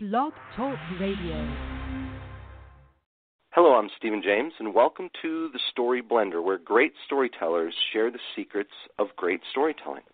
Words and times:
Blog 0.00 0.32
Talk 0.54 0.78
Radio. 1.00 1.56
Hello, 3.50 3.74
I'm 3.74 3.88
Stephen 3.96 4.22
James, 4.22 4.52
and 4.60 4.72
welcome 4.72 5.10
to 5.22 5.50
the 5.52 5.58
Story 5.72 6.02
Blender, 6.02 6.40
where 6.40 6.56
great 6.56 6.92
storytellers 7.04 7.74
share 7.92 8.08
the 8.08 8.20
secrets 8.36 8.70
of 9.00 9.08
great 9.16 9.40
storytelling. 9.50 10.04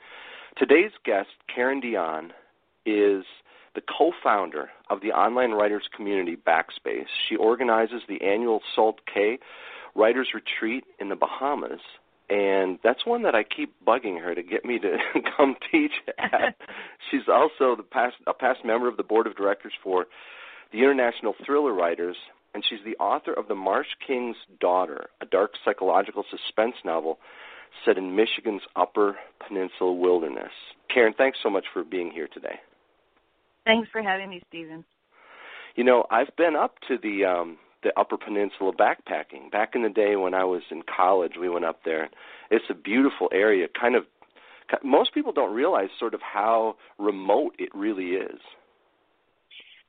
Today's 0.57 0.93
guest, 1.05 1.29
Karen 1.55 1.83
Dionne, 1.83 2.31
is 2.87 3.27
the 3.75 3.83
co 3.83 4.12
founder 4.23 4.71
of 4.89 5.03
the 5.03 5.12
online 5.12 5.51
writers 5.51 5.87
community 5.95 6.35
Backspace. 6.35 7.05
She 7.29 7.37
organizes 7.37 8.01
the 8.09 8.23
annual 8.23 8.62
Salt 8.75 9.01
Cay 9.05 9.39
Writers 9.95 10.29
Retreat 10.32 10.85
in 10.98 11.11
the 11.11 11.14
Bahamas 11.14 11.82
and 12.30 12.79
that's 12.82 13.04
one 13.04 13.22
that 13.22 13.34
I 13.34 13.45
keep 13.45 13.75
bugging 13.86 14.20
her 14.20 14.34
to 14.34 14.43
get 14.43 14.64
me 14.64 14.79
to 14.79 14.96
come 15.36 15.56
teach 15.70 15.93
at. 16.18 16.56
She's 17.11 17.29
also 17.29 17.77
the 17.77 17.82
past 17.82 18.16
a 18.27 18.34
past 18.34 18.64
member 18.64 18.88
of 18.88 18.96
the 18.96 19.02
board 19.02 19.27
of 19.27 19.36
directors 19.36 19.73
for 19.82 20.06
the 20.73 20.79
International 20.79 21.34
Thriller 21.45 21.73
Writers, 21.73 22.16
and 22.55 22.65
she's 22.68 22.80
the 22.84 22.96
author 22.96 23.32
of 23.32 23.48
The 23.48 23.55
Marsh 23.55 23.87
King's 24.06 24.37
Daughter, 24.60 25.06
a 25.20 25.27
dark 25.27 25.52
psychological 25.65 26.24
suspense 26.30 26.74
novel 26.84 27.18
set 27.84 27.98
in 27.98 28.16
Michigan's 28.16 28.62
Upper 28.77 29.16
Peninsula 29.46 29.93
wilderness. 29.93 30.52
Karen, 30.93 31.15
thanks 31.16 31.38
so 31.43 31.51
much 31.51 31.65
for 31.73 31.84
being 31.84 32.10
here 32.10 32.29
today. 32.32 32.56
Thanks 33.65 33.88
for 33.91 34.02
having 34.02 34.30
me, 34.30 34.43
Stephen. 34.48 34.84
You 35.74 35.84
know, 35.84 36.04
I've 36.10 36.34
been 36.37 36.54
up 36.56 36.74
to 36.88 36.98
the 37.02 37.24
um 37.24 37.59
the 37.84 37.98
Upper 37.98 38.16
Peninsula 38.16 38.73
backpacking. 38.73 39.51
Back 39.52 39.73
in 39.74 39.83
the 39.83 39.88
day 39.88 40.16
when 40.16 40.34
I 40.34 40.45
was 40.45 40.62
in 40.70 40.83
college, 40.83 41.33
we 41.41 41.48
went 41.48 41.65
up 41.65 41.80
there. 41.84 42.10
It's 42.51 42.65
a 42.70 42.74
beautiful 42.74 43.29
area. 43.33 43.66
Kind 43.79 43.95
of, 43.95 44.05
most 44.83 45.15
people 45.15 45.33
don't 45.33 45.55
realize 45.55 45.88
sort 46.01 46.15
of 46.15 46.20
how 46.20 46.77
remote 46.98 47.55
it 47.59 47.69
really 47.74 48.12
is. 48.12 48.41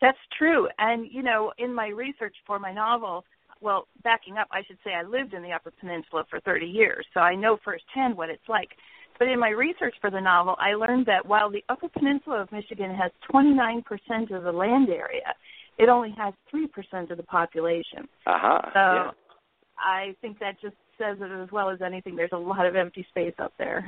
That's 0.01 0.17
true. 0.37 0.67
And 0.77 1.07
you 1.09 1.23
know, 1.23 1.53
in 1.57 1.73
my 1.73 1.87
research 1.87 2.35
for 2.45 2.59
my 2.59 2.73
novel, 2.73 3.23
well, 3.61 3.87
backing 4.03 4.37
up, 4.37 4.47
I 4.51 4.61
should 4.67 4.77
say 4.83 4.91
I 4.93 5.03
lived 5.03 5.33
in 5.33 5.41
the 5.41 5.53
Upper 5.53 5.71
Peninsula 5.79 6.25
for 6.29 6.39
30 6.41 6.65
years, 6.65 7.05
so 7.13 7.21
I 7.21 7.35
know 7.35 7.57
firsthand 7.63 8.15
what 8.15 8.29
it's 8.29 8.47
like. 8.49 8.69
But 9.17 9.29
in 9.29 9.39
my 9.39 9.49
research 9.49 9.95
for 10.01 10.11
the 10.11 10.19
novel, 10.19 10.55
I 10.59 10.73
learned 10.73 11.05
that 11.05 11.25
while 11.25 11.49
the 11.49 11.63
Upper 11.69 11.87
Peninsula 11.87 12.41
of 12.41 12.51
Michigan 12.51 12.93
has 12.93 13.11
29% 13.33 13.83
of 14.35 14.43
the 14.43 14.51
land 14.51 14.89
area, 14.89 15.33
it 15.77 15.89
only 15.89 16.13
has 16.17 16.33
3% 16.53 17.11
of 17.11 17.17
the 17.17 17.23
population. 17.23 18.07
Uh-huh. 18.25 18.61
So 18.73 18.79
yeah. 18.79 19.11
I 19.77 20.15
think 20.21 20.39
that 20.39 20.59
just 20.61 20.75
says 20.97 21.17
it 21.19 21.31
as 21.31 21.51
well 21.51 21.69
as 21.69 21.81
anything. 21.81 22.15
There's 22.15 22.29
a 22.31 22.37
lot 22.37 22.65
of 22.65 22.75
empty 22.75 23.05
space 23.09 23.33
up 23.39 23.53
there. 23.57 23.85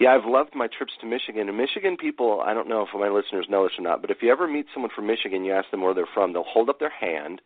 Yeah, 0.00 0.14
I've 0.14 0.24
loved 0.24 0.54
my 0.54 0.66
trips 0.66 0.92
to 1.02 1.06
Michigan. 1.06 1.48
And 1.48 1.58
Michigan 1.58 1.96
people, 1.96 2.40
I 2.44 2.54
don't 2.54 2.68
know 2.68 2.82
if 2.82 2.88
my 2.98 3.08
listeners 3.08 3.46
know 3.48 3.64
this 3.64 3.78
or 3.78 3.82
not, 3.82 4.00
but 4.00 4.10
if 4.10 4.18
you 4.22 4.32
ever 4.32 4.48
meet 4.48 4.66
someone 4.72 4.90
from 4.94 5.06
Michigan, 5.06 5.44
you 5.44 5.52
ask 5.52 5.70
them 5.70 5.82
where 5.82 5.94
they're 5.94 6.08
from, 6.12 6.32
they'll 6.32 6.42
hold 6.42 6.70
up 6.70 6.80
their 6.80 6.90
hand 6.90 7.40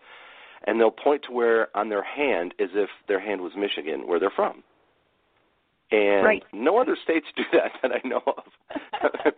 and 0.67 0.81
they'll 0.81 0.91
point 0.91 1.25
to 1.25 1.33
where 1.33 1.77
on 1.77 1.89
their 1.89 2.05
hand 2.05 2.55
as 2.61 2.71
if 2.75 2.89
their 3.09 3.21
hand 3.21 3.41
was 3.41 3.53
Michigan, 3.57 4.07
where 4.07 4.21
they're 4.21 4.33
from. 4.35 4.63
And 5.91 6.25
right. 6.25 6.43
no 6.53 6.79
other 6.79 6.97
states 7.03 7.27
do 7.37 7.43
that 7.53 7.73
that 7.83 7.93
I 7.93 8.07
know 8.07 8.23
of. 8.27 8.45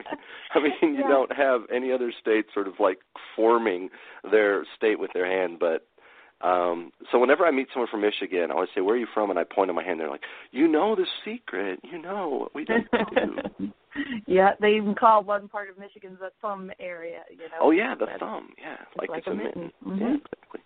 I 0.54 0.60
mean, 0.60 0.94
you 0.94 1.00
yeah. 1.00 1.08
don't 1.08 1.32
have 1.32 1.62
any 1.74 1.92
other 1.92 2.12
state 2.20 2.46
sort 2.54 2.68
of 2.68 2.74
like 2.78 2.98
forming 3.34 3.90
their 4.30 4.64
state 4.76 4.98
with 4.98 5.10
their 5.12 5.26
hand, 5.26 5.58
but 5.58 5.86
um 6.46 6.92
so 7.10 7.18
whenever 7.18 7.46
I 7.46 7.50
meet 7.50 7.68
someone 7.72 7.88
from 7.90 8.02
Michigan, 8.02 8.50
I 8.50 8.54
always 8.54 8.68
say, 8.74 8.82
"Where 8.82 8.94
are 8.94 8.98
you 8.98 9.06
from?" 9.12 9.30
and 9.30 9.38
I 9.38 9.44
point 9.44 9.70
to 9.70 9.72
my 9.72 9.82
hand. 9.82 9.98
They're 9.98 10.10
like, 10.10 10.24
"You 10.50 10.68
know 10.68 10.94
the 10.94 11.06
secret. 11.24 11.80
You 11.82 12.00
know 12.00 12.28
what 12.28 12.54
we 12.54 12.64
don't 12.66 12.86
do." 12.90 13.72
yeah, 14.26 14.50
they 14.60 14.76
even 14.76 14.94
call 14.94 15.24
one 15.24 15.48
part 15.48 15.70
of 15.70 15.78
Michigan 15.78 16.16
the 16.20 16.30
thumb 16.42 16.70
area. 16.78 17.20
You 17.30 17.38
know. 17.38 17.58
Oh 17.60 17.70
yeah, 17.70 17.94
the 17.98 18.06
thumb. 18.20 18.50
Yeah, 18.58 18.76
like 18.98 19.08
it's 19.14 19.26
a 19.26 19.30
a 19.30 19.34
mitten. 19.34 19.72
mitten. 19.82 19.98
Mhm. 19.98 20.00
Yeah, 20.00 20.16
exactly. 20.16 20.60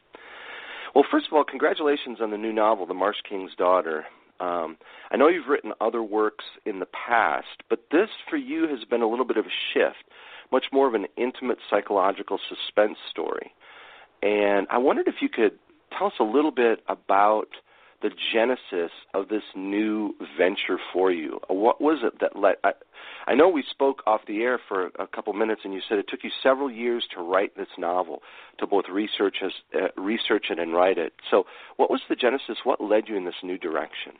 Well, 0.94 1.04
first 1.08 1.26
of 1.28 1.34
all, 1.34 1.44
congratulations 1.44 2.18
on 2.20 2.32
the 2.32 2.36
new 2.36 2.52
novel, 2.52 2.84
The 2.84 2.94
Marsh 2.94 3.18
King's 3.28 3.54
Daughter. 3.56 4.06
Um, 4.40 4.78
I 5.10 5.16
know 5.16 5.28
you've 5.28 5.48
written 5.48 5.72
other 5.80 6.02
works 6.02 6.44
in 6.64 6.80
the 6.80 6.86
past, 6.86 7.62
but 7.68 7.84
this 7.92 8.08
for 8.28 8.36
you 8.36 8.66
has 8.68 8.84
been 8.88 9.02
a 9.02 9.08
little 9.08 9.26
bit 9.26 9.36
of 9.36 9.44
a 9.44 9.56
shift, 9.74 10.04
much 10.50 10.66
more 10.72 10.88
of 10.88 10.94
an 10.94 11.06
intimate 11.16 11.58
psychological 11.68 12.38
suspense 12.48 12.98
story. 13.10 13.52
And 14.22 14.66
I 14.70 14.78
wondered 14.78 15.08
if 15.08 15.16
you 15.20 15.28
could 15.28 15.58
tell 15.96 16.08
us 16.08 16.14
a 16.20 16.24
little 16.24 16.50
bit 16.50 16.80
about 16.88 17.48
the 18.02 18.10
genesis 18.32 18.90
of 19.14 19.28
this 19.28 19.42
new 19.54 20.14
venture 20.38 20.78
for 20.92 21.10
you. 21.12 21.38
What 21.48 21.80
was 21.80 22.00
it 22.02 22.20
that 22.20 22.36
led? 22.36 22.56
I, 22.64 22.72
I 23.26 23.34
know 23.34 23.48
we 23.48 23.64
spoke 23.70 24.02
off 24.06 24.22
the 24.26 24.42
air 24.42 24.58
for 24.68 24.86
a 24.98 25.06
couple 25.06 25.32
minutes, 25.32 25.62
and 25.64 25.74
you 25.74 25.80
said 25.88 25.98
it 25.98 26.06
took 26.08 26.24
you 26.24 26.30
several 26.42 26.70
years 26.70 27.04
to 27.14 27.22
write 27.22 27.56
this 27.56 27.68
novel, 27.78 28.22
to 28.58 28.66
both 28.66 28.84
research 28.90 29.36
as, 29.44 29.52
uh, 29.74 30.00
research 30.00 30.46
it 30.50 30.58
and 30.58 30.74
write 30.74 30.98
it. 30.98 31.12
So, 31.30 31.44
what 31.76 31.90
was 31.90 32.00
the 32.08 32.16
genesis? 32.16 32.58
What 32.64 32.80
led 32.80 33.04
you 33.08 33.16
in 33.16 33.24
this 33.24 33.34
new 33.42 33.58
direction? 33.58 34.12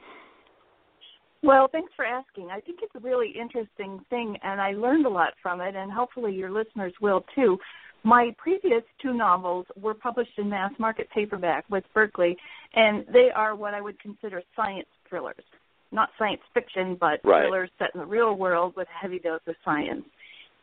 Well, 1.42 1.68
thanks 1.72 1.92
for 1.96 2.04
asking. 2.04 2.50
I 2.50 2.60
think 2.60 2.80
it's 2.82 2.94
a 2.94 3.00
really 3.00 3.30
interesting 3.30 4.04
thing, 4.10 4.36
and 4.42 4.60
I 4.60 4.72
learned 4.72 5.06
a 5.06 5.10
lot 5.10 5.32
from 5.42 5.62
it, 5.62 5.74
and 5.74 5.90
hopefully 5.90 6.34
your 6.34 6.50
listeners 6.50 6.92
will 7.00 7.24
too. 7.34 7.58
My 8.02 8.34
previous 8.38 8.82
two 9.00 9.12
novels 9.12 9.66
were 9.76 9.94
published 9.94 10.38
in 10.38 10.48
mass 10.48 10.72
market 10.78 11.08
paperback 11.10 11.64
with 11.68 11.84
Berkley, 11.92 12.36
and 12.74 13.04
they 13.12 13.30
are 13.30 13.54
what 13.54 13.74
I 13.74 13.80
would 13.80 13.98
consider 14.00 14.42
science 14.56 14.88
thrillers. 15.08 15.44
Not 15.92 16.10
science 16.18 16.40
fiction, 16.54 16.94
but 16.94 17.20
Right. 17.24 17.42
thrillers 17.42 17.70
set 17.78 17.94
in 17.94 18.00
the 18.00 18.06
real 18.06 18.34
world 18.34 18.74
with 18.76 18.88
a 18.88 18.92
heavy 18.92 19.18
dose 19.18 19.46
of 19.46 19.56
science. 19.64 20.06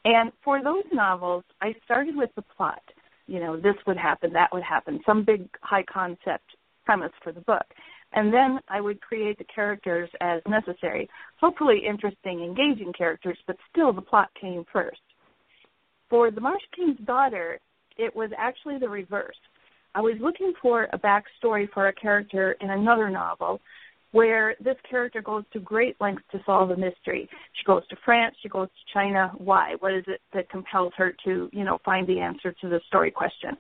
And 0.05 0.31
for 0.41 0.61
those 0.63 0.85
novels, 0.91 1.43
I 1.61 1.73
started 1.85 2.15
with 2.15 2.33
the 2.35 2.41
plot. 2.41 2.81
You 3.27 3.41
know, 3.41 3.57
this 3.57 3.75
would 3.85 3.97
happen, 3.97 4.31
that 4.33 4.53
would 4.53 4.63
happen, 4.63 5.03
some 5.05 5.23
big 5.23 5.49
high 5.61 5.83
concept 5.83 6.55
premise 6.85 7.11
for 7.21 7.33
the 7.33 7.41
book. 7.41 7.65
And 8.13 8.33
then 8.33 8.61
I 8.69 8.79
would 8.79 9.01
create 9.01 9.37
the 9.37 9.43
characters 9.43 10.09
as 10.21 10.41
necessary. 10.47 11.09
Hopefully 11.41 11.85
interesting, 11.85 12.41
engaging 12.41 12.93
characters, 12.93 13.37
but 13.45 13.57
still 13.69 13.91
the 13.91 14.01
plot 14.01 14.29
came 14.39 14.63
first. 14.71 15.01
For 16.09 16.31
The 16.31 16.41
Marsh 16.41 16.62
King's 16.75 17.00
Daughter, 17.06 17.59
it 17.97 18.16
was 18.16 18.29
actually 18.38 18.78
the 18.79 18.90
reverse. 18.90 19.35
I 19.95 20.01
was 20.01 20.16
looking 20.22 20.53
for 20.62 20.88
a 20.94 21.00
backstory 21.00 21.68
for 21.73 21.88
a 21.88 21.94
character 21.94 22.56
in 22.62 22.69
another 22.69 23.09
novel 23.09 23.59
where 24.12 24.56
this 24.63 24.78
character 24.90 25.22
goes 25.22 25.44
to 25.51 25.59
great 25.59 26.00
lengths 26.00 26.23
to 26.31 26.40
solve 26.45 26.72
a 26.72 26.78
mystery. 26.78 27.29
She 27.53 27.66
goes 27.66 27.85
to 27.90 27.95
France, 28.06 28.35
she 28.41 28.50
goes 28.50 28.68
to 28.68 28.94
China. 28.94 29.31
Why? 29.38 29.75
What 29.79 29.94
is 29.94 30.06
it 30.07 30.22
that 30.34 30.50
compels 30.50 30.94
her 30.97 31.13
to, 31.25 31.50
you 31.51 31.63
know, 31.63 31.79
find 31.84 32.07
the 32.07 32.19
answer 32.19 32.53
to 32.62 32.69
the 32.69 32.79
story 32.88 33.12
question? 33.12 33.57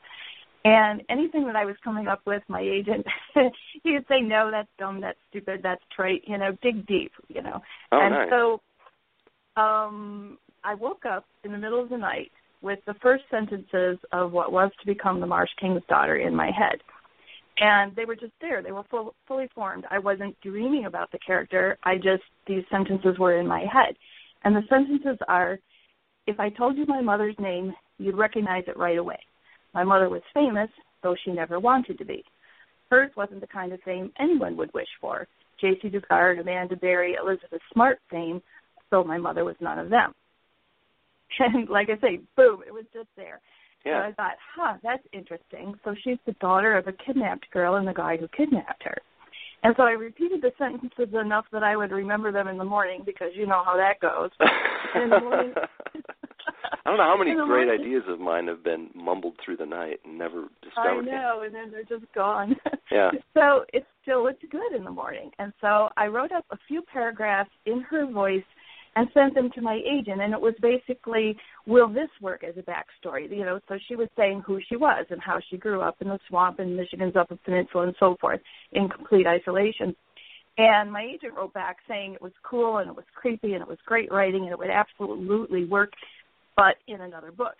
And 0.63 1.01
anything 1.09 1.45
that 1.47 1.55
I 1.55 1.65
was 1.65 1.75
coming 1.83 2.07
up 2.07 2.21
with, 2.25 2.43
my 2.47 2.61
agent, 2.61 3.05
he 3.83 3.93
would 3.93 4.05
say, 4.09 4.19
"No, 4.21 4.51
that's 4.51 4.67
dumb, 4.77 4.99
that's 4.99 5.19
stupid, 5.29 5.61
that's 5.63 5.81
trite." 5.95 6.23
You 6.25 6.37
know, 6.37 6.57
dig 6.61 6.85
deep. 6.87 7.13
You 7.29 7.41
know. 7.41 7.61
Oh, 7.91 7.99
and 8.01 8.13
nice. 8.13 8.29
so, 8.29 9.61
um, 9.61 10.37
I 10.63 10.73
woke 10.75 11.05
up 11.05 11.25
in 11.43 11.51
the 11.51 11.57
middle 11.57 11.81
of 11.81 11.89
the 11.89 11.97
night 11.97 12.31
with 12.61 12.79
the 12.85 12.95
first 12.95 13.23
sentences 13.29 13.97
of 14.11 14.31
what 14.31 14.51
was 14.51 14.71
to 14.79 14.85
become 14.85 15.19
the 15.19 15.27
Marsh 15.27 15.49
King's 15.59 15.83
daughter 15.87 16.17
in 16.17 16.35
my 16.35 16.47
head. 16.51 16.79
And 17.59 17.95
they 17.95 18.05
were 18.05 18.15
just 18.15 18.33
there. 18.41 18.61
They 18.61 18.71
were 18.71 18.83
full, 18.89 19.15
fully 19.27 19.47
formed. 19.55 19.85
I 19.89 19.99
wasn't 19.99 20.39
dreaming 20.41 20.85
about 20.85 21.11
the 21.11 21.19
character. 21.25 21.77
I 21.83 21.95
just, 21.95 22.23
these 22.47 22.63
sentences 22.71 23.17
were 23.19 23.39
in 23.39 23.47
my 23.47 23.61
head. 23.61 23.95
And 24.43 24.55
the 24.55 24.61
sentences 24.69 25.17
are 25.27 25.59
if 26.27 26.39
I 26.39 26.49
told 26.49 26.77
you 26.77 26.85
my 26.85 27.01
mother's 27.01 27.35
name, 27.39 27.73
you'd 27.97 28.17
recognize 28.17 28.65
it 28.67 28.77
right 28.77 28.97
away. 28.97 29.17
My 29.73 29.83
mother 29.83 30.09
was 30.09 30.21
famous, 30.33 30.69
though 31.01 31.15
she 31.23 31.31
never 31.31 31.59
wanted 31.59 31.97
to 31.97 32.05
be. 32.05 32.23
Hers 32.89 33.11
wasn't 33.15 33.41
the 33.41 33.47
kind 33.47 33.73
of 33.73 33.81
fame 33.81 34.11
anyone 34.19 34.57
would 34.57 34.73
wish 34.73 34.87
for. 35.01 35.27
Jaycee 35.61 35.91
Dugard, 35.91 36.39
Amanda 36.39 36.75
Berry, 36.75 37.15
Elizabeth 37.21 37.61
Smart 37.73 37.99
fame, 38.09 38.41
though 38.91 39.03
my 39.03 39.17
mother 39.17 39.43
was 39.43 39.55
none 39.59 39.79
of 39.79 39.89
them. 39.89 40.13
And 41.39 41.69
like 41.69 41.89
I 41.89 41.99
say, 41.99 42.19
boom, 42.35 42.61
it 42.65 42.73
was 42.73 42.85
just 42.93 43.09
there. 43.15 43.39
Yeah. 43.85 44.01
So 44.03 44.09
I 44.09 44.13
thought, 44.13 44.35
huh, 44.55 44.77
that's 44.83 45.03
interesting. 45.13 45.75
So 45.83 45.93
she's 46.03 46.17
the 46.25 46.33
daughter 46.33 46.77
of 46.77 46.87
a 46.87 46.93
kidnapped 46.93 47.49
girl 47.51 47.75
and 47.75 47.87
the 47.87 47.93
guy 47.93 48.17
who 48.17 48.27
kidnapped 48.35 48.83
her. 48.83 48.97
And 49.63 49.73
so 49.77 49.83
I 49.83 49.91
repeated 49.91 50.41
the 50.41 50.51
sentences 50.57 51.13
enough 51.19 51.45
that 51.51 51.63
I 51.63 51.75
would 51.75 51.91
remember 51.91 52.31
them 52.31 52.47
in 52.47 52.57
the 52.57 52.63
morning 52.63 53.01
because 53.05 53.29
you 53.33 53.45
know 53.47 53.63
how 53.65 53.75
that 53.77 53.99
goes. 53.99 54.29
morning- 55.21 55.53
I 56.85 56.89
don't 56.91 56.97
know 56.99 57.03
how 57.03 57.17
many 57.17 57.31
great 57.33 57.47
morning- 57.47 57.81
ideas 57.81 58.03
of 58.07 58.19
mine 58.19 58.47
have 58.47 58.63
been 58.63 58.89
mumbled 58.95 59.35
through 59.43 59.57
the 59.57 59.65
night 59.65 59.99
and 60.05 60.17
never 60.17 60.43
I 60.43 60.65
discovered. 60.65 61.05
yet. 61.05 61.11
know, 61.11 61.41
and 61.45 61.53
then 61.53 61.69
they're 61.71 61.83
just 61.99 62.11
gone. 62.13 62.55
Yeah. 62.89 63.11
So 63.33 63.65
it 63.73 63.85
still 64.01 64.23
looked 64.23 64.49
good 64.49 64.71
in 64.73 64.85
the 64.85 64.89
morning. 64.91 65.29
And 65.39 65.51
so 65.59 65.89
I 65.97 66.05
wrote 66.07 66.31
up 66.31 66.45
a 66.51 66.57
few 66.69 66.81
paragraphs 66.83 67.49
in 67.65 67.81
her 67.81 68.09
voice 68.09 68.45
and 68.97 69.07
sent 69.13 69.35
them 69.35 69.51
to 69.53 69.61
my 69.61 69.79
agent 69.85 70.21
and 70.21 70.33
it 70.33 70.41
was 70.41 70.55
basically 70.59 71.37
will 71.67 71.87
this 71.87 72.09
work 72.19 72.43
as 72.43 72.55
a 72.57 72.63
backstory 72.63 73.29
you 73.29 73.45
know 73.45 73.59
so 73.69 73.77
she 73.87 73.95
was 73.95 74.07
saying 74.17 74.41
who 74.45 74.59
she 74.67 74.75
was 74.75 75.05
and 75.11 75.21
how 75.21 75.39
she 75.49 75.57
grew 75.57 75.81
up 75.81 75.95
in 76.01 76.07
the 76.07 76.19
swamp 76.27 76.59
in 76.59 76.75
michigan's 76.75 77.15
upper 77.15 77.37
peninsula 77.45 77.83
and 77.83 77.95
so 77.99 78.17
forth 78.19 78.41
in 78.71 78.89
complete 78.89 79.27
isolation 79.27 79.95
and 80.57 80.91
my 80.91 81.03
agent 81.03 81.35
wrote 81.35 81.53
back 81.53 81.77
saying 81.87 82.13
it 82.13 82.21
was 82.21 82.31
cool 82.43 82.79
and 82.79 82.89
it 82.89 82.95
was 82.95 83.05
creepy 83.13 83.53
and 83.53 83.61
it 83.61 83.67
was 83.67 83.77
great 83.85 84.11
writing 84.11 84.43
and 84.43 84.51
it 84.51 84.57
would 84.57 84.71
absolutely 84.71 85.65
work 85.65 85.91
but 86.55 86.75
in 86.87 87.01
another 87.01 87.31
book 87.31 87.55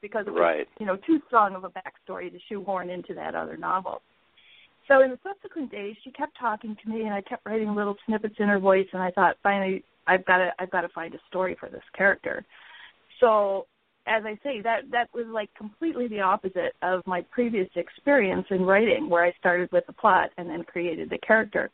because 0.00 0.24
it 0.26 0.30
was 0.30 0.40
right. 0.40 0.68
you 0.78 0.86
know 0.86 0.96
too 1.06 1.20
strong 1.26 1.56
of 1.56 1.64
a 1.64 1.70
backstory 1.70 2.30
to 2.30 2.38
shoehorn 2.48 2.90
into 2.90 3.12
that 3.14 3.34
other 3.34 3.56
novel. 3.56 4.00
So 4.88 5.02
in 5.02 5.10
the 5.10 5.18
subsequent 5.22 5.70
days, 5.70 5.94
she 6.02 6.10
kept 6.10 6.32
talking 6.38 6.76
to 6.82 6.90
me, 6.90 7.02
and 7.02 7.14
I 7.14 7.20
kept 7.20 7.46
writing 7.46 7.76
little 7.76 7.96
snippets 8.06 8.34
in 8.38 8.48
her 8.48 8.58
voice. 8.58 8.88
And 8.92 9.00
I 9.00 9.12
thought, 9.12 9.36
finally, 9.40 9.84
I've 10.10 10.24
got 10.26 10.38
to 10.38 10.50
I've 10.58 10.70
got 10.70 10.80
to 10.80 10.88
find 10.88 11.14
a 11.14 11.18
story 11.28 11.56
for 11.58 11.68
this 11.68 11.82
character. 11.96 12.44
So 13.20 13.66
as 14.06 14.24
I 14.26 14.38
say, 14.42 14.60
that 14.62 14.90
that 14.90 15.08
was 15.14 15.26
like 15.32 15.50
completely 15.56 16.08
the 16.08 16.20
opposite 16.20 16.74
of 16.82 17.06
my 17.06 17.22
previous 17.30 17.68
experience 17.76 18.46
in 18.50 18.62
writing, 18.62 19.08
where 19.08 19.24
I 19.24 19.32
started 19.38 19.70
with 19.70 19.86
the 19.86 19.92
plot 19.92 20.30
and 20.36 20.50
then 20.50 20.64
created 20.64 21.10
the 21.10 21.18
character. 21.18 21.70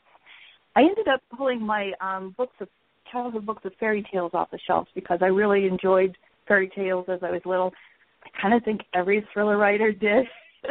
I 0.75 0.81
ended 0.81 1.09
up 1.09 1.23
pulling 1.35 1.63
my 1.63 1.93
um, 2.03 2.35
books 2.37 2.57
of 2.61 2.69
childhood 3.11 3.47
books 3.47 3.65
of 3.65 3.73
fairy 3.81 4.07
tales 4.13 4.33
off 4.35 4.51
the 4.51 4.59
shelves 4.67 4.89
because 4.95 5.21
I 5.23 5.27
really 5.27 5.67
enjoyed 5.67 6.15
fairy 6.47 6.71
tales 6.77 7.07
as 7.09 7.21
I 7.23 7.31
was 7.31 7.41
little. 7.47 7.73
I 8.23 8.43
kind 8.43 8.55
of 8.55 8.63
think 8.65 8.83
every 8.93 9.27
thriller 9.33 9.57
writer 9.57 9.93
did. 9.93 10.27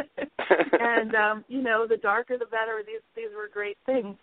and 0.80 1.14
um, 1.16 1.44
you 1.48 1.62
know, 1.62 1.86
the 1.88 1.96
darker 1.96 2.38
the 2.38 2.46
better. 2.46 2.82
These 2.86 3.00
these 3.16 3.34
were 3.34 3.48
great 3.52 3.78
things. 3.86 4.16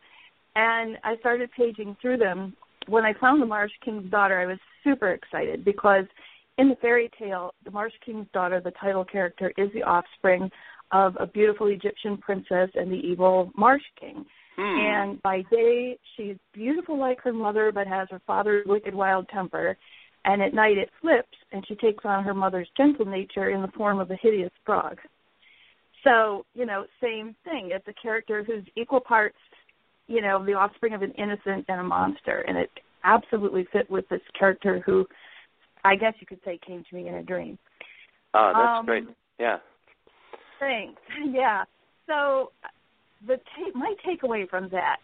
And 0.55 0.97
I 1.03 1.17
started 1.19 1.49
paging 1.57 1.97
through 2.01 2.17
them. 2.17 2.55
When 2.87 3.05
I 3.05 3.13
found 3.19 3.41
the 3.41 3.45
Marsh 3.45 3.71
King's 3.83 4.09
daughter, 4.09 4.39
I 4.39 4.45
was 4.45 4.57
super 4.83 5.11
excited 5.11 5.63
because 5.63 6.05
in 6.57 6.69
the 6.69 6.75
fairy 6.75 7.09
tale, 7.17 7.53
the 7.63 7.71
Marsh 7.71 7.93
King's 8.05 8.27
daughter, 8.33 8.61
the 8.61 8.71
title 8.71 9.05
character, 9.05 9.53
is 9.57 9.69
the 9.73 9.83
offspring 9.83 10.49
of 10.91 11.15
a 11.19 11.25
beautiful 11.25 11.67
Egyptian 11.67 12.17
princess 12.17 12.69
and 12.75 12.91
the 12.91 12.97
evil 12.97 13.51
Marsh 13.57 13.81
King. 13.99 14.25
Hmm. 14.55 14.61
And 14.61 15.21
by 15.23 15.41
day, 15.49 15.97
she's 16.15 16.35
beautiful 16.53 16.99
like 16.99 17.19
her 17.21 17.33
mother, 17.33 17.71
but 17.73 17.87
has 17.87 18.07
her 18.11 18.21
father's 18.27 18.65
wicked, 18.67 18.93
wild 18.93 19.27
temper. 19.29 19.75
And 20.25 20.41
at 20.41 20.53
night, 20.53 20.77
it 20.77 20.89
flips, 21.01 21.37
and 21.51 21.65
she 21.67 21.75
takes 21.75 22.05
on 22.05 22.23
her 22.23 22.33
mother's 22.33 22.69
gentle 22.77 23.05
nature 23.05 23.49
in 23.49 23.61
the 23.61 23.71
form 23.75 23.99
of 23.99 24.11
a 24.11 24.15
hideous 24.15 24.51
frog. 24.65 24.99
So, 26.03 26.45
you 26.53 26.65
know, 26.65 26.85
same 27.01 27.35
thing. 27.43 27.71
It's 27.71 27.87
a 27.87 28.01
character 28.01 28.43
who's 28.43 28.63
equal 28.75 28.99
parts, 28.99 29.37
you 30.07 30.21
know, 30.21 30.43
the 30.45 30.53
offspring 30.53 30.93
of 30.93 31.01
an 31.01 31.11
innocent 31.11 31.65
and 31.67 31.79
a 31.79 31.83
monster. 31.83 32.43
And 32.47 32.57
it 32.57 32.69
absolutely 33.03 33.67
fit 33.71 33.89
with 33.89 34.07
this 34.09 34.21
character 34.37 34.81
who 34.85 35.05
I 35.83 35.95
guess 35.95 36.13
you 36.19 36.27
could 36.27 36.39
say 36.45 36.59
came 36.65 36.83
to 36.89 36.95
me 36.95 37.07
in 37.07 37.15
a 37.15 37.23
dream. 37.23 37.57
Oh, 38.33 38.51
that's 38.55 38.79
um, 38.79 38.85
great. 38.85 39.03
Yeah. 39.39 39.57
Thanks. 40.59 41.01
Yeah. 41.31 41.63
So 42.07 42.51
the 43.25 43.37
ta- 43.37 43.77
my 43.77 43.95
takeaway 44.05 44.49
from 44.49 44.67
that, 44.71 44.97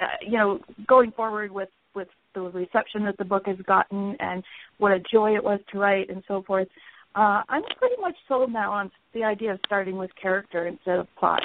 uh, 0.00 0.04
you 0.24 0.38
know, 0.38 0.60
going 0.86 1.10
forward 1.12 1.50
with 1.50 1.68
with 1.94 2.08
the 2.34 2.42
reception 2.42 3.04
that 3.04 3.16
the 3.18 3.24
book 3.24 3.44
has 3.46 3.56
gotten 3.66 4.16
and 4.20 4.44
what 4.78 4.92
a 4.92 5.00
joy 5.12 5.34
it 5.34 5.42
was 5.42 5.58
to 5.72 5.78
write 5.78 6.10
and 6.10 6.22
so 6.28 6.42
forth, 6.46 6.68
uh, 7.16 7.42
I'm 7.48 7.62
pretty 7.78 7.96
much 8.00 8.14
sold 8.28 8.52
now 8.52 8.70
on 8.70 8.90
the 9.14 9.24
idea 9.24 9.52
of 9.52 9.60
starting 9.64 9.96
with 9.96 10.10
character 10.20 10.66
instead 10.66 10.98
of 10.98 11.06
plot. 11.18 11.42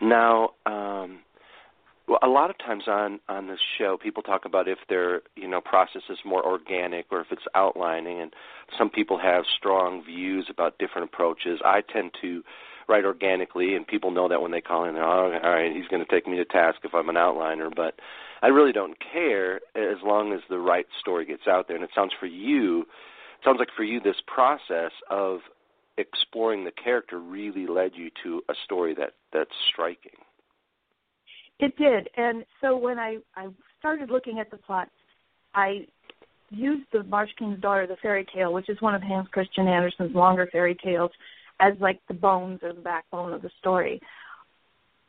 Now, 0.00 0.50
um, 0.64 1.18
well, 2.12 2.18
a 2.22 2.28
lot 2.28 2.50
of 2.50 2.58
times 2.58 2.84
on 2.88 3.20
on 3.30 3.48
this 3.48 3.60
show, 3.78 3.96
people 3.96 4.22
talk 4.22 4.44
about 4.44 4.68
if 4.68 4.78
their 4.86 5.22
you 5.34 5.48
know 5.48 5.62
process 5.62 6.02
is 6.10 6.18
more 6.26 6.44
organic 6.44 7.06
or 7.10 7.22
if 7.22 7.28
it's 7.30 7.44
outlining, 7.54 8.20
and 8.20 8.34
some 8.76 8.90
people 8.90 9.18
have 9.18 9.44
strong 9.56 10.04
views 10.04 10.48
about 10.50 10.78
different 10.78 11.08
approaches. 11.08 11.60
I 11.64 11.80
tend 11.80 12.10
to 12.20 12.42
write 12.86 13.06
organically, 13.06 13.74
and 13.74 13.86
people 13.86 14.10
know 14.10 14.28
that 14.28 14.42
when 14.42 14.50
they 14.50 14.60
call 14.60 14.84
in, 14.84 14.94
they're 14.94 15.04
oh, 15.04 15.32
all 15.32 15.50
right, 15.50 15.74
he's 15.74 15.88
going 15.88 16.04
to 16.04 16.10
take 16.10 16.26
me 16.26 16.36
to 16.36 16.44
task 16.44 16.80
if 16.84 16.94
I'm 16.94 17.08
an 17.08 17.14
outliner, 17.14 17.74
but 17.74 17.94
I 18.42 18.48
really 18.48 18.72
don't 18.72 18.98
care 19.00 19.56
as 19.74 20.02
long 20.04 20.34
as 20.34 20.40
the 20.50 20.58
right 20.58 20.86
story 21.00 21.24
gets 21.24 21.46
out 21.48 21.66
there. 21.66 21.76
And 21.76 21.84
it 21.84 21.92
sounds 21.94 22.12
for 22.20 22.26
you, 22.26 22.80
it 22.82 23.44
sounds 23.44 23.58
like 23.58 23.70
for 23.74 23.84
you, 23.84 24.00
this 24.00 24.20
process 24.26 24.92
of 25.08 25.40
exploring 25.96 26.64
the 26.64 26.72
character 26.72 27.18
really 27.18 27.66
led 27.66 27.92
you 27.94 28.10
to 28.22 28.42
a 28.50 28.54
story 28.64 28.94
that 28.96 29.14
that's 29.32 29.54
striking. 29.72 30.20
It 31.62 31.76
did, 31.76 32.08
and 32.16 32.44
so 32.60 32.76
when 32.76 32.98
I 32.98 33.18
I 33.36 33.46
started 33.78 34.10
looking 34.10 34.40
at 34.40 34.50
the 34.50 34.56
plot, 34.56 34.88
I 35.54 35.86
used 36.50 36.86
the 36.92 37.04
Marsh 37.04 37.30
King's 37.38 37.60
Daughter, 37.60 37.86
the 37.86 37.94
fairy 38.02 38.26
tale, 38.34 38.52
which 38.52 38.68
is 38.68 38.82
one 38.82 38.96
of 38.96 39.02
Hans 39.02 39.28
Christian 39.30 39.68
Andersen's 39.68 40.12
longer 40.12 40.48
fairy 40.50 40.76
tales, 40.82 41.12
as 41.60 41.74
like 41.78 42.00
the 42.08 42.14
bones 42.14 42.58
or 42.64 42.72
the 42.72 42.80
backbone 42.80 43.32
of 43.32 43.42
the 43.42 43.50
story. 43.60 44.00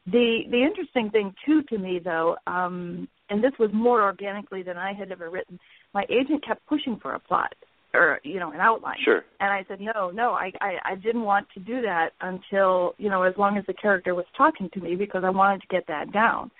The 0.05 0.43
the 0.51 0.61
interesting 0.61 1.09
thing 1.09 1.33
too 1.43 1.63
to 1.69 1.79
me 1.79 1.97
though, 1.97 2.35
um, 2.45 3.07
and 3.31 3.43
this 3.43 3.53
was 3.57 3.71
more 3.73 4.03
organically 4.03 4.61
than 4.61 4.77
I 4.77 4.93
had 4.93 5.11
ever 5.11 5.31
written. 5.31 5.59
My 5.91 6.05
agent 6.07 6.45
kept 6.45 6.63
pushing 6.67 6.99
for 7.01 7.15
a 7.15 7.19
plot 7.19 7.55
or 7.93 8.19
you 8.23 8.39
know 8.39 8.51
an 8.51 8.59
outline. 8.59 8.97
Sure. 9.03 9.23
And 9.39 9.51
I 9.51 9.65
said 9.67 9.79
no, 9.79 10.09
no, 10.11 10.31
I, 10.31 10.51
I 10.61 10.77
I 10.83 10.95
didn't 10.95 11.23
want 11.23 11.47
to 11.53 11.59
do 11.59 11.81
that 11.81 12.09
until 12.21 12.95
you 12.97 13.09
know 13.09 13.23
as 13.23 13.33
long 13.37 13.57
as 13.57 13.65
the 13.65 13.73
character 13.73 14.15
was 14.15 14.25
talking 14.37 14.69
to 14.73 14.79
me 14.79 14.95
because 14.95 15.23
I 15.23 15.29
wanted 15.29 15.61
to 15.61 15.67
get 15.67 15.85
that 15.87 16.11
down. 16.11 16.51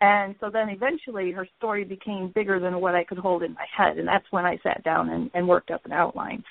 And 0.00 0.34
so 0.40 0.50
then 0.50 0.68
eventually 0.68 1.30
her 1.32 1.46
story 1.56 1.84
became 1.84 2.32
bigger 2.34 2.58
than 2.58 2.80
what 2.80 2.94
I 2.94 3.04
could 3.04 3.18
hold 3.18 3.42
in 3.42 3.54
my 3.54 3.64
head, 3.74 3.98
and 3.98 4.06
that's 4.06 4.26
when 4.30 4.44
I 4.44 4.58
sat 4.62 4.82
down 4.84 5.08
and, 5.08 5.30
and 5.34 5.48
worked 5.48 5.70
up 5.70 5.86
an 5.86 5.92
outline. 5.92 6.42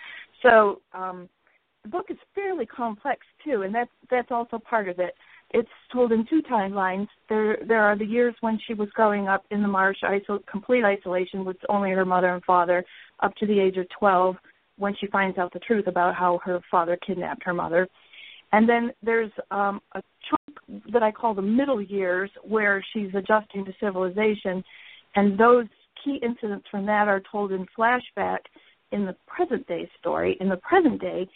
So 0.41 0.81
um, 0.93 1.29
the 1.83 1.89
book 1.89 2.05
is 2.09 2.17
fairly 2.33 2.65
complex 2.65 3.21
too, 3.43 3.61
and 3.63 3.75
that's 3.75 3.91
that's 4.09 4.31
also 4.31 4.57
part 4.57 4.89
of 4.89 4.99
it. 4.99 5.13
It's 5.53 5.69
told 5.91 6.11
in 6.11 6.25
two 6.25 6.41
timelines. 6.51 7.07
There 7.29 7.57
there 7.67 7.83
are 7.83 7.97
the 7.97 8.05
years 8.05 8.33
when 8.41 8.59
she 8.65 8.73
was 8.73 8.89
growing 8.89 9.27
up 9.27 9.45
in 9.51 9.61
the 9.61 9.67
marsh, 9.67 9.99
isol- 10.03 10.45
complete 10.47 10.83
isolation 10.83 11.45
with 11.45 11.57
only 11.69 11.91
her 11.91 12.05
mother 12.05 12.33
and 12.33 12.43
father, 12.43 12.83
up 13.21 13.35
to 13.35 13.45
the 13.45 13.59
age 13.59 13.77
of 13.77 13.85
12 13.97 14.35
when 14.77 14.95
she 14.99 15.07
finds 15.07 15.37
out 15.37 15.53
the 15.53 15.59
truth 15.59 15.85
about 15.85 16.15
how 16.15 16.39
her 16.43 16.59
father 16.71 16.97
kidnapped 17.05 17.43
her 17.43 17.53
mother. 17.53 17.87
And 18.51 18.67
then 18.67 18.91
there's 19.03 19.31
um, 19.51 19.79
a 19.93 20.01
chunk 20.29 20.83
that 20.91 21.03
I 21.03 21.11
call 21.11 21.33
the 21.35 21.41
middle 21.41 21.81
years 21.81 22.31
where 22.43 22.83
she's 22.93 23.09
adjusting 23.15 23.65
to 23.65 23.73
civilization, 23.79 24.63
and 25.15 25.37
those 25.39 25.65
key 26.03 26.19
incidents 26.23 26.65
from 26.69 26.85
that 26.87 27.07
are 27.07 27.21
told 27.31 27.51
in 27.51 27.65
flashback 27.77 28.39
in 28.91 29.05
the 29.05 29.15
present 29.27 29.67
day 29.67 29.89
story. 29.99 30.37
In 30.39 30.49
the 30.49 30.57
present 30.57 30.99
day, 30.99 31.27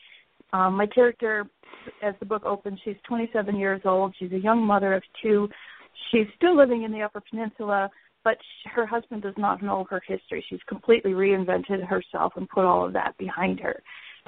um, 0.53 0.75
my 0.75 0.85
character, 0.87 1.45
as 2.01 2.15
the 2.19 2.25
book 2.25 2.43
opens, 2.45 2.79
she's 2.83 2.95
27 3.07 3.55
years 3.55 3.81
old. 3.85 4.15
She's 4.17 4.31
a 4.31 4.39
young 4.39 4.61
mother 4.61 4.93
of 4.93 5.03
two. 5.21 5.49
She's 6.11 6.27
still 6.35 6.55
living 6.55 6.83
in 6.83 6.91
the 6.91 7.01
Upper 7.01 7.21
Peninsula, 7.29 7.89
but 8.23 8.37
her 8.65 8.85
husband 8.85 9.23
does 9.23 9.33
not 9.37 9.61
know 9.61 9.85
her 9.89 10.01
history. 10.05 10.45
She's 10.49 10.59
completely 10.67 11.11
reinvented 11.11 11.85
herself 11.87 12.33
and 12.35 12.47
put 12.49 12.65
all 12.65 12.85
of 12.85 12.93
that 12.93 13.17
behind 13.17 13.59
her. 13.59 13.81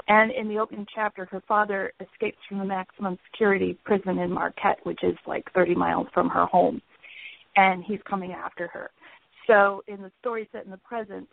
And 0.08 0.32
in 0.32 0.48
the 0.48 0.58
opening 0.58 0.86
chapter, 0.94 1.26
her 1.26 1.42
father 1.48 1.92
escapes 2.00 2.38
from 2.48 2.60
the 2.60 2.66
maximum 2.66 3.18
security 3.32 3.78
prison 3.84 4.18
in 4.20 4.32
Marquette, 4.32 4.80
which 4.84 5.04
is 5.04 5.18
like 5.28 5.44
30 5.54 5.76
miles 5.76 6.08
from 6.14 6.30
her 6.30 6.46
home, 6.46 6.82
and 7.56 7.84
he's 7.84 8.00
coming 8.10 8.32
after 8.32 8.68
her. 8.68 8.92
So 9.48 9.84
in 9.88 10.02
the 10.02 10.12
story 10.20 10.48
set 10.52 10.66
in 10.66 10.72
the 10.72 10.78
present, 10.78 11.28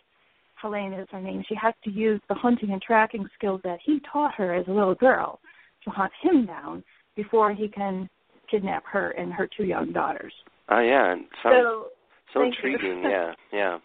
Helena 0.60 1.00
is 1.02 1.08
her 1.10 1.20
name. 1.20 1.42
She 1.48 1.54
has 1.54 1.74
to 1.84 1.90
use 1.90 2.20
the 2.28 2.34
hunting 2.34 2.70
and 2.72 2.82
tracking 2.82 3.26
skills 3.36 3.60
that 3.64 3.78
he 3.84 4.00
taught 4.10 4.34
her 4.34 4.54
as 4.54 4.66
a 4.68 4.72
little 4.72 4.94
girl 4.94 5.40
to 5.84 5.90
hunt 5.90 6.12
him 6.22 6.46
down 6.46 6.82
before 7.14 7.52
he 7.54 7.68
can 7.68 8.08
kidnap 8.50 8.84
her 8.90 9.10
and 9.12 9.32
her 9.32 9.48
two 9.56 9.64
young 9.64 9.92
daughters. 9.92 10.32
Oh 10.68 10.80
yeah, 10.80 11.12
and 11.12 11.24
so, 11.42 11.86
so 12.34 12.42
intriguing. 12.42 13.02
yeah, 13.08 13.32
yeah. 13.52 13.78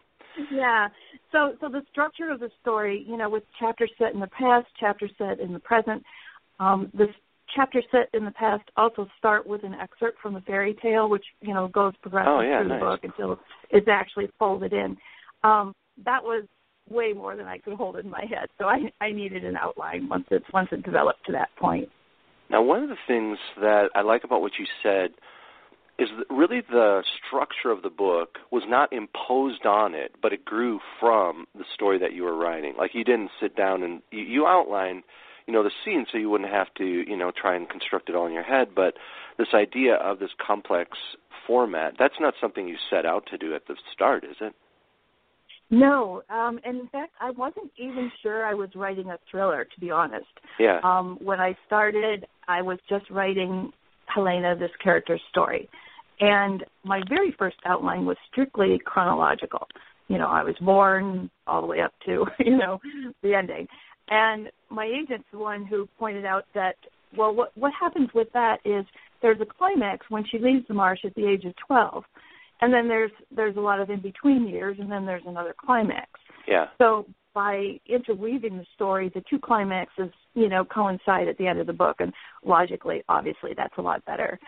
Yeah. 0.52 0.88
So 1.32 1.54
so 1.60 1.70
the 1.70 1.82
structure 1.92 2.32
of 2.32 2.40
the 2.40 2.50
story, 2.62 3.06
you 3.08 3.18
know, 3.18 3.30
with 3.30 3.44
chapters 3.60 3.92
set 3.98 4.14
in 4.14 4.20
the 4.20 4.28
past, 4.28 4.68
chapters 4.80 5.12
set 5.18 5.40
in 5.40 5.54
the 5.54 5.60
present, 5.60 6.04
um, 6.60 6.90
this 6.94 7.10
chapter 7.56 7.82
set 7.92 8.10
in 8.14 8.24
the 8.26 8.32
past 8.32 8.64
also 8.78 9.08
start 9.18 9.46
with 9.46 9.64
an 9.64 9.74
excerpt 9.74 10.20
from 10.22 10.34
the 10.34 10.42
fairy 10.42 10.76
tale, 10.82 11.10
which 11.10 11.26
you 11.42 11.54
know 11.54 11.68
goes 11.68 11.94
progressively 12.02 12.48
Oh, 12.48 12.50
yeah, 12.50 12.60
through 12.62 12.70
nice. 12.70 12.80
the 12.80 12.86
book 12.86 13.00
until 13.04 13.40
it's 13.70 13.88
actually 13.90 14.30
folded 14.40 14.74
in. 14.74 14.98
Um, 15.44 15.74
that 16.06 16.24
was 16.24 16.46
way 16.92 17.14
more 17.14 17.36
than 17.36 17.48
I 17.48 17.58
could 17.58 17.74
hold 17.74 17.98
in 17.98 18.10
my 18.10 18.26
head, 18.30 18.50
so 18.60 18.66
I 18.66 18.92
I 19.00 19.12
needed 19.12 19.44
an 19.46 19.58
outline 19.58 20.08
once 20.10 20.26
it 20.32 20.44
once 20.54 20.70
it 20.72 20.84
developed 20.84 21.26
to 21.28 21.32
that 21.34 21.50
point. 21.58 21.90
Now, 22.50 22.62
one 22.62 22.84
of 22.84 22.90
the 22.90 22.98
things 23.08 23.38
that 23.62 23.90
I 23.96 24.02
like 24.02 24.26
about 24.26 24.42
what 24.42 24.52
you 24.60 24.66
said 24.84 25.12
is 25.98 26.10
that 26.18 26.34
really 26.34 26.62
the 26.62 27.04
structure 27.26 27.72
of 27.72 27.82
the 27.82 27.90
book 27.90 28.40
was 28.52 28.64
not 28.68 28.92
imposed 28.92 29.66
on 29.66 29.94
it, 29.94 30.12
but 30.22 30.34
it 30.34 30.44
grew 30.44 30.80
from 31.00 31.46
the 31.56 31.64
story 31.74 31.98
that 32.00 32.14
you 32.14 32.24
were 32.24 32.36
writing. 32.36 32.74
Like 32.78 32.94
you 32.94 33.04
didn't 33.04 33.32
sit 33.40 33.56
down 33.56 33.84
and 33.84 34.02
you, 34.12 34.22
you 34.22 34.48
outlined, 34.48 35.04
you 35.48 35.54
know, 35.54 35.64
the 35.64 35.72
scene 35.86 36.06
so 36.12 36.18
you 36.18 36.30
wouldn't 36.30 36.52
have 36.52 36.74
to, 36.78 36.84
you 36.84 37.16
know, 37.16 37.32
try 37.32 37.56
and 37.56 37.70
construct 37.70 38.10
it 38.10 38.16
all 38.16 38.26
in 38.26 38.34
your 38.34 38.44
head. 38.44 38.70
But 38.76 38.96
this 39.38 39.50
idea 39.54 39.96
of 39.96 40.20
this 40.20 40.32
complex 40.46 40.98
format, 41.48 41.94
that's 41.98 42.20
not 42.20 42.34
something 42.42 42.68
you 42.68 42.78
set 42.90 43.06
out 43.06 43.28
to 43.28 43.38
do 43.38 43.56
at 43.56 43.68
the 43.68 43.76
start, 43.94 44.24
is 44.24 44.38
it? 44.42 44.54
No, 45.72 46.22
um, 46.30 46.60
and 46.66 46.82
in 46.82 46.88
fact, 46.90 47.14
I 47.22 47.32
wasn't 47.32 47.72
even 47.78 48.12
sure 48.22 48.46
I 48.46 48.54
was 48.54 48.70
writing 48.76 49.10
a 49.10 49.18
thriller, 49.30 49.64
to 49.64 49.80
be 49.80 49.90
honest. 49.90 50.28
Yeah. 50.60 50.82
Um, 50.84 51.18
when 51.22 51.40
I 51.40 51.56
started, 51.66 52.26
I 52.50 52.62
was 52.62 52.78
just 52.90 53.10
writing 53.10 53.72
Helena, 54.06 54.56
this 54.56 54.72
character's 54.84 55.22
story. 55.30 55.70
And 56.20 56.66
my 56.84 57.02
very 57.08 57.34
first 57.40 57.56
outline 57.66 58.06
was 58.06 58.18
strictly 58.30 58.80
chronological. 58.84 59.66
You 60.10 60.18
know, 60.18 60.28
I 60.28 60.44
was 60.44 60.56
born 60.60 61.32
all 61.48 61.62
the 61.62 61.68
way 61.68 61.80
up 61.80 61.94
to, 62.06 62.26
you 62.40 62.58
know, 62.58 62.80
the 63.24 63.34
ending. 63.34 63.68
And 64.10 64.50
my 64.70 64.86
agent's 64.86 65.28
the 65.32 65.40
one 65.40 65.66
who 65.66 65.88
pointed 65.98 66.26
out 66.26 66.46
that 66.54 66.76
well, 67.18 67.34
what 67.34 67.52
what 67.56 67.74
happens 67.78 68.10
with 68.14 68.28
that 68.34 68.58
is 68.66 68.86
there's 69.22 69.40
a 69.42 69.46
climax 69.46 70.06
when 70.10 70.26
she 70.30 70.38
leaves 70.38 70.66
the 70.68 70.74
marsh 70.74 71.00
at 71.06 71.16
the 71.16 71.28
age 71.28 71.46
of 71.46 71.54
12, 71.68 72.04
and 72.62 72.74
then 72.74 72.88
there's 72.88 73.12
there's 73.36 73.58
a 73.58 73.62
lot 73.62 73.80
of 73.80 73.90
in 73.90 74.02
between 74.02 74.48
years, 74.48 74.78
and 74.80 74.92
then 74.92 75.06
there's 75.06 75.24
another 75.26 75.56
climax. 75.58 76.10
Yeah. 76.48 76.68
So 76.78 77.06
by 77.34 77.80
interweaving 77.88 78.58
the 78.58 78.66
story, 78.76 79.10
the 79.14 79.24
two 79.30 79.40
climaxes, 79.40 80.10
you 80.34 80.50
know, 80.50 80.66
coincide 80.66 81.28
at 81.28 81.38
the 81.38 81.48
end 81.48 81.60
of 81.60 81.68
the 81.68 81.74
book, 81.74 81.98
and 82.00 82.14
logically, 82.44 83.04
obviously, 83.10 83.54
that's 83.56 83.78
a 83.78 83.82
lot 83.82 84.04
better. 84.06 84.40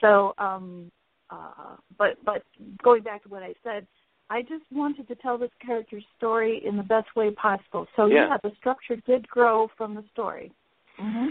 So, 0.00 0.34
um, 0.38 0.90
uh, 1.30 1.76
but 1.98 2.16
but 2.24 2.42
going 2.82 3.02
back 3.02 3.22
to 3.24 3.28
what 3.28 3.42
I 3.42 3.54
said, 3.62 3.86
I 4.30 4.42
just 4.42 4.64
wanted 4.70 5.08
to 5.08 5.14
tell 5.16 5.36
this 5.36 5.50
character's 5.64 6.04
story 6.16 6.62
in 6.64 6.76
the 6.76 6.82
best 6.82 7.08
way 7.16 7.30
possible. 7.32 7.86
So 7.96 8.06
Yeah. 8.06 8.28
yeah, 8.28 8.36
the 8.42 8.54
structure 8.56 8.96
did 8.96 9.28
grow 9.28 9.68
from 9.76 9.94
the 9.94 10.04
story. 10.12 10.52
hmm 10.98 11.30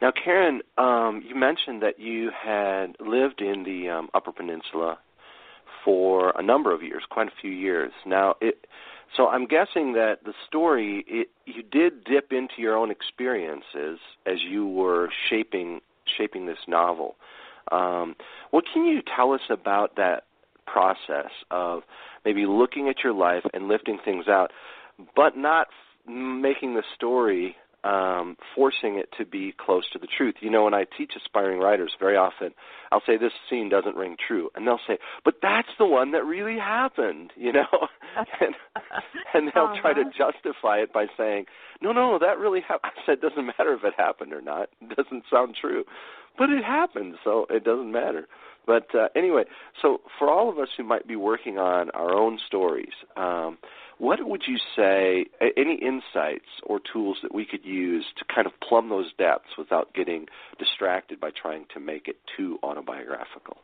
Now, 0.00 0.10
Karen, 0.10 0.62
um, 0.78 1.22
you 1.24 1.34
mentioned 1.34 1.82
that 1.82 1.98
you 1.98 2.30
had 2.30 2.96
lived 3.00 3.40
in 3.40 3.62
the 3.62 3.88
um, 3.88 4.10
Upper 4.14 4.32
Peninsula 4.32 4.98
for 5.84 6.32
a 6.36 6.42
number 6.42 6.72
of 6.72 6.82
years, 6.82 7.02
quite 7.10 7.28
a 7.28 7.32
few 7.40 7.50
years. 7.50 7.92
Now, 8.06 8.34
it, 8.40 8.66
so 9.16 9.28
I'm 9.28 9.46
guessing 9.46 9.92
that 9.94 10.24
the 10.24 10.32
story, 10.46 11.04
it, 11.06 11.28
you 11.44 11.62
did 11.62 12.04
dip 12.04 12.32
into 12.32 12.54
your 12.58 12.76
own 12.76 12.90
experiences 12.90 13.98
as 14.26 14.36
you 14.48 14.66
were 14.66 15.10
shaping 15.28 15.80
shaping 16.18 16.46
this 16.46 16.58
novel. 16.66 17.16
Um, 17.70 18.16
what 18.50 18.64
can 18.72 18.84
you 18.84 19.00
tell 19.16 19.32
us 19.32 19.40
about 19.50 19.96
that 19.96 20.24
process 20.66 21.30
of 21.50 21.82
maybe 22.24 22.44
looking 22.46 22.88
at 22.88 23.04
your 23.04 23.12
life 23.12 23.44
and 23.54 23.68
lifting 23.68 23.98
things 24.04 24.26
out, 24.28 24.50
but 25.14 25.36
not 25.36 25.68
making 26.06 26.74
the 26.74 26.82
story 26.94 27.56
um, 27.84 28.36
forcing 28.54 28.96
it 28.98 29.08
to 29.18 29.24
be 29.24 29.52
close 29.58 29.84
to 29.92 29.98
the 29.98 30.06
truth. 30.06 30.36
You 30.40 30.50
know, 30.50 30.64
when 30.64 30.74
I 30.74 30.84
teach 30.96 31.12
aspiring 31.16 31.58
writers, 31.58 31.92
very 31.98 32.16
often 32.16 32.50
I'll 32.90 33.02
say 33.06 33.16
this 33.16 33.32
scene 33.48 33.68
doesn't 33.68 33.96
ring 33.96 34.16
true, 34.28 34.50
and 34.54 34.66
they'll 34.66 34.80
say, 34.86 34.98
"But 35.24 35.36
that's 35.42 35.68
the 35.78 35.86
one 35.86 36.12
that 36.12 36.24
really 36.24 36.58
happened," 36.58 37.32
you 37.36 37.52
know, 37.52 37.88
and, 38.40 38.54
and 39.34 39.52
they'll 39.54 39.74
try 39.80 39.92
to 39.94 40.00
Uh-huh. 40.02 40.10
justify 40.16 40.78
it 40.78 40.92
by 40.92 41.06
saying, 41.16 41.46
"No, 41.80 41.92
no, 41.92 42.18
that 42.18 42.38
really 42.38 42.60
happened." 42.60 42.92
I 42.96 43.00
said, 43.06 43.18
"It 43.18 43.22
doesn't 43.22 43.46
matter 43.46 43.74
if 43.74 43.84
it 43.84 43.94
happened 43.96 44.32
or 44.32 44.40
not. 44.42 44.68
It 44.80 44.96
doesn't 44.96 45.24
sound 45.30 45.56
true, 45.60 45.84
but 46.38 46.50
it 46.50 46.64
happened, 46.64 47.16
so 47.24 47.46
it 47.50 47.64
doesn't 47.64 47.90
matter." 47.92 48.28
But 48.66 48.94
uh, 48.94 49.08
anyway, 49.16 49.44
so 49.80 50.00
for 50.18 50.30
all 50.30 50.48
of 50.48 50.58
us 50.58 50.68
who 50.76 50.84
might 50.84 51.06
be 51.06 51.16
working 51.16 51.58
on 51.58 51.90
our 51.90 52.14
own 52.14 52.38
stories, 52.46 52.92
um, 53.16 53.58
what 53.98 54.18
would 54.22 54.42
you 54.46 54.56
say? 54.76 55.26
Any 55.56 55.78
insights 55.80 56.46
or 56.64 56.80
tools 56.92 57.18
that 57.22 57.34
we 57.34 57.44
could 57.44 57.64
use 57.64 58.04
to 58.18 58.24
kind 58.32 58.46
of 58.46 58.52
plumb 58.66 58.88
those 58.88 59.12
depths 59.18 59.50
without 59.58 59.94
getting 59.94 60.26
distracted 60.58 61.20
by 61.20 61.30
trying 61.30 61.66
to 61.74 61.80
make 61.80 62.08
it 62.08 62.16
too 62.36 62.58
autobiographical? 62.62 63.58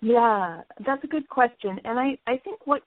Yeah, 0.00 0.62
that's 0.84 1.02
a 1.04 1.06
good 1.06 1.28
question. 1.28 1.80
And 1.84 1.98
I, 1.98 2.18
I 2.26 2.38
think 2.38 2.66
what 2.66 2.82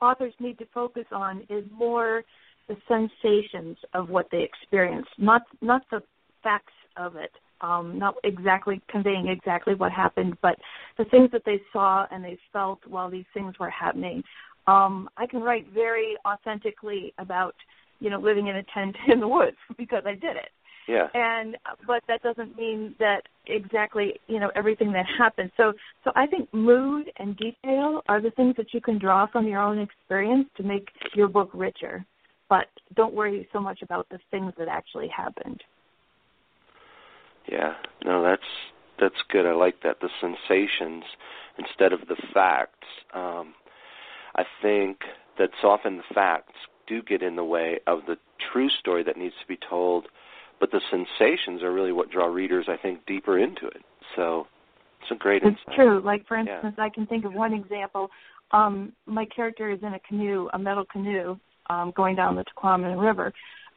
authors 0.00 0.34
need 0.40 0.58
to 0.58 0.66
focus 0.74 1.06
on 1.12 1.46
is 1.48 1.64
more 1.72 2.22
the 2.68 2.76
sensations 2.88 3.76
of 3.94 4.08
what 4.10 4.26
they 4.30 4.42
experienced, 4.42 5.10
not 5.18 5.42
not 5.60 5.82
the 5.90 6.02
facts 6.42 6.72
of 6.96 7.16
it. 7.16 7.30
Um, 7.62 7.98
not 7.98 8.16
exactly 8.22 8.82
conveying 8.88 9.28
exactly 9.28 9.74
what 9.74 9.90
happened, 9.90 10.36
but 10.42 10.56
the 10.98 11.04
things 11.06 11.30
that 11.32 11.42
they 11.46 11.60
saw 11.72 12.06
and 12.10 12.22
they 12.22 12.38
felt 12.52 12.80
while 12.86 13.10
these 13.10 13.24
things 13.32 13.54
were 13.58 13.70
happening. 13.70 14.22
Um, 14.66 15.08
I 15.16 15.26
can 15.26 15.40
write 15.40 15.66
very 15.72 16.16
authentically 16.26 17.14
about, 17.18 17.54
you 18.00 18.10
know, 18.10 18.18
living 18.18 18.48
in 18.48 18.56
a 18.56 18.62
tent 18.74 18.94
in 19.08 19.20
the 19.20 19.28
woods 19.28 19.56
because 19.78 20.02
I 20.04 20.12
did 20.12 20.36
it 20.36 20.50
Yeah. 20.88 21.08
and 21.14 21.56
but 21.86 22.02
that 22.08 22.22
doesn't 22.22 22.56
mean 22.56 22.94
that 22.98 23.22
exactly 23.46 24.20
you 24.28 24.38
know 24.38 24.50
everything 24.54 24.92
that 24.92 25.06
happens 25.18 25.50
so 25.56 25.72
so 26.04 26.12
i 26.14 26.26
think 26.26 26.52
mood 26.52 27.10
and 27.18 27.36
detail 27.36 28.02
are 28.08 28.20
the 28.20 28.30
things 28.32 28.54
that 28.56 28.72
you 28.72 28.80
can 28.80 28.98
draw 28.98 29.26
from 29.26 29.46
your 29.46 29.60
own 29.60 29.78
experience 29.78 30.48
to 30.56 30.62
make 30.62 30.88
your 31.14 31.28
book 31.28 31.50
richer 31.54 32.04
but 32.48 32.66
don't 32.94 33.14
worry 33.14 33.48
so 33.52 33.60
much 33.60 33.82
about 33.82 34.06
the 34.10 34.18
things 34.30 34.52
that 34.58 34.68
actually 34.68 35.08
happened 35.08 35.62
Yeah. 37.50 37.74
No, 38.04 38.22
that's 38.22 38.42
that's 38.98 39.22
good. 39.30 39.46
I 39.46 39.52
like 39.52 39.82
that. 39.82 40.00
The 40.00 40.08
sensations 40.20 41.04
instead 41.58 41.92
of 41.92 42.00
the 42.08 42.16
facts. 42.32 42.86
Um, 43.14 43.54
I 44.34 44.44
think 44.62 44.98
that 45.38 45.50
so 45.62 45.68
often 45.68 45.96
the 45.96 46.14
facts 46.14 46.54
do 46.86 47.02
get 47.02 47.22
in 47.22 47.36
the 47.36 47.44
way 47.44 47.80
of 47.86 48.00
the 48.06 48.16
true 48.52 48.68
story 48.80 49.02
that 49.04 49.16
needs 49.16 49.34
to 49.40 49.46
be 49.46 49.58
told, 49.68 50.06
but 50.60 50.70
the 50.70 50.80
sensations 50.90 51.62
are 51.62 51.72
really 51.72 51.92
what 51.92 52.10
draw 52.10 52.26
readers, 52.26 52.66
I 52.68 52.76
think, 52.76 53.04
deeper 53.06 53.38
into 53.38 53.66
it. 53.66 53.82
So 54.14 54.46
it's 55.02 55.10
a 55.10 55.14
great 55.14 55.42
it's 55.42 55.58
insight. 55.58 55.74
true 55.76 56.00
like 56.00 56.26
for 56.26 56.36
Yeah. 56.36 56.54
instance 56.54 56.76
i 56.78 56.88
can 56.88 57.06
think 57.06 57.24
of 57.24 57.32
one 57.32 57.52
example 57.54 58.10
um 58.52 58.92
my 59.06 59.24
character 59.26 59.70
is 59.70 59.82
in 59.82 59.94
a 59.94 60.00
canoe 60.00 60.48
a 60.52 60.58
metal 60.58 60.84
canoe 60.84 61.38
um 61.70 61.92
going 61.94 62.16
down 62.16 62.36
the 62.36 62.44
Tahquamenon 62.44 63.00
River 63.00 63.32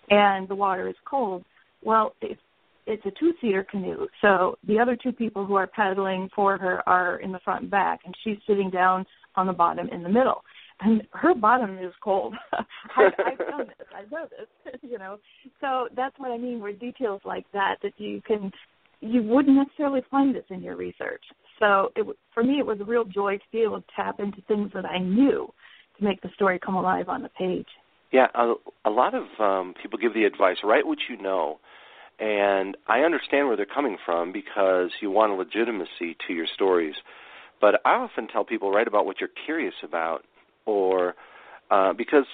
and 0.09 0.47
the 0.47 0.55
water 0.55 0.87
is 0.87 0.95
cold 1.05 1.43
well 1.83 2.15
it's 2.21 2.41
it's 2.89 3.05
a 3.05 3.11
two 3.19 3.33
seater 3.39 3.63
canoe. 3.69 4.07
So 4.21 4.57
the 4.67 4.79
other 4.79 4.97
two 5.01 5.11
people 5.11 5.45
who 5.45 5.55
are 5.55 5.67
paddling 5.67 6.27
for 6.35 6.57
her 6.57 6.81
are 6.89 7.17
in 7.17 7.31
the 7.31 7.39
front 7.39 7.61
and 7.61 7.71
back 7.71 7.99
and 8.03 8.15
she's 8.23 8.37
sitting 8.47 8.71
down 8.71 9.05
on 9.35 9.45
the 9.45 9.53
bottom 9.53 9.87
in 9.89 10.01
the 10.01 10.09
middle. 10.09 10.43
And 10.81 11.03
her 11.11 11.35
bottom 11.35 11.77
is 11.77 11.93
cold. 12.03 12.35
I, 12.53 13.09
i've 13.25 13.37
done 13.37 13.67
this. 13.67 13.87
I 13.93 14.01
know 14.11 14.27
this 14.29 14.79
you 14.81 14.97
know. 14.97 15.19
So 15.61 15.87
that's 15.95 16.17
what 16.17 16.31
i 16.31 16.37
mean 16.37 16.61
with 16.61 16.79
details 16.79 17.21
like 17.25 17.45
that 17.53 17.75
that 17.83 17.93
you 17.97 18.21
can 18.25 18.51
you 19.01 19.21
wouldn't 19.23 19.55
necessarily 19.55 20.01
find 20.09 20.35
this 20.35 20.43
in 20.49 20.61
your 20.61 20.75
research. 20.75 21.23
So 21.59 21.91
it, 21.95 22.05
for 22.33 22.43
me, 22.43 22.59
it 22.59 22.65
was 22.65 22.79
a 22.81 22.85
real 22.85 23.05
joy 23.05 23.37
to 23.37 23.43
be 23.51 23.59
able 23.59 23.81
to 23.81 23.87
tap 23.95 24.19
into 24.19 24.41
things 24.47 24.71
that 24.73 24.85
I 24.85 24.97
knew 24.97 25.53
to 25.97 26.03
make 26.03 26.21
the 26.21 26.29
story 26.35 26.59
come 26.63 26.75
alive 26.75 27.07
on 27.07 27.21
the 27.21 27.29
page. 27.29 27.67
Yeah, 28.11 28.27
a, 28.33 28.55
a 28.85 28.89
lot 28.89 29.13
of 29.13 29.23
um, 29.39 29.75
people 29.81 29.99
give 29.99 30.13
the 30.13 30.23
advice: 30.23 30.57
write 30.63 30.87
what 30.87 30.97
you 31.09 31.21
know, 31.21 31.59
and 32.19 32.75
I 32.87 32.99
understand 33.01 33.47
where 33.47 33.55
they're 33.55 33.65
coming 33.65 33.97
from 34.05 34.31
because 34.31 34.91
you 35.01 35.09
want 35.09 35.37
legitimacy 35.37 36.17
to 36.27 36.33
your 36.33 36.47
stories. 36.53 36.95
But 37.61 37.81
I 37.85 37.95
often 37.95 38.27
tell 38.27 38.43
people 38.43 38.71
write 38.71 38.87
about 38.87 39.05
what 39.05 39.19
you're 39.19 39.29
curious 39.45 39.75
about, 39.83 40.25
or 40.65 41.15
uh, 41.71 41.93
because 41.93 42.25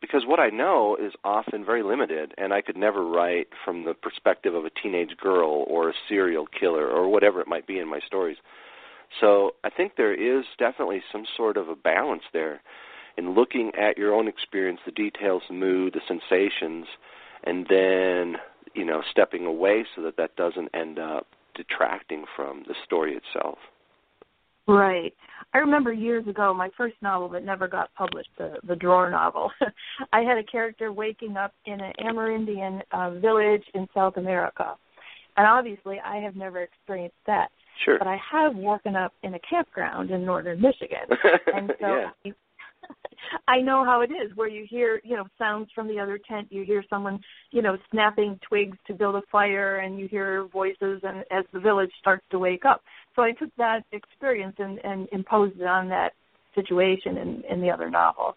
because 0.00 0.24
what 0.26 0.40
I 0.40 0.50
know 0.50 0.96
is 1.00 1.12
often 1.22 1.64
very 1.64 1.84
limited, 1.84 2.34
and 2.36 2.52
I 2.52 2.60
could 2.60 2.76
never 2.76 3.06
write 3.06 3.48
from 3.64 3.84
the 3.84 3.94
perspective 3.94 4.52
of 4.52 4.64
a 4.64 4.70
teenage 4.70 5.16
girl 5.16 5.64
or 5.68 5.90
a 5.90 5.94
serial 6.08 6.46
killer 6.46 6.88
or 6.88 7.08
whatever 7.08 7.40
it 7.40 7.46
might 7.46 7.68
be 7.68 7.78
in 7.78 7.88
my 7.88 8.00
stories. 8.04 8.38
So 9.20 9.52
I 9.62 9.70
think 9.70 9.92
there 9.96 10.14
is 10.14 10.44
definitely 10.58 11.02
some 11.12 11.24
sort 11.36 11.56
of 11.56 11.68
a 11.68 11.76
balance 11.76 12.24
there 12.32 12.62
in 13.16 13.34
looking 13.34 13.72
at 13.78 13.96
your 13.96 14.12
own 14.14 14.26
experience, 14.26 14.80
the 14.84 14.90
details, 14.90 15.42
the 15.48 15.54
mood, 15.54 15.94
the 15.94 16.00
sensations, 16.08 16.86
and 17.44 17.66
then 17.68 18.36
you 18.74 18.84
know 18.84 19.02
stepping 19.10 19.46
away 19.46 19.84
so 19.94 20.02
that 20.02 20.16
that 20.16 20.34
doesn't 20.36 20.68
end 20.74 20.98
up 20.98 21.26
detracting 21.54 22.24
from 22.36 22.64
the 22.66 22.74
story 22.84 23.14
itself. 23.14 23.58
Right. 24.66 25.12
I 25.54 25.58
remember 25.58 25.92
years 25.92 26.26
ago 26.28 26.54
my 26.54 26.70
first 26.76 26.94
novel 27.02 27.28
that 27.30 27.44
never 27.44 27.66
got 27.66 27.92
published, 27.94 28.30
the 28.38 28.56
the 28.66 28.76
drawer 28.76 29.10
novel. 29.10 29.50
I 30.12 30.20
had 30.20 30.38
a 30.38 30.44
character 30.44 30.92
waking 30.92 31.36
up 31.36 31.52
in 31.66 31.80
an 31.80 31.92
Amerindian 32.00 32.80
uh, 32.92 33.10
village 33.18 33.64
in 33.74 33.86
South 33.92 34.16
America, 34.16 34.76
and 35.36 35.46
obviously 35.46 36.00
I 36.04 36.16
have 36.16 36.36
never 36.36 36.62
experienced 36.62 37.16
that. 37.26 37.48
Sure. 37.84 37.98
But 37.98 38.06
I 38.06 38.18
have 38.30 38.54
woken 38.54 38.94
up 38.94 39.12
in 39.22 39.34
a 39.34 39.38
campground 39.40 40.10
in 40.10 40.24
northern 40.24 40.60
Michigan, 40.60 41.08
and 41.54 41.72
so 41.80 41.86
yeah. 42.24 42.32
I 43.48 43.60
know 43.60 43.84
how 43.84 44.02
it 44.02 44.10
is 44.10 44.36
where 44.36 44.48
you 44.48 44.66
hear, 44.68 45.00
you 45.04 45.16
know, 45.16 45.24
sounds 45.38 45.68
from 45.74 45.88
the 45.88 45.98
other 45.98 46.18
tent. 46.28 46.48
You 46.50 46.64
hear 46.64 46.84
someone, 46.90 47.20
you 47.50 47.62
know, 47.62 47.78
snapping 47.90 48.38
twigs 48.46 48.76
to 48.86 48.94
build 48.94 49.14
a 49.14 49.22
fire, 49.30 49.78
and 49.78 49.98
you 49.98 50.08
hear 50.08 50.44
voices, 50.52 51.00
and 51.02 51.24
as 51.30 51.44
the 51.52 51.60
village 51.60 51.90
starts 52.00 52.24
to 52.30 52.38
wake 52.38 52.64
up. 52.64 52.82
So 53.16 53.22
I 53.22 53.32
took 53.32 53.50
that 53.56 53.84
experience 53.92 54.56
and, 54.58 54.78
and 54.84 55.08
imposed 55.12 55.60
it 55.60 55.66
on 55.66 55.88
that 55.88 56.12
situation 56.54 57.16
in, 57.16 57.42
in 57.48 57.60
the 57.60 57.70
other 57.70 57.90
novel. 57.90 58.34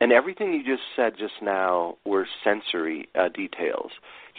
And 0.00 0.12
everything 0.12 0.52
you 0.52 0.62
just 0.62 0.82
said 0.96 1.14
just 1.18 1.40
now 1.40 1.96
were 2.04 2.26
sensory 2.42 3.08
uh, 3.14 3.28
details, 3.28 3.90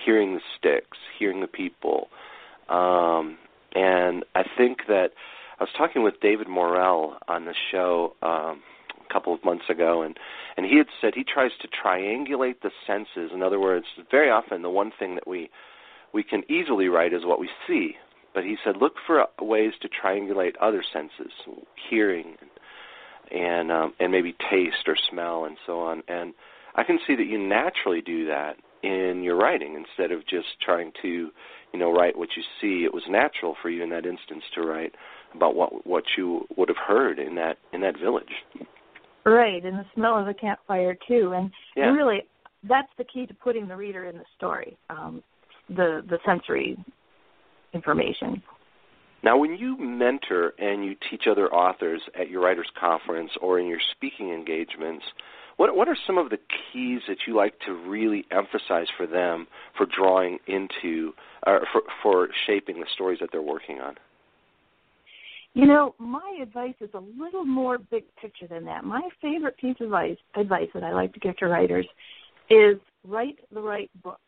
hearing 0.05 0.35
the 0.35 0.41
sticks, 0.57 0.97
hearing 1.17 1.41
the 1.41 1.47
people. 1.47 2.09
Um, 2.69 3.37
and 3.73 4.23
I 4.35 4.43
think 4.57 4.79
that 4.87 5.09
I 5.59 5.63
was 5.63 5.69
talking 5.77 6.03
with 6.03 6.19
David 6.21 6.47
Morrell 6.49 7.17
on 7.27 7.45
the 7.45 7.55
show 7.71 8.15
um, 8.21 8.61
a 9.09 9.13
couple 9.13 9.33
of 9.33 9.43
months 9.45 9.65
ago, 9.69 10.01
and, 10.01 10.17
and 10.57 10.65
he 10.65 10.77
had 10.77 10.87
said 10.99 11.13
he 11.15 11.23
tries 11.23 11.51
to 11.61 11.67
triangulate 11.67 12.61
the 12.61 12.71
senses. 12.85 13.31
In 13.33 13.41
other 13.41 13.59
words, 13.59 13.85
very 14.11 14.29
often 14.29 14.61
the 14.61 14.69
one 14.69 14.91
thing 14.97 15.15
that 15.15 15.27
we 15.27 15.49
we 16.13 16.23
can 16.23 16.43
easily 16.49 16.87
write 16.87 17.13
is 17.13 17.25
what 17.25 17.39
we 17.39 17.49
see. 17.67 17.95
But 18.33 18.43
he 18.43 18.57
said, 18.63 18.77
look 18.77 18.93
for 19.05 19.25
ways 19.41 19.73
to 19.81 19.89
triangulate 19.89 20.55
other 20.61 20.83
senses, 20.93 21.31
hearing, 21.89 22.35
and 23.31 23.71
um, 23.71 23.93
and 23.99 24.11
maybe 24.11 24.35
taste 24.51 24.87
or 24.87 24.97
smell 25.09 25.45
and 25.45 25.57
so 25.65 25.79
on. 25.79 26.03
And 26.07 26.33
I 26.75 26.83
can 26.83 26.99
see 27.07 27.15
that 27.15 27.27
you 27.27 27.37
naturally 27.37 28.01
do 28.01 28.27
that 28.27 28.57
in 28.83 29.23
your 29.23 29.37
writing 29.37 29.75
instead 29.75 30.11
of 30.11 30.27
just 30.27 30.59
trying 30.61 30.91
to, 31.01 31.31
you 31.73 31.79
know, 31.79 31.91
write 31.91 32.17
what 32.17 32.29
you 32.35 32.43
see. 32.61 32.83
It 32.83 32.93
was 32.93 33.03
natural 33.09 33.55
for 33.61 33.69
you 33.69 33.83
in 33.83 33.89
that 33.91 34.05
instance 34.05 34.43
to 34.55 34.61
write 34.61 34.95
about 35.35 35.55
what 35.55 35.85
what 35.85 36.03
you 36.17 36.47
would 36.57 36.69
have 36.69 36.77
heard 36.77 37.19
in 37.19 37.35
that 37.35 37.57
in 37.73 37.81
that 37.81 37.99
village. 37.99 38.43
Right, 39.25 39.63
and 39.63 39.77
the 39.77 39.85
smell 39.95 40.19
of 40.19 40.27
the 40.27 40.33
campfire 40.33 40.95
too, 41.07 41.33
and 41.35 41.51
Yeah. 41.75 41.91
really, 41.91 42.23
that's 42.63 42.91
the 42.97 43.03
key 43.03 43.25
to 43.25 43.33
putting 43.33 43.67
the 43.67 43.75
reader 43.75 44.05
in 44.05 44.17
the 44.17 44.25
story. 44.37 44.77
Um, 44.89 45.23
the 45.69 46.03
the 46.07 46.19
sensory 46.25 46.77
information. 47.73 48.41
Now, 49.23 49.37
when 49.37 49.55
you 49.55 49.75
mentor 49.77 50.53
and 50.59 50.85
you 50.85 50.95
teach 51.09 51.23
other 51.27 51.51
authors 51.51 52.01
at 52.13 52.29
your 52.29 52.43
writers' 52.43 52.69
conference 52.79 53.31
or 53.41 53.59
in 53.59 53.65
your 53.65 53.79
speaking 53.91 54.31
engagements, 54.31 55.03
what 55.57 55.75
what 55.75 55.87
are 55.87 55.97
some 56.05 56.19
of 56.19 56.29
the 56.29 56.37
keys 56.37 57.01
that 57.07 57.17
you 57.25 57.35
like 57.35 57.57
to 57.65 57.73
really 57.73 58.25
emphasize 58.29 58.87
for 58.95 59.07
them 59.07 59.47
for 59.75 59.87
drawing 59.87 60.37
into 60.45 61.13
or 61.47 61.65
for 61.71 61.81
for 62.03 62.29
shaping 62.45 62.79
the 62.79 62.85
stories 62.93 63.19
that 63.19 63.31
they're 63.31 63.41
working 63.41 63.79
on? 63.79 63.95
You 65.55 65.65
know, 65.65 65.95
my 65.97 66.37
advice 66.41 66.75
is 66.81 66.89
a 66.93 66.99
little 67.17 67.45
more 67.45 67.77
big 67.77 68.03
picture 68.21 68.45
than 68.45 68.65
that. 68.65 68.83
My 68.83 69.07
favorite 69.21 69.57
piece 69.57 69.77
of 69.79 69.85
advice, 69.85 70.17
advice 70.35 70.67
that 70.73 70.83
I 70.83 70.91
like 70.91 71.13
to 71.13 71.19
give 71.21 71.37
to 71.37 71.47
writers 71.47 71.87
is 72.49 72.75
write 73.05 73.37
the 73.53 73.61
right 73.61 73.89
book. 74.03 74.19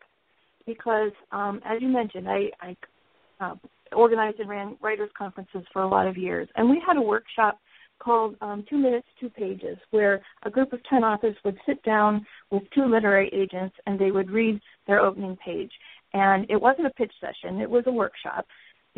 Because, 0.64 1.12
um, 1.30 1.60
as 1.66 1.82
you 1.82 1.88
mentioned, 1.88 2.30
I, 2.30 2.50
I 2.62 2.76
uh, 3.40 3.54
organized 3.94 4.40
and 4.40 4.48
ran 4.48 4.78
writers' 4.80 5.10
conferences 5.16 5.64
for 5.70 5.82
a 5.82 5.88
lot 5.88 6.06
of 6.06 6.16
years. 6.16 6.48
And 6.56 6.68
we 6.70 6.82
had 6.86 6.96
a 6.96 7.02
workshop 7.02 7.58
called 7.98 8.36
um, 8.40 8.64
Two 8.68 8.78
Minutes, 8.78 9.06
Two 9.20 9.28
Pages, 9.28 9.76
where 9.90 10.22
a 10.44 10.50
group 10.50 10.72
of 10.72 10.82
10 10.84 11.04
authors 11.04 11.36
would 11.44 11.58
sit 11.66 11.82
down 11.82 12.24
with 12.50 12.62
two 12.74 12.86
literary 12.86 13.28
agents 13.34 13.76
and 13.86 13.98
they 13.98 14.12
would 14.12 14.30
read 14.30 14.58
their 14.86 15.00
opening 15.00 15.36
page. 15.44 15.72
And 16.14 16.46
it 16.48 16.60
wasn't 16.60 16.86
a 16.86 16.90
pitch 16.90 17.12
session, 17.20 17.60
it 17.60 17.68
was 17.68 17.84
a 17.86 17.92
workshop. 17.92 18.46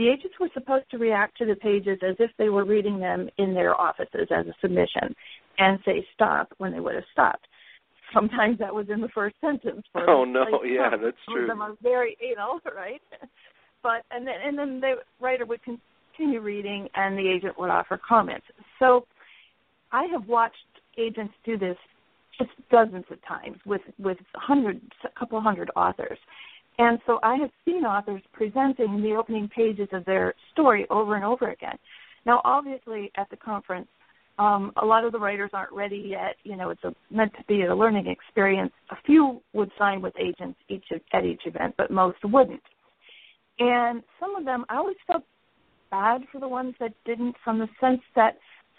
The 0.01 0.09
agents 0.09 0.35
were 0.41 0.49
supposed 0.55 0.91
to 0.93 0.97
react 0.97 1.37
to 1.37 1.45
the 1.45 1.57
pages 1.57 1.99
as 2.03 2.17
if 2.19 2.31
they 2.39 2.49
were 2.49 2.65
reading 2.65 2.99
them 3.01 3.29
in 3.37 3.53
their 3.53 3.79
offices 3.79 4.29
as 4.35 4.47
a 4.47 4.55
submission 4.63 5.15
and 5.59 5.79
say 5.85 6.07
stop 6.15 6.55
when 6.57 6.73
they 6.73 6.81
would 6.81 6.95
have 6.95 7.05
stopped. 7.13 7.47
Sometimes 8.15 8.59
that 8.61 8.75
was 8.75 8.87
in 8.89 9.03
the 9.03 9.11
first 9.11 9.37
sentence. 9.43 9.83
For 9.93 10.09
Oh, 10.09 10.25
no, 10.25 10.41
like, 10.41 10.63
yeah, 10.65 10.93
some 10.93 11.03
that's 11.03 11.17
of 11.29 11.35
true. 11.35 11.47
them 11.47 11.61
are 11.61 11.75
very 11.83 12.17
anal, 12.23 12.61
right? 12.75 13.03
But 13.83 14.07
and 14.11 14.27
then 14.27 14.37
and 14.43 14.59
then 14.59 14.81
the 14.81 14.95
writer 15.21 15.45
would 15.45 15.61
continue 15.63 16.41
reading 16.41 16.89
and 16.95 17.19
the 17.19 17.29
agent 17.29 17.59
would 17.59 17.69
offer 17.69 18.01
comments. 18.09 18.47
So 18.79 19.05
I 19.93 20.05
have 20.05 20.27
watched 20.27 20.57
agents 20.97 21.35
do 21.45 21.59
this 21.59 21.77
just 22.39 22.53
dozens 22.71 23.05
of 23.11 23.19
times 23.29 23.59
with 23.67 23.83
with 23.99 24.17
hundreds, 24.35 24.81
a 25.05 25.19
couple 25.19 25.39
hundred 25.43 25.71
authors. 25.77 26.19
And 26.81 26.99
so 27.05 27.21
I 27.23 27.37
have 27.37 27.51
seen 27.67 27.85
authors 27.85 28.23
presenting 28.33 29.03
the 29.03 29.15
opening 29.15 29.51
pages 29.55 29.89
of 29.93 30.03
their 30.07 30.33
story 30.51 30.87
over 30.89 31.15
and 31.15 31.25
over 31.25 31.51
again. 31.51 31.77
Now, 32.25 32.41
obviously, 32.43 33.13
at 33.19 33.29
the 33.29 33.37
conference, 33.37 33.89
um, 34.39 34.73
a 34.81 34.87
lot 34.87 35.05
of 35.05 35.13
the 35.13 35.19
writers 35.19 35.51
aren't 35.53 35.73
ready 35.73 36.03
yet. 36.07 36.37
You 36.43 36.57
know, 36.57 36.71
it's 36.71 36.83
a, 36.85 36.95
meant 37.11 37.33
to 37.35 37.45
be 37.47 37.65
a 37.65 37.77
learning 37.77 38.07
experience. 38.07 38.73
A 38.91 38.97
few 39.05 39.43
would 39.53 39.71
sign 39.77 40.01
with 40.01 40.15
agents 40.19 40.59
each 40.71 40.87
at 41.13 41.27
each 41.27 41.43
event, 41.45 41.75
but 41.77 41.91
most 41.91 42.17
wouldn't. 42.25 42.63
And 43.59 44.03
some 44.19 44.35
of 44.35 44.47
them, 44.47 44.65
I 44.71 44.77
always 44.77 44.97
felt 45.07 45.25
bad 45.91 46.23
for 46.33 46.41
the 46.41 46.49
ones 46.49 46.75
that 46.81 46.95
didn't, 47.05 47.37
from 47.45 47.59
the 47.59 47.69
sense 47.79 48.01
that 48.17 48.39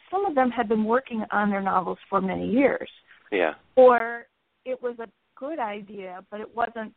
some 0.10 0.26
of 0.26 0.34
them 0.34 0.50
had 0.50 0.68
been 0.68 0.86
working 0.86 1.24
on 1.30 1.52
their 1.52 1.62
novels 1.62 2.00
for 2.10 2.20
many 2.20 2.50
years, 2.50 2.90
Yeah. 3.32 3.54
or 3.76 4.26
it 4.66 4.82
was 4.82 4.98
a 4.98 5.08
good 5.36 5.60
idea, 5.60 6.26
but 6.32 6.42
it 6.42 6.56
wasn't 6.56 6.96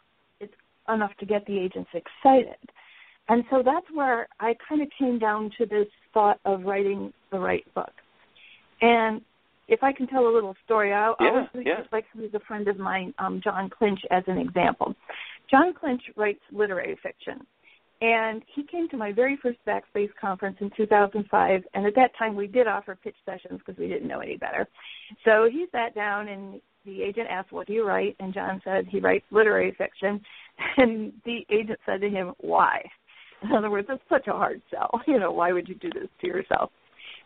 enough 0.92 1.12
to 1.20 1.26
get 1.26 1.46
the 1.46 1.58
agents 1.58 1.90
excited. 1.94 2.56
And 3.28 3.44
so 3.50 3.62
that's 3.64 3.86
where 3.92 4.28
I 4.40 4.54
kind 4.68 4.82
of 4.82 4.88
came 4.98 5.18
down 5.18 5.50
to 5.58 5.66
this 5.66 5.86
thought 6.12 6.40
of 6.44 6.64
writing 6.64 7.12
the 7.30 7.38
right 7.38 7.64
book. 7.74 7.92
And 8.80 9.22
if 9.66 9.82
I 9.82 9.92
can 9.92 10.06
tell 10.06 10.28
a 10.28 10.34
little 10.34 10.54
story, 10.64 10.92
I 10.92 11.14
Yeah, 11.20 11.28
always 11.28 11.48
yeah. 11.54 11.78
use 11.78 11.88
like 11.90 12.04
who's 12.12 12.34
a 12.34 12.40
friend 12.40 12.68
of 12.68 12.78
mine, 12.78 13.14
um, 13.18 13.40
Jon 13.42 13.70
Clinch, 13.70 14.00
as 14.10 14.22
an 14.26 14.38
example. 14.38 14.94
Jon 15.50 15.72
Clinch 15.72 16.02
writes 16.16 16.40
literary 16.52 16.96
fiction. 17.02 17.46
And 18.02 18.42
he 18.54 18.64
came 18.64 18.88
to 18.90 18.98
my 18.98 19.12
very 19.12 19.36
first 19.36 19.58
Backspace 19.66 20.10
conference 20.20 20.58
in 20.60 20.70
2005, 20.76 21.64
and 21.72 21.86
at 21.86 21.94
that 21.94 22.10
time 22.18 22.34
we 22.34 22.46
did 22.46 22.66
offer 22.66 22.94
pitch 23.02 23.16
sessions 23.24 23.60
because 23.64 23.78
we 23.78 23.88
didn't 23.88 24.08
know 24.08 24.18
any 24.18 24.36
better. 24.36 24.68
So 25.24 25.48
he 25.50 25.66
sat 25.72 25.94
down, 25.94 26.28
and 26.28 26.60
the 26.84 27.02
agent 27.02 27.28
asked, 27.30 27.52
"What 27.52 27.66
do 27.66 27.72
you 27.72 27.86
write?" 27.86 28.16
And 28.20 28.32
Jon 28.34 28.60
said 28.64 28.86
he 28.88 29.00
writes 29.00 29.24
literary 29.30 29.72
fiction, 29.76 30.20
and 30.76 31.12
the 31.24 31.46
agent 31.50 31.78
said 31.86 32.00
to 32.00 32.10
him, 32.10 32.32
"Why?" 32.38 32.84
In 33.42 33.52
other 33.52 33.70
words, 33.70 33.88
it's 33.90 34.02
such 34.08 34.26
a 34.26 34.32
hard 34.32 34.62
sell. 34.70 35.00
You 35.06 35.18
know, 35.18 35.32
why 35.32 35.52
would 35.52 35.68
you 35.68 35.74
do 35.74 35.90
this 35.90 36.08
to 36.20 36.26
yourself? 36.26 36.70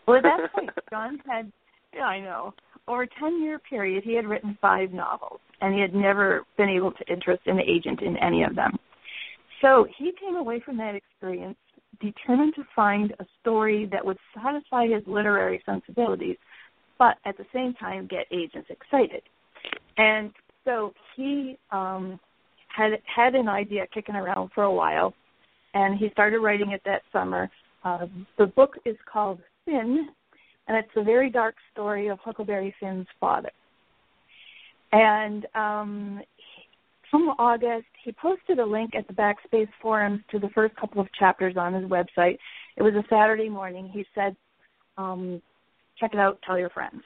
Well, 0.06 0.16
at 0.16 0.22
that 0.24 0.52
point, 0.52 0.70
Jon 0.90 1.20
had, 1.26 1.52
yeah, 1.94 2.04
I 2.04 2.20
know, 2.20 2.54
over 2.88 3.02
a 3.02 3.08
10 3.20 3.42
year 3.42 3.58
period, 3.58 4.02
he 4.04 4.14
had 4.14 4.26
written 4.26 4.58
five 4.60 4.92
novels, 4.92 5.40
and 5.60 5.74
he 5.74 5.80
had 5.80 5.94
never 5.94 6.44
been 6.56 6.68
able 6.68 6.92
to 6.92 7.12
interest 7.12 7.42
an 7.46 7.60
agent 7.60 8.02
in 8.02 8.16
any 8.16 8.42
of 8.42 8.56
them. 8.56 8.78
So 9.62 9.86
he 9.96 10.12
came 10.18 10.36
away 10.36 10.60
from 10.64 10.76
that 10.78 10.94
experience 10.94 11.56
determined 12.00 12.54
to 12.54 12.62
find 12.74 13.12
a 13.18 13.26
story 13.40 13.88
that 13.92 14.04
would 14.04 14.18
satisfy 14.34 14.86
his 14.86 15.02
literary 15.06 15.62
sensibilities, 15.66 16.36
but 16.98 17.16
at 17.24 17.36
the 17.36 17.46
same 17.52 17.74
time 17.74 18.06
get 18.06 18.26
agents 18.30 18.68
excited. 18.70 19.22
And 19.98 20.30
so 20.64 20.92
he 21.16 21.58
um, 21.72 22.18
had 22.74 22.92
had 23.04 23.34
an 23.34 23.48
idea 23.48 23.86
kicking 23.92 24.14
around 24.14 24.50
for 24.54 24.62
a 24.64 24.72
while, 24.72 25.12
and 25.74 25.98
he 25.98 26.08
started 26.12 26.38
writing 26.38 26.70
it 26.70 26.80
that 26.84 27.02
summer. 27.12 27.50
Uh, 27.84 28.06
the 28.38 28.46
book 28.46 28.74
is 28.84 28.96
called 29.12 29.40
Finn, 29.64 30.08
and 30.68 30.76
it's 30.76 30.88
a 30.96 31.02
very 31.02 31.30
dark 31.30 31.56
story 31.72 32.08
of 32.08 32.18
Huckleberry 32.20 32.74
Finn's 32.80 33.06
father. 33.20 33.50
And 34.92 35.46
um, 35.54 36.22
from 37.10 37.30
August, 37.38 37.86
he 38.04 38.12
posted 38.12 38.58
a 38.58 38.64
link 38.64 38.92
at 38.94 39.06
the 39.06 39.14
Backspace 39.14 39.68
forums 39.82 40.20
to 40.30 40.38
the 40.38 40.48
first 40.54 40.76
couple 40.76 41.00
of 41.00 41.08
chapters 41.18 41.56
on 41.56 41.74
his 41.74 41.84
website. 41.84 42.38
It 42.76 42.82
was 42.82 42.94
a 42.94 43.04
Saturday 43.10 43.48
morning. 43.48 43.90
He 43.92 44.04
said, 44.14 44.36
um, 44.96 45.42
check 45.98 46.12
it 46.12 46.20
out, 46.20 46.38
tell 46.46 46.58
your 46.58 46.70
friends. 46.70 47.02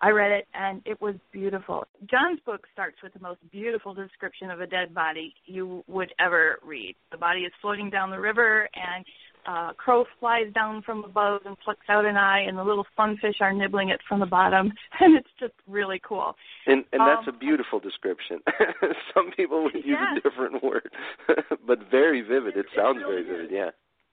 I 0.00 0.10
read 0.10 0.30
it 0.30 0.46
and 0.54 0.80
it 0.84 1.00
was 1.00 1.16
beautiful. 1.32 1.84
Jon's 2.08 2.40
book 2.46 2.66
starts 2.72 2.96
with 3.02 3.12
the 3.14 3.20
most 3.20 3.40
beautiful 3.50 3.94
description 3.94 4.50
of 4.50 4.60
a 4.60 4.66
dead 4.66 4.94
body 4.94 5.34
you 5.44 5.82
would 5.88 6.12
ever 6.20 6.58
read. 6.64 6.94
The 7.10 7.16
body 7.18 7.40
is 7.40 7.52
floating 7.60 7.90
down 7.90 8.10
the 8.10 8.20
river 8.20 8.68
and 8.74 9.04
uh, 9.46 9.72
crow 9.72 10.04
flies 10.20 10.52
down 10.54 10.82
from 10.82 11.04
above 11.04 11.40
and 11.46 11.56
plucks 11.60 11.86
out 11.88 12.04
an 12.04 12.16
eye, 12.18 12.40
and 12.46 12.58
the 12.58 12.62
little 12.62 12.84
funfish 12.98 13.40
are 13.40 13.52
nibbling 13.52 13.88
it 13.88 13.98
from 14.06 14.20
the 14.20 14.26
bottom, 14.26 14.70
and 15.00 15.16
it's 15.16 15.28
just 15.40 15.54
really 15.66 15.98
cool. 16.06 16.34
And 16.66 16.84
and 16.92 17.00
that's 17.00 17.26
Um, 17.26 17.34
a 17.34 17.38
beautiful 17.38 17.80
description. 17.80 18.40
Some 19.14 19.30
people 19.34 19.62
would 19.64 19.74
use 19.74 19.84
Yes. 19.86 20.18
a 20.18 20.28
different 20.28 20.62
word, 20.62 20.90
but 21.66 21.78
very 21.90 22.20
vivid. 22.20 22.56
It 22.58 22.66
It 22.66 22.76
sounds 22.76 22.98
really 22.98 23.22
very 23.22 23.46
vivid. 23.46 23.46
is. 23.46 23.50
Yeah. 23.52 23.70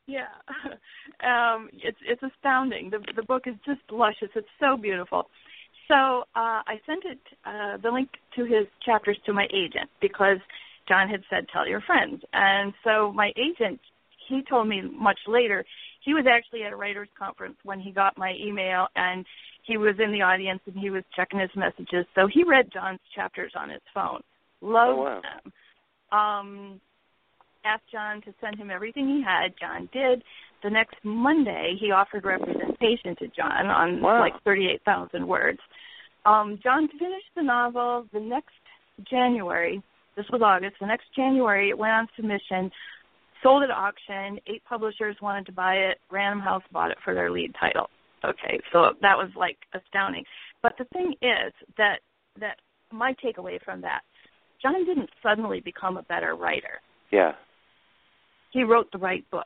Yeah, 0.07 0.27
um, 1.23 1.69
it's 1.73 1.97
it's 2.07 2.21
astounding. 2.23 2.91
The 2.91 2.99
the 3.15 3.23
book 3.23 3.43
is 3.47 3.55
just 3.65 3.81
luscious. 3.91 4.29
It's 4.35 4.47
so 4.59 4.77
beautiful. 4.77 5.29
So 5.87 6.21
uh, 6.35 6.61
I 6.65 6.79
sent 6.85 7.03
it 7.05 7.19
uh, 7.45 7.77
the 7.77 7.91
link 7.91 8.09
to 8.35 8.43
his 8.45 8.67
chapters 8.85 9.17
to 9.25 9.33
my 9.33 9.47
agent 9.53 9.89
because 10.01 10.37
Jon 10.87 11.09
had 11.09 11.21
said 11.29 11.45
tell 11.51 11.67
your 11.67 11.81
friends, 11.81 12.21
and 12.33 12.73
so 12.83 13.11
my 13.11 13.31
agent 13.37 13.79
he 14.27 14.41
told 14.49 14.67
me 14.67 14.81
much 14.81 15.19
later 15.27 15.63
he 16.03 16.13
was 16.13 16.25
actually 16.29 16.63
at 16.63 16.73
a 16.73 16.75
writers 16.75 17.09
conference 17.17 17.55
when 17.63 17.79
he 17.79 17.91
got 17.91 18.17
my 18.17 18.33
email 18.39 18.87
and 18.95 19.25
he 19.63 19.77
was 19.77 19.95
in 20.03 20.11
the 20.11 20.21
audience 20.21 20.59
and 20.65 20.77
he 20.77 20.89
was 20.89 21.03
checking 21.15 21.39
his 21.39 21.49
messages. 21.55 22.05
So 22.15 22.27
he 22.31 22.43
read 22.43 22.71
jon's 22.71 22.99
chapters 23.15 23.51
on 23.55 23.69
his 23.69 23.81
phone. 23.93 24.21
Loved 24.61 24.91
Oh, 24.91 25.03
wow. 25.03 25.21
them. 25.21 25.53
Um 26.11 26.81
asked 27.65 27.83
jon 27.91 28.21
to 28.21 28.33
send 28.41 28.57
him 28.57 28.69
everything 28.69 29.07
he 29.07 29.23
had. 29.23 29.53
Jon 29.59 29.89
did 29.91 30.23
the 30.65 30.69
next 30.69 30.95
monday 31.03 31.75
he 31.79 31.91
offered 31.91 32.25
representation 32.25 33.15
to 33.19 33.27
jon 33.37 33.67
on 33.67 34.01
Wow. 34.01 34.19
like 34.19 34.33
thirty 34.43 34.67
eight 34.67 34.81
thousand 34.83 35.25
words 35.27 35.59
um 36.25 36.59
jon 36.61 36.87
finished 36.99 37.31
the 37.35 37.43
novel 37.43 38.05
the 38.11 38.19
next 38.19 38.57
january 39.09 39.81
this 40.17 40.25
was 40.31 40.41
august 40.43 40.75
the 40.81 40.87
next 40.87 41.05
january 41.15 41.69
it 41.69 41.77
went 41.77 41.93
on 41.93 42.07
submission 42.15 42.71
sold 43.43 43.61
at 43.63 43.69
auction. 43.69 44.39
Eight 44.47 44.63
publishers 44.67 45.15
wanted 45.21 45.45
to 45.45 45.51
buy 45.51 45.75
it. 45.75 45.99
Random 46.11 46.39
House 46.39 46.63
bought 46.71 46.89
it 46.89 46.97
for 47.05 47.13
their 47.13 47.29
lead 47.29 47.53
title. 47.59 47.87
Okay, 48.23 48.59
so 48.73 48.93
that 49.01 49.15
was 49.15 49.29
like 49.37 49.57
astounding. 49.75 50.23
But 50.63 50.73
the 50.79 50.85
thing 50.85 51.13
is 51.21 51.53
that 51.77 51.97
that 52.39 52.57
my 52.91 53.13
takeaway 53.23 53.61
from 53.63 53.81
that, 53.81 54.01
Jon 54.63 54.83
didn't 54.85 55.09
suddenly 55.21 55.59
become 55.59 55.97
a 55.97 56.03
better 56.03 56.35
writer. 56.35 56.81
Yeah. 57.11 57.33
He 58.51 58.63
wrote 58.63 58.91
the 58.91 58.97
right 58.97 59.29
book. 59.29 59.45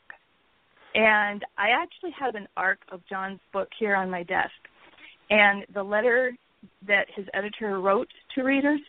And 0.96 1.46
I 1.58 1.70
actually 1.70 2.12
have 2.20 2.36
an 2.36 2.48
arc 2.58 2.80
of 2.92 3.02
Jon's 3.08 3.40
book 3.54 3.70
here 3.78 3.96
on 3.96 4.10
my 4.10 4.24
desk. 4.24 4.52
And 5.30 5.66
the 5.74 5.84
letter 5.84 6.32
that 6.88 7.06
his 7.16 7.26
editor 7.34 7.80
wrote 7.80 8.08
to 8.36 8.44
readers, 8.44 8.82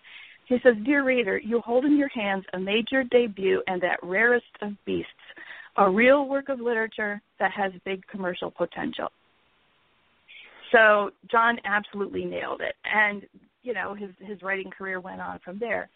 He 0.47 0.59
says, 0.63 0.75
Dear 0.85 1.05
reader, 1.05 1.39
you 1.39 1.61
hold 1.61 1.85
in 1.85 1.97
your 1.97 2.09
hands 2.09 2.45
a 2.53 2.59
major 2.59 3.05
debut 3.05 3.63
and 3.67 3.81
that 3.83 3.99
rarest 4.03 4.47
of 4.63 4.73
beasts, 4.85 5.11
a 5.77 5.89
real 5.89 6.27
work 6.27 6.49
of 6.49 6.61
literature 6.61 7.21
that 7.39 7.53
has 7.53 7.73
big 7.85 8.07
commercial 8.07 8.51
potential. 8.51 9.09
So 10.73 11.11
Jon 11.31 11.59
absolutely 11.65 12.25
nailed 12.25 12.61
it. 12.61 12.75
And, 12.85 13.27
you 13.63 13.75
know, 13.75 13.95
his 13.95 14.11
his 14.21 14.43
writing 14.43 14.71
career 14.71 15.01
went 15.01 15.21
on 15.21 15.39
from 15.45 15.59
there. 15.59 15.89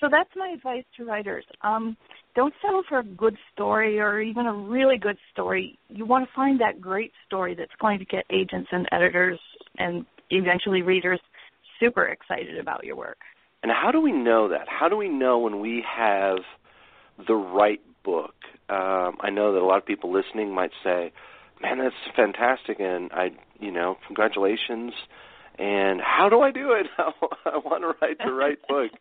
So 0.00 0.08
that's 0.10 0.30
my 0.36 0.52
advice 0.54 0.84
to 0.96 1.04
writers. 1.04 1.44
Um, 1.62 1.96
don't 2.36 2.54
settle 2.62 2.82
for 2.88 3.00
a 3.00 3.04
good 3.04 3.36
story 3.52 3.98
or 3.98 4.20
even 4.20 4.46
a 4.46 4.52
really 4.52 4.96
good 4.96 5.18
story. 5.32 5.78
You 5.88 6.06
want 6.06 6.26
to 6.26 6.30
find 6.34 6.60
that 6.60 6.80
great 6.80 7.12
story 7.26 7.54
that's 7.54 7.72
going 7.80 7.98
to 7.98 8.04
get 8.04 8.24
agents 8.30 8.68
and 8.70 8.86
editors 8.92 9.40
and 9.76 10.06
eventually 10.30 10.82
readers 10.82 11.20
super 11.80 12.06
excited 12.06 12.58
about 12.58 12.84
your 12.84 12.96
work. 12.96 13.18
And 13.62 13.72
how 13.72 13.90
do 13.90 14.00
we 14.00 14.12
know 14.12 14.48
that? 14.48 14.68
How 14.68 14.88
do 14.88 14.96
we 14.96 15.08
know 15.08 15.38
when 15.38 15.60
we 15.60 15.84
have 15.96 16.38
the 17.26 17.34
right 17.34 17.80
book? 18.04 18.34
Um, 18.68 19.16
I 19.20 19.30
know 19.30 19.52
that 19.52 19.60
a 19.60 19.66
lot 19.66 19.78
of 19.78 19.86
people 19.86 20.12
listening 20.12 20.54
might 20.54 20.70
say, 20.84 21.12
"Man, 21.60 21.78
that's 21.78 21.94
fantastic," 22.14 22.78
and 22.78 23.10
I, 23.12 23.32
you 23.58 23.72
know, 23.72 23.98
congratulations. 24.06 24.92
And 25.58 26.00
how 26.00 26.28
do 26.28 26.40
I 26.40 26.52
do 26.52 26.72
it? 26.72 26.86
I 26.98 27.58
want 27.58 27.82
to 27.82 27.94
write 28.00 28.18
the 28.18 28.32
right 28.32 28.58
book. 28.68 28.92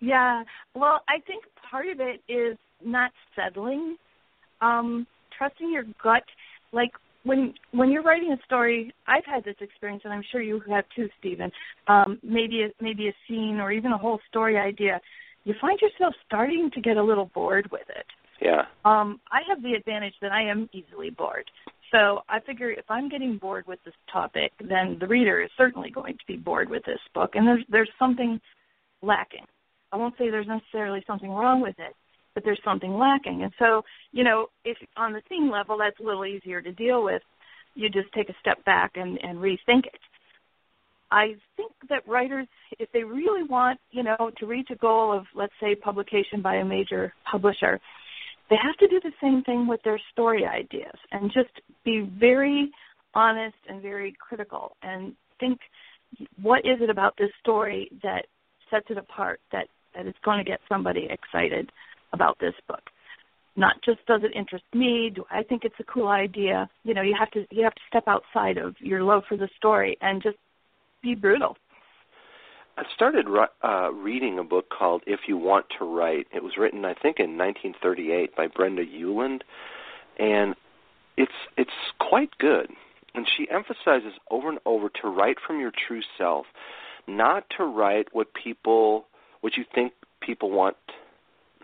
Yeah, 0.00 0.42
well, 0.74 1.02
I 1.08 1.20
think 1.26 1.44
part 1.70 1.86
of 1.88 2.00
it 2.00 2.20
is 2.30 2.56
not 2.84 3.12
settling, 3.36 3.96
um, 4.60 5.06
trusting 5.36 5.70
your 5.70 5.84
gut. 6.02 6.22
Like 6.72 6.92
when 7.24 7.54
when 7.72 7.90
you're 7.90 8.02
writing 8.02 8.32
a 8.32 8.44
story, 8.44 8.92
I've 9.06 9.24
had 9.26 9.44
this 9.44 9.56
experience, 9.60 10.02
and 10.04 10.12
I'm 10.12 10.24
sure 10.32 10.40
you 10.40 10.60
have 10.70 10.84
too, 10.96 11.08
Stephen. 11.18 11.50
Um, 11.86 12.18
maybe 12.22 12.62
a, 12.62 12.82
maybe 12.82 13.08
a 13.08 13.14
scene 13.28 13.58
or 13.60 13.72
even 13.72 13.92
a 13.92 13.98
whole 13.98 14.20
story 14.28 14.56
idea. 14.56 15.00
You 15.44 15.54
find 15.60 15.78
yourself 15.80 16.14
starting 16.26 16.70
to 16.74 16.80
get 16.80 16.96
a 16.96 17.02
little 17.02 17.30
bored 17.34 17.68
with 17.70 17.88
it. 17.88 18.06
Yeah. 18.40 18.62
Um, 18.84 19.20
I 19.30 19.40
have 19.48 19.62
the 19.62 19.74
advantage 19.74 20.14
that 20.22 20.32
I 20.32 20.42
am 20.42 20.68
easily 20.72 21.10
bored. 21.10 21.44
So 21.90 22.20
I 22.28 22.40
figure 22.40 22.70
if 22.70 22.84
I'm 22.88 23.08
getting 23.08 23.36
bored 23.36 23.66
with 23.66 23.80
this 23.84 23.94
topic, 24.12 24.52
then 24.60 24.96
the 25.00 25.06
reader 25.06 25.42
is 25.42 25.50
certainly 25.56 25.90
going 25.90 26.14
to 26.14 26.26
be 26.26 26.36
bored 26.36 26.70
with 26.70 26.84
this 26.84 27.00
book, 27.14 27.32
and 27.34 27.46
there's 27.46 27.64
there's 27.68 27.90
something 27.98 28.40
lacking. 29.02 29.44
I 29.92 29.96
won't 29.96 30.14
say 30.18 30.30
there's 30.30 30.46
necessarily 30.46 31.02
something 31.06 31.30
wrong 31.30 31.60
with 31.60 31.78
it, 31.78 31.94
but 32.34 32.44
there's 32.44 32.60
something 32.64 32.94
lacking. 32.94 33.42
And 33.42 33.52
so, 33.58 33.82
you 34.12 34.24
know, 34.24 34.46
if 34.64 34.76
on 34.96 35.12
the 35.12 35.22
theme 35.28 35.50
level 35.50 35.78
that's 35.78 35.98
a 36.00 36.02
little 36.02 36.24
easier 36.24 36.60
to 36.62 36.72
deal 36.72 37.02
with, 37.04 37.22
you 37.74 37.88
just 37.88 38.12
take 38.12 38.28
a 38.28 38.34
step 38.40 38.64
back 38.64 38.92
and, 38.94 39.18
and 39.22 39.38
rethink 39.38 39.86
it. 39.86 40.00
I 41.12 41.34
think 41.56 41.72
that 41.88 42.06
writers, 42.06 42.46
if 42.78 42.90
they 42.92 43.02
really 43.02 43.42
want, 43.42 43.80
you 43.90 44.04
know, 44.04 44.30
to 44.38 44.46
reach 44.46 44.68
a 44.70 44.76
goal 44.76 45.12
of, 45.16 45.24
let's 45.34 45.52
say, 45.60 45.74
publication 45.74 46.40
by 46.40 46.56
a 46.56 46.64
major 46.64 47.12
publisher, 47.28 47.80
they 48.48 48.56
have 48.62 48.76
to 48.78 48.88
do 48.88 49.00
the 49.00 49.12
same 49.20 49.42
thing 49.42 49.66
with 49.66 49.80
their 49.82 50.00
story 50.12 50.44
ideas 50.44 50.96
and 51.12 51.32
just 51.32 51.50
be 51.84 52.08
very 52.18 52.70
honest 53.14 53.56
and 53.68 53.82
very 53.82 54.14
critical 54.20 54.76
and 54.82 55.14
think 55.40 55.58
what 56.42 56.60
is 56.60 56.80
it 56.80 56.90
about 56.90 57.14
this 57.18 57.30
story 57.40 57.90
that 58.02 58.26
sets 58.70 58.86
it 58.88 58.98
apart 58.98 59.40
that 59.52 59.66
that 59.94 60.06
it's 60.06 60.18
going 60.24 60.38
to 60.38 60.44
get 60.44 60.60
somebody 60.68 61.08
excited 61.10 61.70
about 62.12 62.38
this 62.40 62.54
book. 62.68 62.82
Not 63.56 63.74
just 63.84 64.04
does 64.06 64.22
it 64.22 64.34
interest 64.34 64.64
me, 64.72 65.10
do 65.14 65.24
I 65.30 65.42
think 65.42 65.64
it's 65.64 65.74
a 65.80 65.84
cool 65.84 66.08
idea? 66.08 66.68
You 66.84 66.94
know, 66.94 67.02
you 67.02 67.16
have 67.18 67.30
to 67.32 67.46
you 67.50 67.64
have 67.64 67.74
to 67.74 67.80
step 67.88 68.04
outside 68.06 68.58
of 68.58 68.76
your 68.78 69.02
love 69.02 69.24
for 69.28 69.36
the 69.36 69.48
story 69.56 69.98
and 70.00 70.22
just 70.22 70.36
be 71.02 71.14
brutal. 71.14 71.56
I 72.76 72.84
started 72.94 73.26
uh, 73.62 73.92
reading 73.92 74.38
a 74.38 74.44
book 74.44 74.70
called 74.70 75.02
If 75.06 75.20
You 75.28 75.36
Want 75.36 75.66
to 75.78 75.84
Write. 75.84 76.28
It 76.32 76.42
was 76.42 76.52
written, 76.56 76.84
I 76.84 76.94
think, 76.94 77.18
in 77.18 77.36
1938 77.36 78.34
by 78.34 78.46
Brenda 78.46 78.84
Ueland, 78.86 79.42
and 80.18 80.54
it's 81.16 81.32
it's 81.58 81.70
quite 81.98 82.30
good. 82.38 82.70
And 83.14 83.26
she 83.36 83.48
emphasizes 83.50 84.18
over 84.30 84.48
and 84.48 84.60
over 84.64 84.88
to 85.02 85.08
write 85.08 85.36
from 85.44 85.60
your 85.60 85.72
true 85.86 86.00
self, 86.16 86.46
not 87.08 87.44
to 87.58 87.64
write 87.64 88.08
what 88.12 88.28
people 88.32 89.06
what 89.40 89.56
you 89.56 89.64
think 89.74 89.92
people 90.20 90.50
want 90.50 90.76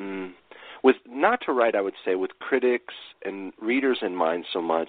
mm, 0.00 0.32
with 0.82 0.96
not 1.06 1.40
to 1.46 1.52
write 1.52 1.74
I 1.74 1.80
would 1.80 1.94
say 2.04 2.14
with 2.14 2.38
critics 2.38 2.94
and 3.24 3.52
readers 3.60 3.98
in 4.02 4.14
mind 4.14 4.44
so 4.52 4.60
much 4.60 4.88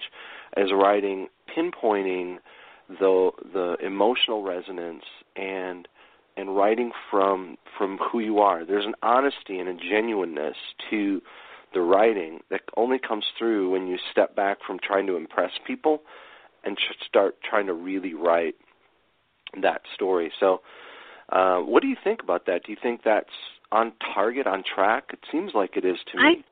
as 0.56 0.66
writing 0.72 1.28
pinpointing 1.56 2.38
the 2.88 3.30
the 3.52 3.76
emotional 3.84 4.42
resonance 4.42 5.04
and 5.36 5.86
and 6.36 6.56
writing 6.56 6.92
from 7.10 7.58
from 7.76 7.98
who 7.98 8.20
you 8.20 8.38
are. 8.38 8.64
There's 8.64 8.86
an 8.86 8.94
honesty 9.02 9.58
and 9.58 9.68
a 9.68 9.74
genuineness 9.74 10.56
to 10.90 11.20
the 11.74 11.80
writing 11.80 12.40
that 12.50 12.62
only 12.76 12.98
comes 12.98 13.24
through 13.38 13.70
when 13.70 13.86
you 13.88 13.98
step 14.10 14.34
back 14.34 14.58
from 14.66 14.78
trying 14.82 15.06
to 15.06 15.16
impress 15.16 15.50
people 15.66 16.02
and 16.64 16.78
start 17.06 17.36
trying 17.42 17.66
to 17.66 17.74
really 17.74 18.14
write 18.14 18.54
that 19.60 19.82
story. 19.94 20.32
So 20.40 20.62
uh, 21.30 21.58
what 21.58 21.82
do 21.82 21.88
you 21.88 21.96
think 22.02 22.22
about 22.22 22.46
that? 22.46 22.64
Do 22.64 22.72
you 22.72 22.78
think 22.82 23.02
that's 23.04 23.28
on 23.70 23.92
target, 24.14 24.46
on 24.46 24.62
track? 24.74 25.10
It 25.12 25.20
seems 25.30 25.52
like 25.54 25.76
it 25.76 25.84
is 25.84 25.96
to 26.12 26.18
me. 26.18 26.44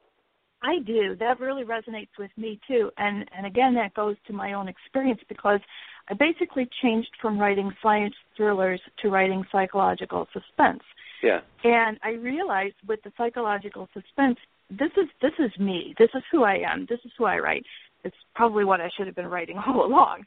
I, 0.62 0.69
I 0.69 0.79
do. 0.81 1.17
That 1.19 1.41
really 1.41 1.65
resonates 1.65 2.19
with 2.19 2.31
me 2.37 2.61
too. 2.67 2.91
And 2.99 3.29
and 3.37 3.47
again, 3.47 3.75
that 3.75 3.95
goes 3.95 4.17
to 4.27 4.33
my 4.33 4.53
own 4.53 4.69
experience 4.69 5.21
because 5.29 5.61
I 6.09 6.15
basically 6.15 6.69
changed 6.83 7.11
from 7.21 7.39
writing 7.39 7.73
science 7.83 8.15
thrillers 8.37 8.81
to 9.03 9.09
writing 9.09 9.45
psychological 9.51 10.27
suspense. 10.33 10.83
Yeah. 11.23 11.41
And 11.65 11.99
I 12.03 12.11
realized 12.11 12.77
with 12.87 13.03
the 13.03 13.12
psychological 13.17 13.89
suspense, 13.95 14.39
this 14.71 14.91
is 14.97 15.09
this 15.23 15.33
is 15.39 15.51
me. 15.59 15.95
This 15.99 16.11
is 16.15 16.23
who 16.31 16.45
I 16.45 16.59
am. 16.67 16.87
This 16.89 17.01
is 17.05 17.12
who 17.17 17.25
I 17.25 17.39
write. 17.39 17.65
It's 18.05 18.17
probably 18.35 18.65
what 18.65 18.81
I 18.81 18.89
should 18.97 19.07
have 19.07 19.17
been 19.17 19.27
writing 19.27 19.59
all 19.67 19.85
along. 19.85 20.25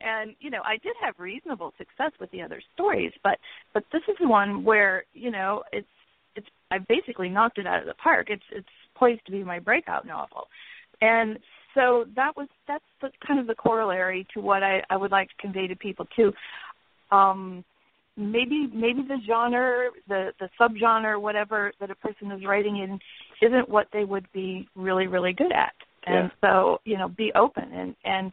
And 0.00 0.34
you 0.40 0.50
know, 0.50 0.62
I 0.64 0.76
did 0.82 0.94
have 1.02 1.14
reasonable 1.18 1.72
success 1.78 2.12
with 2.20 2.30
the 2.30 2.42
other 2.42 2.62
stories, 2.74 3.12
but 3.22 3.38
but 3.74 3.84
this 3.92 4.02
is 4.08 4.16
one 4.20 4.64
where 4.64 5.04
you 5.12 5.30
know 5.30 5.62
it's 5.72 5.86
it's 6.36 6.46
I 6.70 6.78
basically 6.78 7.28
knocked 7.28 7.58
it 7.58 7.66
out 7.66 7.80
of 7.80 7.86
the 7.86 7.94
park. 7.94 8.28
It's 8.30 8.42
it's 8.52 8.68
poised 8.94 9.24
to 9.26 9.32
be 9.32 9.44
my 9.44 9.58
breakout 9.58 10.06
novel, 10.06 10.46
and 11.00 11.38
so 11.74 12.04
that 12.16 12.36
was 12.36 12.48
that's 12.66 12.84
the, 13.00 13.10
kind 13.26 13.40
of 13.40 13.46
the 13.46 13.54
corollary 13.54 14.26
to 14.34 14.40
what 14.40 14.62
I, 14.62 14.82
I 14.90 14.96
would 14.96 15.10
like 15.10 15.28
to 15.28 15.34
convey 15.40 15.66
to 15.66 15.76
people 15.76 16.06
too. 16.16 16.32
Um, 17.14 17.64
maybe 18.16 18.68
maybe 18.72 19.02
the 19.06 19.18
genre, 19.26 19.90
the 20.08 20.30
the 20.40 20.48
subgenre, 20.60 21.20
whatever 21.20 21.72
that 21.80 21.90
a 21.90 21.94
person 21.94 22.30
is 22.32 22.44
writing 22.46 22.76
in, 22.78 22.98
isn't 23.46 23.68
what 23.68 23.86
they 23.92 24.04
would 24.04 24.26
be 24.32 24.68
really 24.74 25.06
really 25.06 25.32
good 25.32 25.52
at. 25.52 25.72
And 26.06 26.30
yeah. 26.42 26.48
so 26.48 26.80
you 26.84 26.98
know, 26.98 27.08
be 27.08 27.32
open 27.34 27.72
and 27.72 27.94
and 28.04 28.32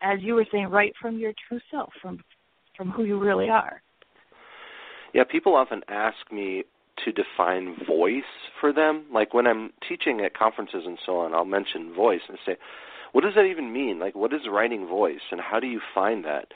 as 0.00 0.18
you 0.20 0.34
were 0.34 0.46
saying, 0.50 0.68
write 0.68 0.94
from 1.00 1.18
your 1.18 1.32
true 1.48 1.60
self, 1.70 1.92
from 2.00 2.22
from 2.76 2.90
who 2.90 3.04
you 3.04 3.18
really 3.18 3.48
are. 3.48 3.82
Yeah, 5.14 5.24
people 5.24 5.54
often 5.54 5.82
ask 5.88 6.16
me 6.32 6.64
to 7.04 7.12
define 7.12 7.76
voice 7.86 8.22
for 8.60 8.72
them. 8.72 9.04
Like 9.12 9.34
when 9.34 9.46
I'm 9.46 9.70
teaching 9.86 10.20
at 10.20 10.36
conferences 10.36 10.82
and 10.86 10.98
so 11.04 11.18
on, 11.18 11.34
I'll 11.34 11.44
mention 11.44 11.94
voice 11.94 12.22
and 12.28 12.38
say, 12.46 12.56
what 13.12 13.22
does 13.24 13.34
that 13.34 13.44
even 13.44 13.72
mean? 13.72 13.98
Like, 13.98 14.14
what 14.14 14.32
is 14.32 14.40
writing 14.50 14.86
voice, 14.86 15.20
and 15.30 15.40
how 15.40 15.60
do 15.60 15.66
you 15.66 15.80
find 15.94 16.24
that? 16.24 16.46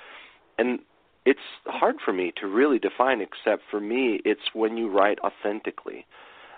And 0.58 0.80
it's 1.26 1.38
hard 1.66 1.96
for 2.02 2.12
me 2.12 2.32
to 2.40 2.46
really 2.46 2.78
define, 2.78 3.20
except 3.20 3.62
for 3.70 3.80
me, 3.80 4.20
it's 4.24 4.54
when 4.54 4.76
you 4.76 4.88
write 4.90 5.18
authentically, 5.20 6.06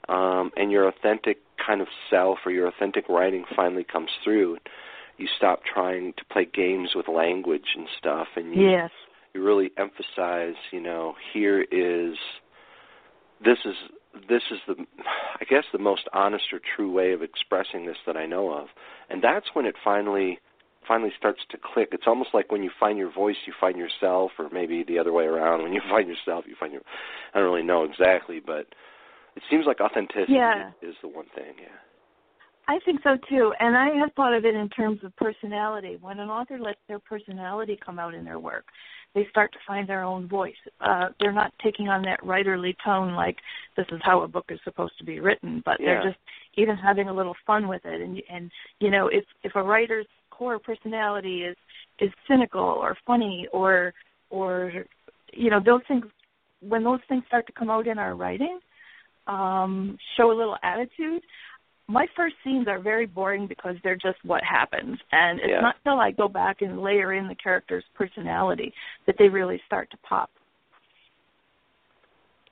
um, 0.08 0.50
and 0.56 0.70
your 0.70 0.88
authentic 0.88 1.38
kind 1.64 1.80
of 1.80 1.88
self 2.10 2.38
or 2.46 2.52
your 2.52 2.66
authentic 2.66 3.08
writing 3.08 3.44
finally 3.54 3.84
comes 3.84 4.10
through. 4.24 4.58
You 5.16 5.28
stop 5.36 5.60
trying 5.64 6.14
to 6.16 6.24
play 6.30 6.46
games 6.52 6.90
with 6.94 7.08
language 7.08 7.74
and 7.76 7.86
stuff, 7.98 8.28
and 8.36 8.54
you 8.54 8.70
yes. 8.70 8.90
you 9.34 9.44
really 9.44 9.70
emphasize, 9.76 10.54
you 10.70 10.80
know, 10.80 11.14
here 11.32 11.60
is 11.60 12.16
this 13.44 13.58
is 13.64 13.74
this 14.28 14.42
is 14.50 14.58
the 14.66 14.74
I 15.40 15.44
guess 15.44 15.64
the 15.72 15.78
most 15.78 16.02
honest 16.12 16.44
or 16.52 16.60
true 16.76 16.90
way 16.90 17.12
of 17.12 17.22
expressing 17.22 17.86
this 17.86 17.96
that 18.06 18.16
I 18.16 18.26
know 18.26 18.52
of. 18.52 18.68
And 19.10 19.22
that's 19.22 19.46
when 19.54 19.66
it 19.66 19.74
finally 19.84 20.38
finally 20.86 21.12
starts 21.18 21.40
to 21.50 21.58
click. 21.58 21.88
It's 21.92 22.06
almost 22.06 22.30
like 22.32 22.50
when 22.50 22.62
you 22.62 22.70
find 22.80 22.96
your 22.96 23.12
voice, 23.12 23.36
you 23.46 23.52
find 23.60 23.76
yourself, 23.76 24.32
or 24.38 24.48
maybe 24.50 24.82
the 24.82 24.98
other 24.98 25.12
way 25.12 25.24
around. 25.24 25.62
When 25.62 25.72
you 25.72 25.82
find 25.90 26.08
yourself, 26.08 26.44
you 26.48 26.54
find 26.58 26.72
your. 26.72 26.82
I 27.34 27.38
don't 27.38 27.48
really 27.48 27.62
know 27.62 27.84
exactly, 27.84 28.40
but 28.44 28.66
it 29.38 29.42
seems 29.48 29.66
like 29.66 29.81
authenticity 29.81 30.33
yeah. 30.33 30.70
is 30.83 30.96
the 31.01 31.07
one 31.07 31.27
thing. 31.33 31.55
Yeah. 31.61 31.68
I 32.66 32.81
think 32.85 33.01
so 33.05 33.16
too, 33.29 33.53
and 33.61 33.77
I 33.77 33.94
have 34.01 34.12
thought 34.14 34.35
of 34.35 34.44
it 34.44 34.55
in 34.57 34.68
terms 34.68 34.98
of 35.05 35.14
personality. 35.16 35.96
When 36.01 36.18
an 36.18 36.29
author 36.29 36.59
lets 36.59 36.81
their 36.88 36.98
personality 36.98 37.79
come 37.83 38.01
out 38.01 38.14
in 38.14 38.24
their 38.24 38.40
work, 38.40 38.64
they 39.14 39.27
start 39.31 39.53
to 39.53 39.59
find 39.64 39.88
their 39.88 40.03
own 40.03 40.27
voice. 40.29 40.59
Uh, 40.81 41.07
they're 41.20 41.33
not 41.33 41.53
taking 41.62 41.88
on 41.88 42.03
that 42.03 42.20
writerly 42.20 42.74
tone 42.85 43.14
like 43.14 43.37
this 43.77 43.87
is 43.92 44.01
how 44.03 44.22
a 44.22 44.29
book 44.29 44.46
is 44.51 44.59
supposed 44.64 44.98
to 44.98 45.05
be 45.05 45.20
written, 45.20 45.62
but 45.64 45.77
yeah. 45.79 45.87
they're 45.87 46.11
just 46.11 46.18
even 46.57 46.77
having 46.77 47.09
a 47.09 47.14
little 47.14 47.37
fun 47.46 47.68
with 47.68 47.83
it. 47.85 48.01
And 48.03 48.20
and 48.29 48.51
you 48.81 48.90
know, 48.90 49.07
if 49.07 49.24
if 49.44 49.55
a 49.55 49.62
writer's 49.62 50.07
core 50.31 50.59
personality 50.59 51.44
is 51.44 51.57
is 52.01 52.11
cynical 52.27 52.61
or 52.61 52.98
funny 53.07 53.46
or 53.53 53.94
or 54.31 54.85
you 55.33 55.48
know 55.48 55.61
those 55.64 55.83
things 55.87 56.05
when 56.61 56.85
those 56.85 57.01
things 57.09 57.22
start 57.29 57.46
to 57.46 57.53
come 57.53 57.70
out 57.70 57.87
in 57.87 57.98
our 57.98 58.14
writing, 58.14 58.59
um, 59.28 59.96
show 60.16 60.32
a 60.32 60.36
little 60.36 60.56
attitude. 60.62 61.22
My 61.86 62.06
first 62.16 62.34
scenes 62.44 62.68
are 62.68 62.78
very 62.80 63.06
boring 63.06 63.46
because 63.46 63.76
they're 63.82 63.96
just 63.96 64.18
what 64.24 64.42
happens, 64.44 64.98
and 65.12 65.38
it's 65.40 65.48
Yeah. 65.48 65.60
not 65.60 65.76
till 65.84 66.00
I 66.00 66.10
go 66.10 66.28
back 66.28 66.60
and 66.60 66.82
layer 66.82 67.14
in 67.14 67.28
the 67.28 67.34
character's 67.36 67.84
personality 67.94 68.74
that 69.06 69.16
they 69.18 69.28
really 69.28 69.60
start 69.66 69.90
to 69.92 69.96
pop. 69.98 70.30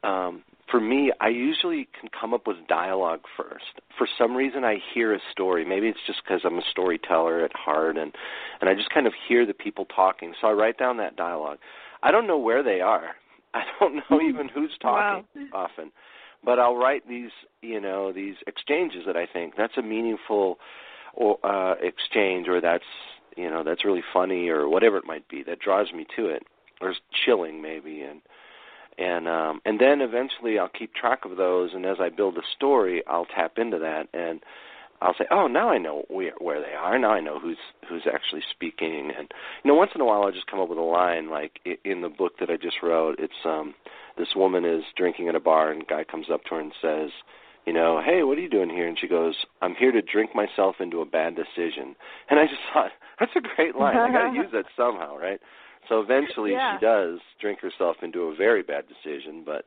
um, 0.02 0.42
for 0.70 0.80
me, 0.80 1.12
I 1.20 1.28
usually 1.28 1.88
can 1.98 2.08
come 2.18 2.34
up 2.34 2.46
with 2.46 2.56
dialogue 2.68 3.20
first. 3.36 3.80
For 3.98 4.06
some 4.18 4.36
reason, 4.36 4.64
I 4.64 4.76
hear 4.94 5.14
a 5.14 5.18
story. 5.32 5.64
Maybe 5.64 5.88
it's 5.88 5.98
just 6.06 6.20
because 6.24 6.40
I'm 6.44 6.58
a 6.58 6.62
storyteller 6.70 7.44
at 7.44 7.52
heart, 7.54 7.96
and 7.96 8.12
and 8.60 8.70
I 8.70 8.74
just 8.74 8.90
kind 8.90 9.06
of 9.06 9.12
hear 9.28 9.46
the 9.46 9.54
people 9.54 9.84
talking. 9.86 10.32
So 10.40 10.48
I 10.48 10.52
write 10.52 10.78
down 10.78 10.96
that 10.98 11.16
dialogue. 11.16 11.58
I 12.02 12.10
don't 12.10 12.26
know 12.26 12.38
where 12.38 12.62
they 12.62 12.80
are. 12.80 13.16
I 13.54 13.62
don't 13.80 13.96
know 14.10 14.20
even 14.20 14.48
who's 14.48 14.76
talking 14.80 15.24
Wow. 15.52 15.66
often, 15.66 15.90
but 16.44 16.59
I'll 16.59 16.77
write 16.77 17.09
these, 17.09 17.31
you 17.62 17.81
know, 17.81 18.12
these 18.12 18.37
exchanges 18.46 19.05
that 19.07 19.16
I 19.16 19.27
think 19.27 19.55
that's 19.57 19.77
a 19.77 19.83
meaningful 19.83 20.59
or 21.14 21.38
uh, 21.44 21.75
exchange, 21.81 22.49
or 22.49 22.61
that's 22.61 22.85
you 23.37 23.51
know 23.51 23.64
that's 23.64 23.85
really 23.85 24.05
funny, 24.12 24.49
or 24.49 24.68
whatever 24.68 24.96
it 24.96 25.07
might 25.07 25.29
be 25.29 25.42
that 25.44 25.61
draws 25.61 25.92
me 25.92 26.07
to 26.16 26.27
it, 26.27 26.42
or 26.81 26.90
is 26.90 26.96
chilling 27.25 27.62
maybe, 27.62 28.03
and 28.03 28.20
and 28.99 29.29
um 29.29 29.61
and 29.64 29.81
then 29.81 30.01
eventually 30.01 30.59
I'll 30.59 30.68
keep 30.68 30.94
track 30.94 31.25
of 31.25 31.37
those 31.37 31.75
and 31.75 31.85
as 31.85 31.99
I 32.01 32.09
build 32.09 32.38
a 32.38 32.42
story 32.55 33.03
I'll 33.07 33.27
tap 33.27 33.59
into 33.59 33.79
that. 33.79 34.09
And 34.14 34.40
I'll 35.00 35.14
say 35.18 35.26
oh 35.30 35.46
now 35.46 35.68
I 35.70 35.78
know 35.78 36.04
where 36.09 36.32
where 36.38 36.61
they 36.61 36.74
are. 36.74 36.98
Now 36.98 37.11
I 37.12 37.20
know 37.20 37.38
who's 37.38 37.59
who's 37.88 38.06
actually 38.12 38.42
speaking. 38.50 39.12
And 39.16 39.32
you 39.62 39.68
know 39.68 39.74
once 39.74 39.92
in 39.94 40.00
a 40.00 40.04
while 40.04 40.22
I'll 40.22 40.32
just 40.32 40.46
come 40.50 40.61
up 40.61 40.68
with 40.68 40.78
a 40.78 40.82
line 40.82 41.30
like 41.30 41.61
in 41.85 42.00
the 42.02 42.09
book 42.09 42.35
that 42.40 42.50
I 42.50 42.56
just 42.56 42.76
wrote 42.82 43.18
it's 43.18 43.44
um 43.44 43.74
this 44.16 44.28
woman 44.35 44.64
is 44.64 44.82
drinking 44.96 45.28
at 45.28 45.35
a 45.35 45.40
bar 45.40 45.70
and 45.70 45.82
a 45.82 45.85
guy 45.87 46.04
comes 46.04 46.26
up 46.32 46.44
to 46.44 46.54
her 46.54 46.61
and 46.61 46.72
says 46.80 47.11
you 47.66 47.72
know 47.72 48.00
hey 48.04 48.22
what 48.22 48.38
are 48.38 48.42
you 48.42 48.48
doing 48.50 48.70
here? 48.70 48.88
And 48.88 48.98
she 48.98 49.09
goes 49.09 49.35
I'm 49.62 49.74
here 49.74 49.92
to 49.92 50.02
drink 50.02 50.30
myself 50.35 50.76
into 50.80 51.00
a 51.00 51.06
bad 51.06 51.37
decision. 51.37 51.96
And 52.30 52.38
I 52.40 52.44
just 52.46 52.62
thought 52.72 52.92
that's 53.20 53.32
a 53.37 53.40
great 53.56 53.76
line. 53.76 53.96
I 53.96 54.11
got 54.12 54.30
to 54.30 54.37
use 54.37 54.50
that 54.52 54.66
somehow 54.76 55.16
right? 55.16 55.40
So 55.88 56.00
eventually 56.00 56.52
Yeah. 56.52 56.78
she 56.78 56.85
does 56.85 57.20
drink 57.40 57.61
herself 57.61 57.96
into 58.02 58.22
a 58.22 58.35
very 58.35 58.62
bad 58.62 58.85
decision, 58.88 59.42
but 59.44 59.66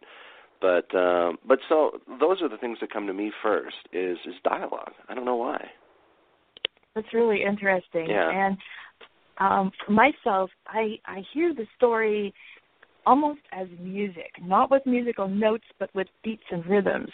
but 0.61 0.93
um, 0.95 1.37
but 1.47 1.59
so 1.69 1.91
those 2.19 2.41
are 2.41 2.49
the 2.49 2.57
things 2.57 2.77
that 2.81 2.91
come 2.91 3.07
to 3.07 3.13
me 3.13 3.31
first 3.41 3.77
is 3.93 4.17
is 4.25 4.35
dialogue. 4.43 4.93
I 5.07 5.15
don't 5.15 5.25
know 5.25 5.37
why. 5.37 5.69
That's 6.95 7.13
really 7.13 7.43
interesting. 7.43 8.07
Yeah. 8.09 8.29
And 8.29 8.57
um, 9.37 9.71
myself, 9.87 10.49
I 10.67 10.97
I 11.05 11.23
hear 11.33 11.53
the 11.53 11.65
story 11.77 12.33
almost 13.05 13.39
as 13.51 13.67
music, 13.79 14.31
not 14.41 14.69
with 14.69 14.85
musical 14.85 15.27
notes, 15.27 15.63
but 15.79 15.89
with 15.95 16.07
beats 16.23 16.43
and 16.51 16.65
rhythms. 16.65 17.09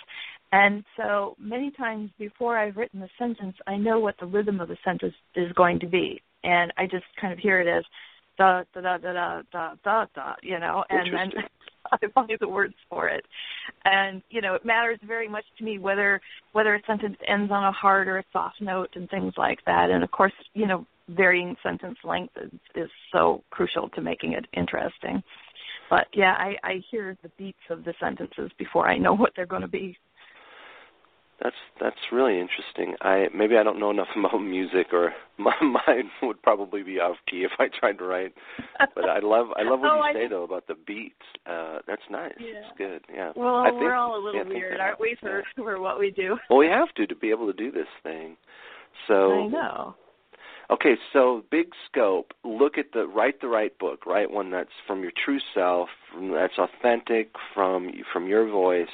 And 0.51 0.84
so 0.97 1.36
many 1.39 1.71
times 1.71 2.10
before 2.17 2.58
I've 2.58 2.77
written 2.77 3.01
a 3.03 3.10
sentence, 3.19 3.55
I 3.67 3.77
know 3.77 3.99
what 3.99 4.15
the 4.19 4.25
rhythm 4.25 4.60
of 4.60 4.67
the 4.67 4.77
sentence 4.84 5.13
is 5.36 5.51
going 5.53 5.79
to 5.81 5.88
be, 5.88 6.21
and 6.43 6.73
I 6.77 6.86
just 6.86 7.05
kind 7.19 7.31
of 7.31 7.39
hear 7.39 7.60
it 7.60 7.67
as 7.67 7.84
da 8.38 8.63
da 8.73 8.81
da 8.81 8.97
da 8.97 9.41
da 9.51 9.75
da 9.84 10.05
da, 10.15 10.34
you 10.41 10.60
know, 10.60 10.84
and 10.89 11.13
then 11.13 11.43
I 11.91 11.98
find 12.13 12.30
the 12.39 12.48
words 12.48 12.76
for 12.89 13.08
it. 13.10 13.26
And 13.86 14.21
you 14.30 14.41
know, 14.41 14.56
it 14.56 14.65
matters 14.65 15.00
very 15.06 15.28
much 15.28 15.45
to 15.58 15.63
me 15.63 15.80
whether 15.80 16.21
whether 16.54 16.76
a 16.76 16.82
sentence 16.88 17.17
ends 17.28 17.52
on 17.52 17.63
a 17.63 17.71
hard 17.71 18.08
or 18.08 18.19
a 18.19 18.24
soft 18.32 18.62
note 18.62 18.89
and 18.95 19.10
things 19.10 19.34
like 19.38 19.60
that. 19.65 19.89
And 19.89 20.04
of 20.04 20.12
course, 20.12 20.34
you 20.54 20.67
know, 20.67 20.86
varying 21.10 21.56
sentence 21.62 21.98
length 22.04 22.34
is, 22.41 22.52
is 22.76 22.89
so 23.12 23.43
crucial 23.52 23.89
to 23.89 24.02
making 24.02 24.34
it 24.34 24.45
interesting. 24.54 25.21
But 25.89 26.08
yeah, 26.13 26.34
I, 26.38 26.56
I 26.63 26.82
hear 26.89 27.15
the 27.21 27.30
beats 27.38 27.60
of 27.69 27.84
the 27.84 27.93
sentences 28.00 28.52
before 28.58 28.88
I 28.88 28.98
know 28.98 29.13
what 29.13 29.34
they're 29.36 29.45
going 29.45 29.62
to 29.62 29.67
be. 29.67 29.98
That's 31.43 31.56
that's 31.82 31.98
really 32.13 32.39
interesting. 32.39 32.95
I 33.02 33.28
maybe 33.36 33.58
I 33.58 33.63
don't 33.63 33.80
know 33.80 33.91
enough 33.91 34.08
about 34.15 34.38
music 34.39 34.88
or 34.93 35.13
my 35.38 35.54
mind 35.62 36.10
would 36.24 36.41
probably 36.41 36.82
be 36.82 37.00
off 37.00 37.17
key 37.30 37.43
if 37.43 37.52
I 37.60 37.67
tried 37.78 37.98
to 37.98 38.06
write. 38.06 38.34
But 38.95 39.10
I 39.10 39.19
love 39.19 39.48
I 39.58 39.63
love 39.63 39.82
what 39.82 39.91
Oh, 39.91 39.95
you 39.98 40.02
I 40.02 40.13
say 40.13 40.19
think- 40.19 40.32
though 40.32 40.43
about 40.43 40.67
the 40.67 40.76
beats. 40.88 41.15
Uh 41.45 41.80
that's 41.88 42.02
nice. 42.10 42.34
Yeah. 42.39 42.48
It's 42.60 42.78
good. 42.78 43.02
Yeah. 43.13 43.32
Well, 43.36 43.56
I 43.58 43.69
think, 43.69 43.82
we're 43.82 43.95
all 43.95 44.15
a 44.15 44.24
little 44.24 44.41
think 44.43 44.54
weird, 44.54 44.80
aren't 44.80 45.00
we, 45.00 45.17
for 45.19 45.39
yeah. 45.39 45.63
for 45.63 45.80
what 45.82 46.00
we 46.00 46.12
do? 46.12 46.38
Well, 46.50 46.60
we 46.60 46.67
have 46.67 46.93
to 46.95 47.06
to 47.06 47.15
be 47.15 47.32
able 47.32 47.48
to 47.48 47.54
do 47.54 47.71
this 47.71 47.88
thing. 48.04 48.38
So 49.08 49.34
I 49.34 49.48
know. 49.48 49.95
Okay, 50.71 50.95
so 51.13 51.43
big 51.52 51.67
scope. 51.91 52.34
Look 52.43 52.80
at 52.80 52.88
the 52.93 53.06
write 53.08 53.39
the 53.41 53.48
right 53.48 53.78
book. 53.78 54.06
Write 54.08 54.32
one 54.32 54.50
that's 54.50 54.69
from 54.88 55.04
your 55.04 55.12
true 55.24 55.39
self, 55.54 55.89
from, 56.12 56.32
that's 56.32 56.58
authentic 56.58 57.30
from 57.54 57.91
from 58.12 58.26
your 58.28 58.50
voice. 58.50 58.88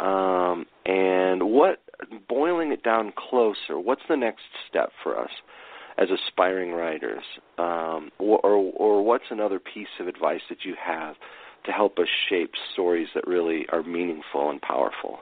Um, 0.00 0.66
and 0.84 1.42
what 1.42 1.80
boiling 2.28 2.72
it 2.72 2.82
down 2.82 3.12
closer. 3.16 3.78
What's 3.78 4.02
the 4.08 4.16
next 4.16 4.42
step 4.68 4.90
for 5.02 5.18
us 5.18 5.30
as 5.98 6.08
aspiring 6.10 6.72
writers? 6.72 7.24
Um, 7.58 8.10
or, 8.18 8.38
or 8.40 8.72
or 8.76 9.02
what's 9.04 9.24
another 9.30 9.58
piece 9.58 9.88
of 10.00 10.08
advice 10.08 10.42
that 10.48 10.64
you 10.64 10.74
have 10.84 11.14
to 11.64 11.72
help 11.72 11.98
us 11.98 12.08
shape 12.28 12.52
stories 12.72 13.08
that 13.14 13.26
really 13.26 13.66
are 13.72 13.82
meaningful 13.82 14.50
and 14.50 14.60
powerful? 14.60 15.20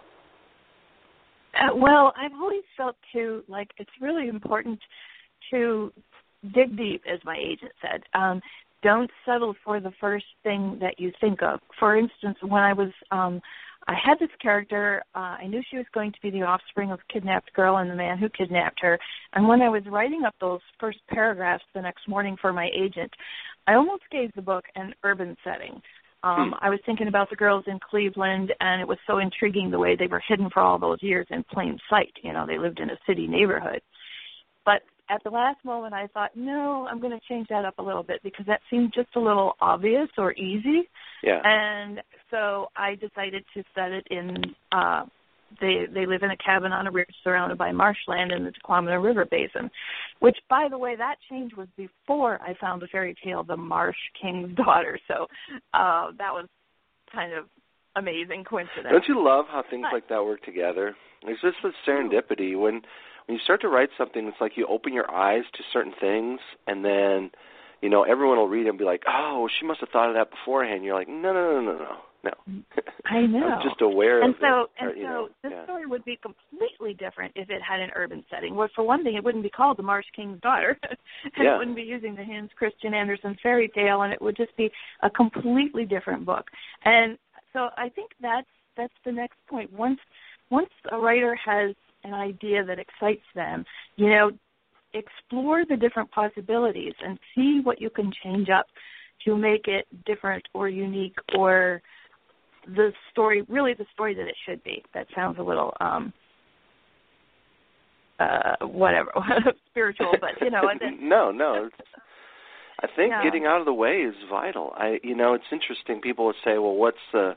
Uh, 1.54 1.74
well, 1.76 2.12
I've 2.16 2.32
always 2.32 2.62
felt 2.76 2.96
too 3.12 3.44
like 3.46 3.68
it's 3.78 3.90
really 4.00 4.28
important 4.28 4.80
to 5.50 5.92
dig 6.54 6.76
deep, 6.76 7.02
as 7.12 7.20
my 7.24 7.36
agent 7.36 7.72
said. 7.80 8.02
Um, 8.14 8.40
don't 8.82 9.10
settle 9.24 9.54
for 9.64 9.78
the 9.78 9.92
first 10.00 10.24
thing 10.42 10.78
that 10.80 10.98
you 10.98 11.12
think 11.20 11.42
of. 11.42 11.60
For 11.78 11.96
instance, 11.96 12.36
when 12.40 12.62
I 12.62 12.72
was, 12.72 12.90
um, 13.10 13.40
I 13.88 13.94
had 13.94 14.18
this 14.18 14.30
character. 14.40 15.02
Uh, 15.14 15.36
I 15.40 15.46
knew 15.46 15.62
she 15.70 15.76
was 15.76 15.86
going 15.92 16.12
to 16.12 16.18
be 16.22 16.30
the 16.30 16.42
offspring 16.42 16.92
of 16.92 17.00
a 17.00 17.12
kidnapped 17.12 17.52
girl 17.52 17.78
and 17.78 17.90
the 17.90 17.94
man 17.94 18.18
who 18.18 18.28
kidnapped 18.28 18.80
her. 18.80 18.98
And 19.32 19.48
when 19.48 19.62
I 19.62 19.68
was 19.68 19.82
writing 19.86 20.22
up 20.26 20.34
those 20.40 20.60
first 20.78 20.98
paragraphs 21.08 21.64
the 21.74 21.82
next 21.82 22.08
morning 22.08 22.36
for 22.40 22.52
my 22.52 22.68
agent, 22.74 23.12
I 23.66 23.74
almost 23.74 24.02
gave 24.10 24.32
the 24.34 24.42
book 24.42 24.64
an 24.76 24.94
urban 25.04 25.36
setting. 25.44 25.80
Um, 26.24 26.54
I 26.60 26.70
was 26.70 26.78
thinking 26.86 27.08
about 27.08 27.30
the 27.30 27.36
girls 27.36 27.64
in 27.66 27.80
Cleveland, 27.90 28.52
and 28.60 28.80
it 28.80 28.86
was 28.86 28.98
so 29.08 29.18
intriguing 29.18 29.70
the 29.70 29.78
way 29.78 29.96
they 29.96 30.06
were 30.06 30.22
hidden 30.26 30.50
for 30.50 30.60
all 30.60 30.78
those 30.78 31.02
years 31.02 31.26
in 31.30 31.44
plain 31.52 31.78
sight. 31.90 32.12
You 32.22 32.32
know, 32.32 32.46
they 32.46 32.58
lived 32.58 32.78
in 32.78 32.90
a 32.90 32.98
city 33.08 33.26
neighborhood. 33.26 33.82
But 34.64 34.82
at 35.14 35.22
the 35.24 35.30
last 35.30 35.64
moment, 35.64 35.94
I 35.94 36.06
thought, 36.08 36.30
no, 36.34 36.86
I'm 36.90 37.00
going 37.00 37.12
to 37.12 37.20
change 37.28 37.48
that 37.48 37.64
up 37.64 37.78
a 37.78 37.82
little 37.82 38.02
bit 38.02 38.20
because 38.22 38.46
that 38.46 38.60
seemed 38.70 38.92
just 38.94 39.08
a 39.16 39.20
little 39.20 39.54
obvious 39.60 40.08
or 40.16 40.32
easy. 40.34 40.88
Yeah. 41.22 41.40
And 41.44 42.00
so 42.30 42.68
I 42.76 42.94
decided 42.94 43.44
to 43.54 43.62
set 43.74 43.90
it 43.92 44.06
in. 44.10 44.36
Uh, 44.70 45.04
they 45.60 45.84
they 45.92 46.06
live 46.06 46.22
in 46.22 46.30
a 46.30 46.36
cabin 46.38 46.72
on 46.72 46.86
a 46.86 46.90
ridge 46.90 47.14
surrounded 47.22 47.58
by 47.58 47.72
marshland 47.72 48.32
in 48.32 48.42
the 48.44 48.52
Tahquamenon 48.52 49.04
River 49.04 49.26
Basin, 49.30 49.70
which, 50.20 50.38
by 50.48 50.66
the 50.70 50.78
way, 50.78 50.96
that 50.96 51.16
change 51.28 51.52
was 51.54 51.68
before 51.76 52.40
I 52.40 52.54
found 52.58 52.80
the 52.80 52.86
fairy 52.86 53.14
tale 53.22 53.42
The 53.44 53.56
Marsh 53.58 53.96
King's 54.20 54.56
Daughter. 54.56 54.98
So 55.08 55.26
uh, 55.74 56.12
that 56.16 56.32
was 56.32 56.46
kind 57.12 57.34
of 57.34 57.44
amazing 57.96 58.44
coincidence. 58.44 58.86
Don't 58.90 59.04
you 59.08 59.22
love 59.22 59.44
how 59.50 59.62
things 59.68 59.82
But- 59.90 59.92
like 59.96 60.08
that 60.08 60.24
work 60.24 60.42
together? 60.42 60.96
It's 61.24 61.40
just 61.40 61.56
this 61.62 61.72
serendipity 61.86 62.58
when 62.58 62.80
when 63.26 63.36
you 63.36 63.42
start 63.44 63.60
to 63.62 63.68
write 63.68 63.90
something. 63.96 64.26
It's 64.26 64.40
like 64.40 64.52
you 64.56 64.66
open 64.66 64.92
your 64.92 65.10
eyes 65.10 65.44
to 65.54 65.62
certain 65.72 65.92
things, 66.00 66.40
and 66.66 66.84
then 66.84 67.30
you 67.80 67.88
know 67.88 68.02
everyone 68.02 68.38
will 68.38 68.48
read 68.48 68.66
it 68.66 68.70
and 68.70 68.78
be 68.78 68.84
like, 68.84 69.02
"Oh, 69.08 69.48
she 69.58 69.66
must 69.66 69.80
have 69.80 69.88
thought 69.90 70.08
of 70.08 70.14
that 70.14 70.30
beforehand." 70.30 70.84
You're 70.84 70.94
like, 70.94 71.08
"No, 71.08 71.32
no, 71.32 71.60
no, 71.60 71.72
no, 71.72 71.78
no, 71.78 71.96
no." 72.24 72.62
I 73.04 73.22
know. 73.26 73.46
I'm 73.46 73.68
just 73.68 73.80
aware 73.80 74.22
and 74.22 74.34
of 74.34 74.40
so 74.40 74.62
it. 74.62 74.70
and 74.78 74.90
or, 74.90 74.94
so 74.94 75.00
know, 75.02 75.28
this 75.42 75.52
yeah. 75.52 75.64
story 75.64 75.86
would 75.86 76.04
be 76.04 76.18
completely 76.22 76.94
different 76.94 77.32
if 77.34 77.50
it 77.50 77.60
had 77.62 77.80
an 77.80 77.90
urban 77.94 78.24
setting. 78.30 78.54
Well, 78.54 78.68
for 78.74 78.84
one 78.84 79.02
thing, 79.02 79.14
it 79.16 79.24
wouldn't 79.24 79.42
be 79.44 79.50
called 79.50 79.76
The 79.76 79.82
Marsh 79.82 80.06
King's 80.14 80.40
Daughter, 80.40 80.78
and 80.82 81.44
Yeah. 81.44 81.54
it 81.54 81.58
wouldn't 81.58 81.76
be 81.76 81.82
using 81.82 82.14
the 82.14 82.24
Hans 82.24 82.50
Christian 82.56 82.94
Andersen 82.94 83.36
fairy 83.42 83.68
tale, 83.68 84.02
and 84.02 84.12
it 84.12 84.22
would 84.22 84.36
just 84.36 84.56
be 84.56 84.70
a 85.02 85.10
completely 85.10 85.84
different 85.84 86.24
book. 86.24 86.46
And 86.84 87.18
so 87.52 87.68
I 87.76 87.88
think 87.88 88.12
that's 88.20 88.48
that's 88.76 88.94
the 89.04 89.12
next 89.12 89.36
point. 89.48 89.72
Once 89.72 90.00
once 90.50 90.70
a 90.90 90.98
writer 90.98 91.34
has 91.44 91.74
an 92.04 92.14
idea 92.14 92.64
that 92.64 92.78
excites 92.78 93.24
them, 93.34 93.64
you 93.96 94.08
know, 94.08 94.30
explore 94.94 95.64
the 95.68 95.76
different 95.76 96.10
possibilities 96.10 96.92
and 97.04 97.18
see 97.34 97.60
what 97.62 97.80
you 97.80 97.90
can 97.90 98.12
change 98.22 98.48
up 98.48 98.66
to 99.24 99.36
make 99.36 99.66
it 99.68 99.86
different 100.04 100.44
or 100.54 100.68
unique 100.68 101.16
or 101.36 101.80
the 102.66 102.92
story 103.10 103.42
really 103.48 103.74
the 103.74 103.86
story 103.92 104.14
that 104.14 104.26
it 104.26 104.36
should 104.46 104.62
be. 104.64 104.82
That 104.94 105.06
sounds 105.14 105.38
a 105.38 105.42
little 105.42 105.72
um 105.80 106.12
uh 108.20 108.66
whatever 108.66 109.12
spiritual, 109.70 110.18
but 110.20 110.30
you 110.42 110.50
know, 110.50 110.68
then, 110.78 110.98
no, 111.08 111.30
no. 111.30 111.70
I 112.80 112.88
think 112.96 113.12
No. 113.12 113.22
getting 113.22 113.46
out 113.46 113.60
of 113.60 113.66
the 113.66 113.72
way 113.72 113.98
is 113.98 114.14
vital. 114.28 114.72
I, 114.76 114.98
you 115.02 115.14
know, 115.14 115.34
it's 115.34 115.44
interesting. 115.52 116.00
People 116.00 116.26
would 116.26 116.36
say, 116.44 116.58
"Well, 116.58 116.74
what's 116.74 116.96
the 117.12 117.36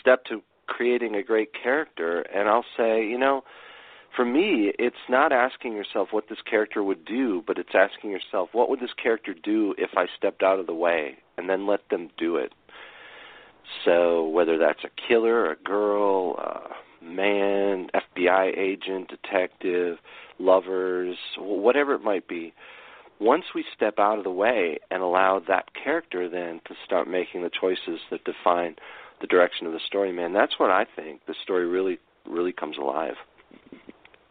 step 0.00 0.24
to 0.26 0.42
creating 0.66 1.16
a 1.16 1.22
great 1.22 1.50
character?" 1.60 2.20
And 2.20 2.48
I'll 2.48 2.64
say, 2.76 3.04
you 3.04 3.18
know, 3.18 3.42
for 4.16 4.24
me, 4.24 4.72
it's 4.78 4.96
not 5.08 5.30
asking 5.30 5.74
yourself 5.74 6.08
what 6.10 6.28
this 6.28 6.38
character 6.48 6.82
would 6.82 7.04
do, 7.04 7.44
but 7.46 7.58
it's 7.58 7.74
asking 7.74 8.10
yourself, 8.10 8.48
what 8.52 8.70
would 8.70 8.80
this 8.80 8.94
character 9.00 9.34
do 9.34 9.74
if 9.76 9.90
I 9.96 10.06
stepped 10.16 10.42
out 10.42 10.58
of 10.58 10.66
the 10.66 10.74
way 10.74 11.18
and 11.36 11.50
then 11.50 11.66
let 11.66 11.88
them 11.90 12.08
do 12.16 12.36
it. 12.36 12.52
So 13.84 14.26
whether 14.28 14.58
that's 14.58 14.84
a 14.84 15.08
killer, 15.08 15.50
a 15.50 15.56
girl, 15.56 16.36
a 16.38 17.04
man, 17.04 17.88
FBI 17.94 18.56
agent, 18.56 19.08
detective, 19.08 19.98
lovers, 20.38 21.16
whatever 21.38 21.94
it 21.94 22.02
might 22.02 22.26
be, 22.26 22.54
once 23.18 23.44
we 23.54 23.64
step 23.74 23.98
out 23.98 24.18
of 24.18 24.24
the 24.24 24.30
way 24.30 24.78
and 24.90 25.02
allow 25.02 25.40
that 25.48 25.70
character 25.74 26.28
then 26.28 26.60
to 26.66 26.74
start 26.84 27.08
making 27.08 27.42
the 27.42 27.50
choices 27.60 28.00
that 28.10 28.24
define 28.24 28.76
the 29.20 29.26
direction 29.26 29.66
of 29.66 29.72
the 29.72 29.80
story, 29.86 30.12
man, 30.12 30.32
that's 30.32 30.58
when 30.58 30.70
I 30.70 30.84
think 30.96 31.20
the 31.26 31.34
story 31.42 31.66
really 31.66 31.98
really 32.26 32.52
comes 32.52 32.76
alive. 32.76 33.14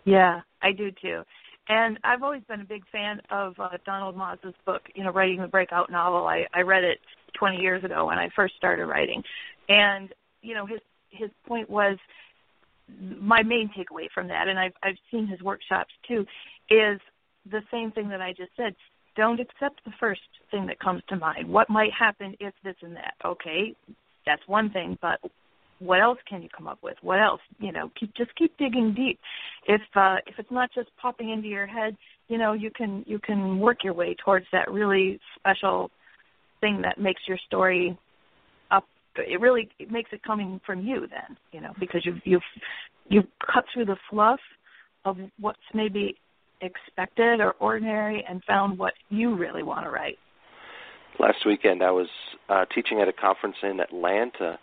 Yeah, 0.06 0.42
I 0.62 0.72
do 0.72 0.92
too. 1.02 1.24
And 1.68 2.00
I've 2.04 2.22
always 2.22 2.44
been 2.48 2.62
a 2.62 2.66
big 2.66 2.84
fan 2.92 3.20
of 3.32 3.56
uh, 3.60 3.70
Donald 3.86 4.16
Maass's 4.16 4.54
book, 4.66 4.84
you 4.94 5.04
know, 5.04 5.12
writing 5.12 5.42
the 5.42 5.48
breakout 5.48 5.92
novel. 5.92 6.28
I, 6.28 6.46
I 6.54 6.62
read 6.62 6.84
it 6.84 7.00
20 7.40 7.58
years 7.58 7.84
ago 7.84 8.06
when 8.06 8.20
I 8.20 8.30
first 8.36 8.56
started 8.56 8.86
writing, 8.86 9.24
and 9.68 10.10
you 10.42 10.54
know, 10.54 10.66
his 10.66 10.80
his 11.10 11.30
point 11.48 11.70
was 11.70 11.98
my 13.20 13.42
main 13.42 13.70
takeaway 13.76 14.08
from 14.14 14.28
that, 14.28 14.48
and 14.48 14.60
I've 14.60 14.74
I've 14.84 14.98
seen 15.12 15.28
his 15.28 15.42
workshops 15.42 15.92
too, 16.08 16.26
is 16.70 17.00
the 17.50 17.62
same 17.72 17.92
thing 17.92 18.10
that 18.10 18.22
I 18.22 18.32
just 18.32 18.52
said. 18.56 18.76
Don't 19.16 19.40
accept 19.40 19.84
the 19.86 19.94
first 20.00 20.22
thing 20.52 20.68
that 20.68 20.78
comes 20.80 21.02
to 21.08 21.16
mind. 21.16 21.48
What 21.48 21.70
might 21.70 21.92
happen 21.98 22.36
if 22.42 22.54
this 22.64 22.76
and 22.82 22.96
that? 22.98 23.14
Okay, 23.24 23.74
that's 24.26 24.42
one 24.46 24.70
thing, 24.70 24.98
but 25.02 25.20
what 25.80 26.02
else 26.02 26.20
can 26.28 26.42
you 26.42 26.50
come 26.56 26.68
up 26.68 26.80
with? 26.82 26.96
What 27.02 27.22
else? 27.22 27.42
You 27.60 27.72
know, 27.72 27.92
keep 28.00 28.16
just 28.16 28.36
keep 28.36 28.58
digging 28.58 28.94
deep. 28.96 29.20
If 29.68 29.82
uh, 29.96 30.18
if 30.28 30.36
it's 30.38 30.52
not 30.52 30.70
just 30.74 30.90
popping 31.02 31.32
into 31.32 31.48
your 31.48 31.68
head, 31.68 31.98
you 32.28 32.38
know, 32.38 32.54
you 32.54 32.72
can 32.72 33.04
you 33.08 33.20
can 33.20 33.60
work 33.60 33.84
your 33.84 33.94
way 33.94 34.16
towards 34.24 34.46
that 34.52 34.72
really 34.72 35.20
special 35.38 35.92
thing 36.62 36.82
that 36.84 37.00
makes 37.00 37.22
your 37.28 37.38
story 37.46 37.98
up. 38.72 38.86
It 39.18 39.40
really 39.40 39.70
it 39.80 39.92
makes 39.92 40.12
it 40.14 40.24
coming 40.24 40.62
from 40.66 40.86
you 40.86 41.02
then, 41.02 41.38
you 41.52 41.62
know, 41.62 41.74
because 41.80 42.06
you've 42.06 42.22
you've 42.24 42.42
you've 43.10 43.28
cut 43.54 43.66
through 43.74 43.86
the 43.86 43.98
fluff 44.10 44.40
of 45.04 45.18
what's 45.40 45.60
maybe 45.74 46.16
expected 46.62 47.40
or 47.42 47.52
ordinary 47.60 48.26
and 48.28 48.44
found 48.46 48.80
what 48.80 48.94
you 49.10 49.36
really 49.36 49.62
want 49.62 49.86
to 49.86 49.90
write. 49.90 50.18
Last 51.20 51.46
weekend, 51.46 51.82
I 51.82 51.92
was 51.92 52.08
uh, 52.50 52.66
teaching 52.74 53.00
at 53.02 53.08
a 53.08 53.14
conference 53.14 53.56
in 53.64 53.80
Atlanta 53.80 54.58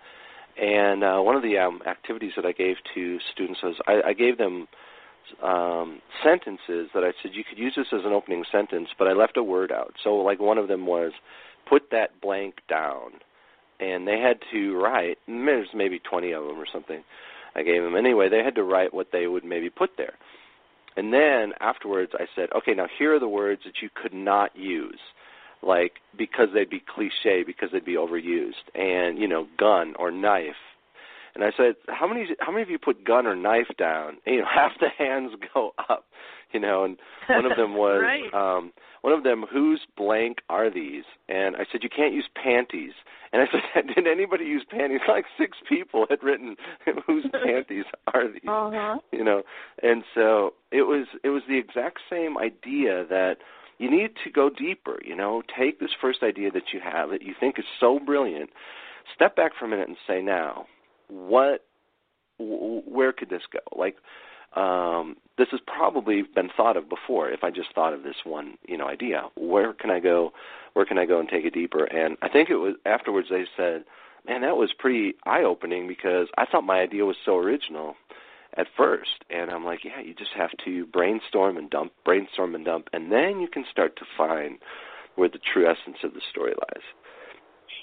and 0.60 1.02
uh, 1.02 1.20
one 1.20 1.36
of 1.36 1.42
the 1.42 1.58
um, 1.58 1.80
activities 1.86 2.32
that 2.36 2.44
I 2.44 2.52
gave 2.52 2.76
to 2.94 3.18
students 3.32 3.62
was 3.62 3.76
I, 3.86 4.08
I 4.08 4.12
gave 4.12 4.38
them 4.38 4.68
um, 5.42 6.00
sentences 6.22 6.90
that 6.94 7.04
I 7.04 7.12
said 7.22 7.32
you 7.34 7.44
could 7.44 7.58
use 7.58 7.74
this 7.76 7.86
as 7.92 8.04
an 8.04 8.12
opening 8.12 8.44
sentence, 8.50 8.88
but 8.98 9.08
I 9.08 9.12
left 9.12 9.36
a 9.36 9.42
word 9.42 9.72
out. 9.72 9.94
So, 10.02 10.16
like 10.16 10.40
one 10.40 10.58
of 10.58 10.68
them 10.68 10.86
was, 10.86 11.12
"Put 11.68 11.90
that 11.90 12.20
blank 12.20 12.60
down," 12.68 13.12
and 13.80 14.06
they 14.06 14.18
had 14.18 14.40
to 14.52 14.76
write. 14.76 15.18
There's 15.26 15.68
maybe 15.74 15.98
20 15.98 16.32
of 16.32 16.44
them 16.44 16.58
or 16.58 16.66
something. 16.70 17.02
I 17.54 17.62
gave 17.62 17.82
them 17.82 17.96
anyway. 17.96 18.28
They 18.28 18.42
had 18.42 18.54
to 18.56 18.62
write 18.62 18.94
what 18.94 19.12
they 19.12 19.26
would 19.26 19.44
maybe 19.44 19.70
put 19.70 19.96
there, 19.96 20.14
and 20.96 21.12
then 21.12 21.52
afterwards 21.60 22.12
I 22.14 22.26
said, 22.34 22.50
"Okay, 22.52 22.74
now 22.74 22.88
here 22.98 23.14
are 23.14 23.20
the 23.20 23.28
words 23.28 23.62
that 23.64 23.80
you 23.80 23.88
could 23.94 24.14
not 24.14 24.54
use." 24.56 25.00
Like 25.62 25.94
because 26.16 26.48
they'd 26.54 26.70
be 26.70 26.82
cliche 26.94 27.44
because 27.46 27.70
they'd 27.72 27.84
be 27.84 27.96
overused. 27.96 28.64
And 28.74 29.18
you 29.18 29.28
know 29.28 29.46
gun 29.58 29.94
or 29.98 30.10
knife. 30.10 30.54
And 31.34 31.44
i 31.44 31.50
said 31.56 31.76
how 31.88 32.06
many 32.06 32.26
how 32.40 32.52
many 32.52 32.62
of 32.62 32.70
you 32.70 32.78
put 32.78 33.04
gun 33.04 33.26
or 33.26 33.36
knife 33.36 33.68
down? 33.78 34.18
And, 34.26 34.34
you 34.34 34.40
know 34.40 34.46
half 34.54 34.72
the 34.80 34.88
hands 34.88 35.32
go 35.54 35.72
up 35.88 36.04
you 36.52 36.60
know 36.60 36.84
and 36.84 36.98
one 37.28 37.46
of 37.46 37.56
them 37.56 37.74
was 37.76 38.02
right. 38.02 38.32
um 38.34 38.72
one 39.00 39.12
of 39.12 39.24
them 39.24 39.44
whose 39.52 39.80
blank 39.96 40.38
are 40.48 40.70
these? 40.70 41.04
And 41.28 41.56
i 41.56 41.64
said 41.70 41.82
you 41.82 41.88
can't 41.88 42.14
use 42.14 42.28
panties. 42.34 42.92
And 43.32 43.40
i 43.42 43.46
said 43.74 43.86
did 43.94 44.06
anybody 44.06 44.44
use 44.44 44.64
panties? 44.68 45.00
Like 45.08 45.24
six 45.38 45.58
people 45.68 46.06
had 46.10 46.22
written 46.22 46.56
whose 47.06 47.26
panties 47.32 47.84
are 48.12 48.28
these? 48.30 48.42
Uh-huh. 48.46 48.98
you 49.10 49.24
know? 49.24 49.42
And 49.82 50.04
so 50.14 50.54
it 50.70 50.82
was 50.82 51.06
it 51.24 51.30
was 51.30 51.42
the 51.48 51.58
exact 51.58 52.00
same 52.10 52.36
idea 52.36 53.06
that 53.08 53.36
you 53.82 53.90
need 53.90 54.12
to 54.22 54.30
go 54.30 54.48
deeper. 54.48 55.00
You 55.04 55.16
know, 55.16 55.42
take 55.58 55.80
this 55.80 55.90
first 56.00 56.22
idea 56.22 56.52
that 56.52 56.72
you 56.72 56.80
have 56.80 57.10
that 57.10 57.22
you 57.22 57.34
think 57.38 57.58
is 57.58 57.64
so 57.80 57.98
brilliant, 57.98 58.50
step 59.12 59.34
back 59.34 59.52
for 59.58 59.64
a 59.64 59.68
minute 59.68 59.88
and 59.88 59.96
say, 60.06 60.22
now, 60.22 60.66
what, 61.08 61.64
where 62.38 63.12
could 63.12 63.28
this 63.28 63.42
go? 63.52 63.58
Like, 63.76 63.96
um, 64.54 65.16
this 65.36 65.48
has 65.50 65.60
probably 65.66 66.22
been 66.22 66.48
thought 66.56 66.76
of 66.76 66.88
before. 66.88 67.30
If 67.30 67.42
I 67.42 67.50
just 67.50 67.74
thought 67.74 67.92
of 67.92 68.04
this 68.04 68.14
one, 68.24 68.56
you 68.68 68.78
know, 68.78 68.86
idea, 68.86 69.24
where 69.34 69.72
can 69.72 69.90
I 69.90 69.98
go? 69.98 70.32
Where 70.74 70.86
can 70.86 70.98
I 70.98 71.04
go 71.04 71.18
and 71.18 71.28
take 71.28 71.44
it 71.44 71.54
deeper? 71.54 71.84
And 71.84 72.16
I 72.22 72.28
think 72.28 72.50
it 72.50 72.56
was 72.56 72.76
afterwards 72.86 73.28
they 73.30 73.46
said, 73.56 73.84
man, 74.28 74.42
that 74.42 74.56
was 74.56 74.72
pretty 74.78 75.14
eye 75.26 75.42
opening 75.42 75.88
because 75.88 76.28
I 76.38 76.46
thought 76.46 76.62
my 76.62 76.78
idea 76.78 77.04
was 77.04 77.16
so 77.24 77.36
original 77.36 77.96
at 78.56 78.66
first 78.76 79.24
and 79.30 79.50
i'm 79.50 79.64
like 79.64 79.80
yeah 79.84 80.00
you 80.00 80.14
just 80.14 80.30
have 80.36 80.50
to 80.64 80.86
brainstorm 80.86 81.56
and 81.56 81.70
dump 81.70 81.92
brainstorm 82.04 82.54
and 82.54 82.64
dump 82.64 82.88
and 82.92 83.10
then 83.10 83.40
you 83.40 83.48
can 83.48 83.64
start 83.70 83.96
to 83.96 84.04
find 84.16 84.58
where 85.14 85.28
the 85.28 85.40
true 85.52 85.68
essence 85.70 85.98
of 86.04 86.14
the 86.14 86.22
story 86.30 86.52
lies. 86.52 86.82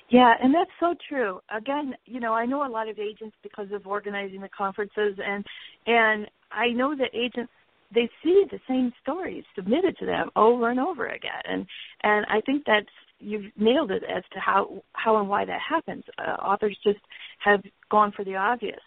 Yeah 0.10 0.34
and 0.41 0.51
that's 0.53 0.71
so 0.79 0.95
true. 1.08 1.39
Again 1.55 1.93
you 2.05 2.19
know 2.19 2.34
i 2.34 2.45
know 2.45 2.65
a 2.65 2.69
lot 2.69 2.89
of 2.89 2.99
agents 2.99 3.36
because 3.43 3.67
of 3.71 3.86
organizing 3.86 4.41
the 4.41 4.49
conferences 4.49 5.17
and 5.23 5.45
and 5.86 6.27
i 6.51 6.67
know 6.69 6.95
that 6.95 7.10
agents 7.13 7.51
they 7.93 8.10
see 8.23 8.45
the 8.51 8.60
same 8.67 8.91
stories 9.01 9.43
submitted 9.55 9.97
to 9.97 10.05
them 10.05 10.29
over 10.36 10.69
and 10.69 10.79
over 10.79 11.08
again 11.08 11.41
and 11.45 11.65
and 12.03 12.25
i 12.29 12.41
think 12.41 12.63
that's 12.65 12.88
you've 13.19 13.51
nailed 13.58 13.91
it 13.91 14.03
as 14.03 14.23
to 14.34 14.39
how 14.39 14.82
how 14.93 15.17
and 15.17 15.29
why 15.29 15.45
that 15.45 15.60
happens. 15.67 16.03
Uh, 16.17 16.32
authors 16.32 16.77
just 16.84 16.99
have 17.43 17.62
gone 17.91 18.12
for 18.15 18.23
the 18.23 18.36
obvious 18.36 18.79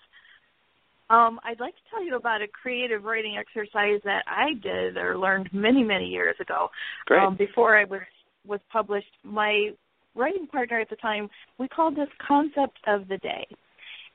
um, 1.13 1.39
I'd 1.45 1.61
like 1.61 1.75
to 1.75 1.81
tell 1.91 2.03
you 2.03 2.17
about 2.17 2.41
a 2.41 2.49
creative 2.49 3.05
writing 3.05 3.37
exercise 3.39 4.01
that 4.05 4.25
I 4.27 4.55
did 4.63 4.97
or 4.97 5.19
learned 5.19 5.51
many, 5.53 5.85
many 5.85 6.07
years 6.07 6.37
ago. 6.41 6.71
Great. 7.05 7.23
Um, 7.23 7.37
before 7.37 7.77
I 7.77 7.85
was 7.85 8.01
was 8.45 8.61
published, 8.73 9.13
my 9.23 9.71
writing 10.17 10.47
partner 10.47 10.81
at 10.81 10.91
the 10.91 10.97
time, 10.97 11.29
we 11.59 11.69
called 11.69 11.95
this 11.95 12.09
concept 12.27 12.79
of 12.89 13.07
the 13.09 13.19
day. 13.19 13.47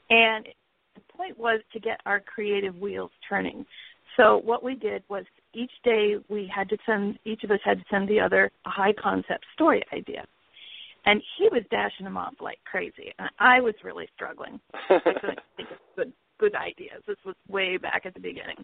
And 0.10 0.48
the 0.96 1.02
point 1.16 1.38
was 1.38 1.62
to 1.72 1.80
get 1.80 2.02
our 2.06 2.20
creative 2.20 2.76
wheels 2.76 3.12
turning. 3.30 3.66
So 4.18 4.42
what 4.44 4.64
we 4.64 4.76
did 4.76 5.04
was 5.08 5.24
each 5.54 5.72
day 5.84 6.16
we 6.30 6.52
had 6.54 6.68
to 6.70 6.78
send 6.86 7.20
each 7.26 7.44
of 7.44 7.52
us 7.52 7.60
had 7.64 7.78
to 7.78 7.86
send 7.92 8.10
the 8.10 8.20
other 8.20 8.52
a 8.66 8.70
high 8.70 8.94
concept 8.94 9.46
story 9.54 9.84
idea. 9.94 10.26
And 11.06 11.22
he 11.38 11.48
was 11.50 11.64
dashing 11.70 12.04
them 12.06 12.18
off 12.18 12.34
like 12.42 12.58
crazy. 12.70 13.14
And 13.20 13.30
I 13.40 13.62
was 13.62 13.76
really 13.84 14.10
struggling. 14.16 14.60
I 14.90 15.00
couldn't 15.22 15.40
think 15.56 15.70
of 15.72 15.78
good 15.96 16.14
good 16.40 16.56
ideas. 16.56 17.02
This 17.08 17.18
was 17.26 17.36
way 17.48 17.78
back 17.78 18.06
at 18.06 18.14
the 18.14 18.20
beginning. 18.20 18.64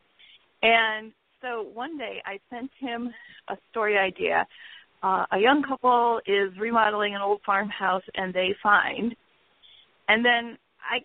And 0.61 1.11
so 1.41 1.67
one 1.73 1.97
day 1.97 2.21
I 2.25 2.39
sent 2.49 2.71
him 2.79 3.11
a 3.49 3.57
story 3.69 3.97
idea. 3.97 4.47
Uh, 5.03 5.25
a 5.33 5.37
young 5.37 5.61
couple 5.63 6.21
is 6.25 6.57
remodeling 6.57 7.15
an 7.15 7.21
old 7.21 7.41
farmhouse 7.45 8.03
and 8.15 8.33
they 8.33 8.55
find, 8.63 9.15
and 10.07 10.23
then 10.23 10.57
I 10.89 10.99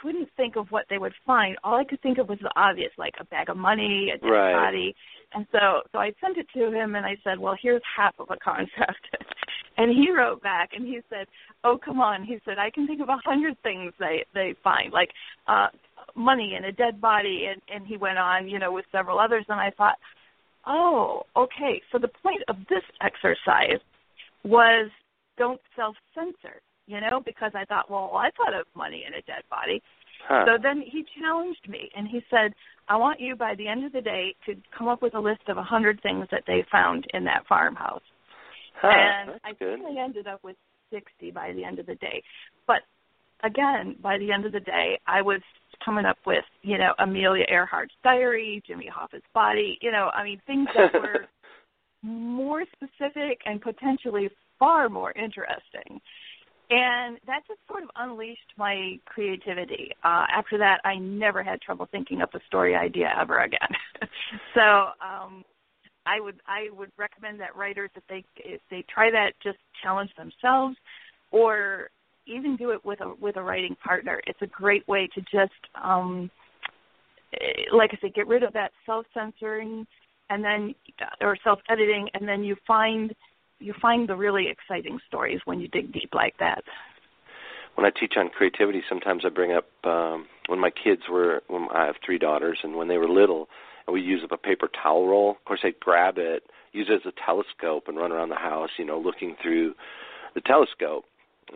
couldn't 0.00 0.28
think 0.36 0.56
of 0.56 0.70
what 0.70 0.86
they 0.88 0.98
would 0.98 1.12
find. 1.26 1.56
All 1.64 1.76
I 1.76 1.84
could 1.84 2.00
think 2.00 2.18
of 2.18 2.28
was 2.28 2.38
the 2.40 2.50
obvious, 2.56 2.92
like 2.96 3.14
a 3.18 3.24
bag 3.24 3.48
of 3.48 3.56
money, 3.56 4.10
a 4.14 4.18
dead 4.18 4.30
right. 4.30 4.52
body. 4.52 4.94
And 5.34 5.46
so, 5.52 5.82
so 5.92 5.98
I 5.98 6.12
sent 6.20 6.38
it 6.38 6.46
to 6.54 6.72
him, 6.72 6.94
and 6.94 7.06
I 7.06 7.16
said, 7.22 7.38
"Well, 7.38 7.56
here's 7.60 7.82
half 7.96 8.14
of 8.18 8.30
a 8.30 8.36
concept." 8.36 9.06
and 9.78 9.90
he 9.90 10.10
wrote 10.10 10.42
back, 10.42 10.70
and 10.74 10.86
he 10.86 11.00
said, 11.08 11.26
"Oh, 11.62 11.78
come 11.82 12.00
on," 12.00 12.24
he 12.24 12.38
said, 12.44 12.58
"I 12.58 12.70
can 12.70 12.86
think 12.86 13.00
of 13.00 13.08
a 13.08 13.18
hundred 13.24 13.60
things 13.62 13.92
they 13.98 14.24
they 14.34 14.54
find, 14.64 14.92
like 14.92 15.10
uh, 15.46 15.68
money 16.16 16.54
and 16.56 16.64
a 16.64 16.72
dead 16.72 17.00
body 17.00 17.46
and 17.50 17.60
and 17.74 17.86
he 17.86 17.96
went 17.96 18.18
on 18.18 18.48
you 18.48 18.58
know 18.58 18.72
with 18.72 18.84
several 18.92 19.18
others 19.18 19.44
and 19.48 19.60
i 19.60 19.70
thought 19.76 19.96
oh 20.66 21.22
okay 21.36 21.80
so 21.90 21.98
the 21.98 22.10
point 22.22 22.42
of 22.48 22.56
this 22.68 22.82
exercise 23.00 23.80
was 24.44 24.90
don't 25.38 25.60
self 25.76 25.96
censor 26.14 26.60
you 26.86 27.00
know 27.00 27.20
because 27.24 27.52
i 27.54 27.64
thought 27.64 27.90
well 27.90 28.12
i 28.14 28.30
thought 28.36 28.58
of 28.58 28.66
money 28.74 29.04
and 29.06 29.14
a 29.14 29.22
dead 29.22 29.42
body 29.48 29.82
huh. 30.28 30.44
so 30.46 30.62
then 30.62 30.82
he 30.84 31.04
challenged 31.20 31.68
me 31.68 31.90
and 31.96 32.08
he 32.08 32.20
said 32.30 32.52
i 32.88 32.96
want 32.96 33.20
you 33.20 33.36
by 33.36 33.54
the 33.56 33.66
end 33.66 33.84
of 33.84 33.92
the 33.92 34.00
day 34.00 34.34
to 34.46 34.54
come 34.76 34.88
up 34.88 35.02
with 35.02 35.14
a 35.14 35.20
list 35.20 35.42
of 35.48 35.56
a 35.56 35.62
hundred 35.62 36.00
things 36.02 36.26
that 36.30 36.42
they 36.46 36.64
found 36.70 37.06
in 37.14 37.24
that 37.24 37.44
farmhouse 37.48 38.02
huh, 38.80 38.88
and 38.88 39.30
that's 39.30 39.40
i 39.44 39.52
good. 39.52 39.78
think 39.78 39.98
i 39.98 40.02
ended 40.02 40.26
up 40.26 40.42
with 40.42 40.56
sixty 40.90 41.30
by 41.30 41.52
the 41.52 41.64
end 41.64 41.78
of 41.78 41.86
the 41.86 41.94
day 41.96 42.22
but 42.66 42.80
again 43.44 43.96
by 44.02 44.18
the 44.18 44.32
end 44.32 44.44
of 44.44 44.52
the 44.52 44.60
day 44.60 44.98
i 45.06 45.22
was 45.22 45.40
coming 45.84 46.04
up 46.04 46.18
with, 46.26 46.44
you 46.62 46.78
know, 46.78 46.92
Amelia 46.98 47.44
Earhart's 47.50 47.94
diary, 48.02 48.62
Jimmy 48.66 48.88
Hoffa's 48.92 49.22
body, 49.34 49.78
you 49.80 49.90
know, 49.90 50.10
I 50.14 50.24
mean 50.24 50.40
things 50.46 50.68
that 50.76 50.92
were 50.94 51.26
more 52.02 52.64
specific 52.74 53.40
and 53.46 53.60
potentially 53.60 54.30
far 54.58 54.88
more 54.88 55.12
interesting. 55.12 56.00
And 56.72 57.18
that 57.26 57.40
just 57.48 57.58
sort 57.68 57.82
of 57.82 57.88
unleashed 57.96 58.52
my 58.56 58.96
creativity. 59.04 59.90
Uh, 60.04 60.26
after 60.32 60.56
that, 60.58 60.80
I 60.84 60.96
never 60.96 61.42
had 61.42 61.60
trouble 61.60 61.88
thinking 61.90 62.22
up 62.22 62.32
a 62.34 62.40
story 62.46 62.76
idea 62.76 63.12
ever 63.20 63.40
again. 63.40 63.58
so 64.54 64.60
um, 65.04 65.44
I 66.06 66.20
would 66.20 66.40
I 66.46 66.68
would 66.72 66.90
recommend 66.96 67.40
that 67.40 67.56
writers 67.56 67.90
if 67.96 68.04
they 68.08 68.24
if 68.36 68.60
they 68.70 68.84
try 68.92 69.10
that, 69.10 69.32
just 69.42 69.58
challenge 69.82 70.10
themselves, 70.16 70.76
or 71.32 71.90
even 72.26 72.56
do 72.56 72.70
it 72.70 72.84
with 72.84 73.00
a 73.00 73.14
with 73.20 73.36
a 73.36 73.42
writing 73.42 73.76
partner. 73.84 74.20
It's 74.26 74.40
a 74.42 74.46
great 74.46 74.86
way 74.88 75.08
to 75.14 75.20
just 75.22 75.52
um 75.82 76.30
eh, 77.34 77.64
like 77.72 77.90
I 77.92 77.98
said, 78.00 78.14
get 78.14 78.26
rid 78.26 78.42
of 78.42 78.52
that 78.52 78.72
self 78.86 79.06
censoring 79.14 79.86
and 80.28 80.44
then 80.44 80.74
or 81.20 81.36
self 81.42 81.60
editing 81.68 82.08
and 82.14 82.28
then 82.28 82.42
you 82.42 82.56
find 82.66 83.14
you 83.58 83.74
find 83.80 84.08
the 84.08 84.16
really 84.16 84.46
exciting 84.48 84.98
stories 85.06 85.40
when 85.44 85.60
you 85.60 85.68
dig 85.68 85.92
deep 85.92 86.10
like 86.14 86.34
that. 86.38 86.62
When 87.74 87.86
I 87.86 87.90
teach 87.90 88.14
on 88.16 88.30
creativity, 88.30 88.82
sometimes 88.88 89.22
I 89.24 89.28
bring 89.28 89.52
up 89.52 89.66
um, 89.84 90.26
when 90.48 90.58
my 90.58 90.70
kids 90.70 91.02
were. 91.10 91.42
When 91.48 91.68
I 91.72 91.86
have 91.86 91.96
three 92.04 92.18
daughters, 92.18 92.58
and 92.62 92.74
when 92.74 92.88
they 92.88 92.98
were 92.98 93.08
little, 93.08 93.48
and 93.86 93.94
we 93.94 94.00
use 94.02 94.22
up 94.24 94.32
a 94.32 94.36
paper 94.36 94.68
towel 94.82 95.06
roll. 95.06 95.30
Of 95.32 95.44
course, 95.44 95.60
they'd 95.62 95.78
grab 95.78 96.14
it, 96.18 96.42
use 96.72 96.88
it 96.90 97.06
as 97.06 97.12
a 97.12 97.24
telescope, 97.24 97.84
and 97.86 97.96
run 97.96 98.12
around 98.12 98.30
the 98.30 98.34
house, 98.34 98.70
you 98.78 98.84
know, 98.84 98.98
looking 98.98 99.36
through 99.40 99.74
the 100.34 100.40
telescope, 100.40 101.04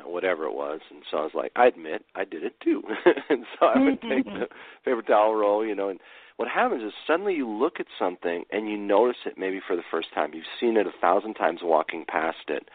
whatever 0.05 0.45
it 0.45 0.55
was. 0.55 0.81
And 0.91 1.03
so 1.11 1.19
I 1.19 1.23
was 1.23 1.33
like, 1.35 1.53
I 1.57 1.67
admit, 1.67 2.05
I 2.15 2.25
did 2.25 2.45
it 2.45 2.55
too. 2.61 2.83
and 3.29 3.45
so 3.59 3.67
I 3.67 3.79
would 3.79 4.01
take 4.03 4.25
the 4.25 4.49
paper 4.85 5.03
towel 5.03 5.35
roll, 5.35 5.65
you 5.65 5.75
know, 5.75 5.89
and 5.89 6.01
what 6.37 6.49
happens 6.49 6.83
is 6.83 6.93
suddenly 7.07 7.35
you 7.35 7.49
look 7.49 7.79
at 7.79 7.87
something 7.99 8.45
and 8.51 8.69
you 8.69 8.77
notice 8.77 9.19
it 9.25 9.35
maybe 9.39 9.61
for 9.67 9.77
the 9.77 9.85
first 9.91 10.09
time. 10.15 10.35
You've 10.35 10.45
seen 10.61 10.77
it 10.77 10.87
a 10.87 11.01
thousand 11.01 11.35
times 11.35 11.61
walking 11.63 12.05
past 12.07 12.49
it 12.49 12.69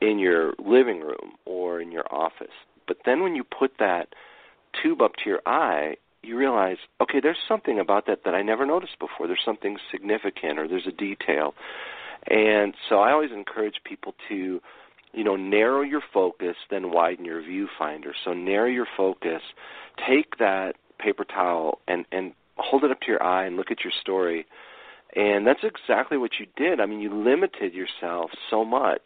in 0.00 0.18
your 0.18 0.54
living 0.58 1.00
room 1.00 1.32
or 1.46 1.80
in 1.80 1.92
your 1.92 2.04
office. 2.12 2.48
But 2.86 2.98
then 3.04 3.22
when 3.22 3.34
you 3.34 3.44
put 3.44 3.72
that 3.78 4.08
tube 4.82 5.00
up 5.00 5.12
to 5.16 5.30
your 5.30 5.40
eye, 5.46 5.96
you 6.22 6.36
realize, 6.36 6.76
okay, 7.00 7.20
there's 7.22 7.38
something 7.48 7.78
about 7.78 8.06
that 8.06 8.24
that 8.24 8.34
I 8.34 8.42
never 8.42 8.66
noticed 8.66 8.98
before. 8.98 9.26
There's 9.26 9.40
something 9.44 9.78
significant 9.90 10.58
or 10.58 10.68
there's 10.68 10.86
a 10.86 10.92
detail. 10.92 11.54
And 12.26 12.74
so 12.88 12.96
I 12.96 13.12
always 13.12 13.30
encourage 13.32 13.76
people 13.84 14.14
to, 14.28 14.60
you 15.12 15.24
know, 15.24 15.36
narrow 15.36 15.82
your 15.82 16.02
focus, 16.12 16.56
then 16.70 16.90
widen 16.90 17.24
your 17.24 17.42
viewfinder. 17.42 18.12
So 18.24 18.32
narrow 18.32 18.68
your 18.68 18.86
focus, 18.96 19.42
take 20.08 20.38
that 20.38 20.74
paper 20.98 21.24
towel 21.24 21.80
and, 21.88 22.04
and 22.12 22.32
hold 22.56 22.84
it 22.84 22.90
up 22.90 23.00
to 23.00 23.08
your 23.08 23.22
eye 23.22 23.46
and 23.46 23.56
look 23.56 23.70
at 23.70 23.84
your 23.84 23.92
story. 24.00 24.46
And 25.16 25.46
that's 25.46 25.64
exactly 25.64 26.18
what 26.18 26.32
you 26.38 26.46
did. 26.56 26.80
I 26.80 26.86
mean, 26.86 27.00
you 27.00 27.12
limited 27.12 27.74
yourself 27.74 28.30
so 28.48 28.64
much 28.64 29.02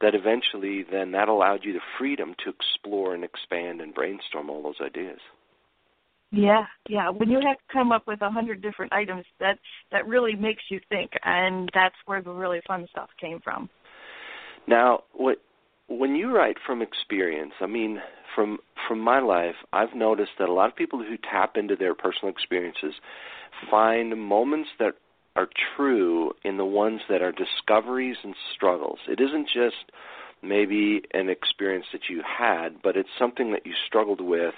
that 0.00 0.14
eventually 0.14 0.84
then 0.90 1.12
that 1.12 1.28
allowed 1.28 1.64
you 1.64 1.72
the 1.72 1.80
freedom 1.98 2.34
to 2.44 2.50
explore 2.50 3.14
and 3.14 3.24
expand 3.24 3.80
and 3.80 3.94
brainstorm 3.94 4.50
all 4.50 4.62
those 4.62 4.80
ideas. 4.80 5.20
Yeah, 6.30 6.64
yeah. 6.88 7.10
When 7.10 7.30
you 7.30 7.36
have 7.36 7.58
to 7.58 7.72
come 7.72 7.92
up 7.92 8.06
with 8.06 8.20
a 8.20 8.30
hundred 8.30 8.60
different 8.60 8.92
items, 8.92 9.24
that 9.38 9.58
that 9.92 10.06
really 10.08 10.34
makes 10.34 10.64
you 10.68 10.80
think, 10.88 11.12
and 11.22 11.70
that's 11.72 11.94
where 12.06 12.22
the 12.22 12.32
really 12.32 12.60
fun 12.66 12.88
stuff 12.90 13.08
came 13.20 13.40
from. 13.40 13.70
Now, 14.66 15.04
what 15.12 15.38
when 15.88 16.14
you 16.16 16.34
write 16.34 16.56
from 16.64 16.82
experience, 16.82 17.52
I 17.60 17.66
mean, 17.66 18.00
from 18.34 18.58
from 18.88 19.00
my 19.00 19.20
life, 19.20 19.56
I've 19.72 19.94
noticed 19.94 20.32
that 20.38 20.48
a 20.48 20.52
lot 20.52 20.68
of 20.68 20.76
people 20.76 21.00
who 21.00 21.16
tap 21.16 21.56
into 21.56 21.76
their 21.76 21.94
personal 21.94 22.32
experiences 22.32 22.94
find 23.70 24.20
moments 24.20 24.70
that 24.78 24.94
are 25.36 25.48
true 25.76 26.32
in 26.44 26.56
the 26.56 26.64
ones 26.64 27.00
that 27.08 27.22
are 27.22 27.32
discoveries 27.32 28.16
and 28.22 28.34
struggles. 28.54 28.98
It 29.08 29.20
isn't 29.20 29.48
just 29.48 29.90
maybe 30.42 31.02
an 31.12 31.28
experience 31.28 31.86
that 31.92 32.08
you 32.08 32.22
had, 32.22 32.82
but 32.82 32.96
it's 32.96 33.08
something 33.18 33.52
that 33.52 33.66
you 33.66 33.72
struggled 33.86 34.20
with 34.20 34.54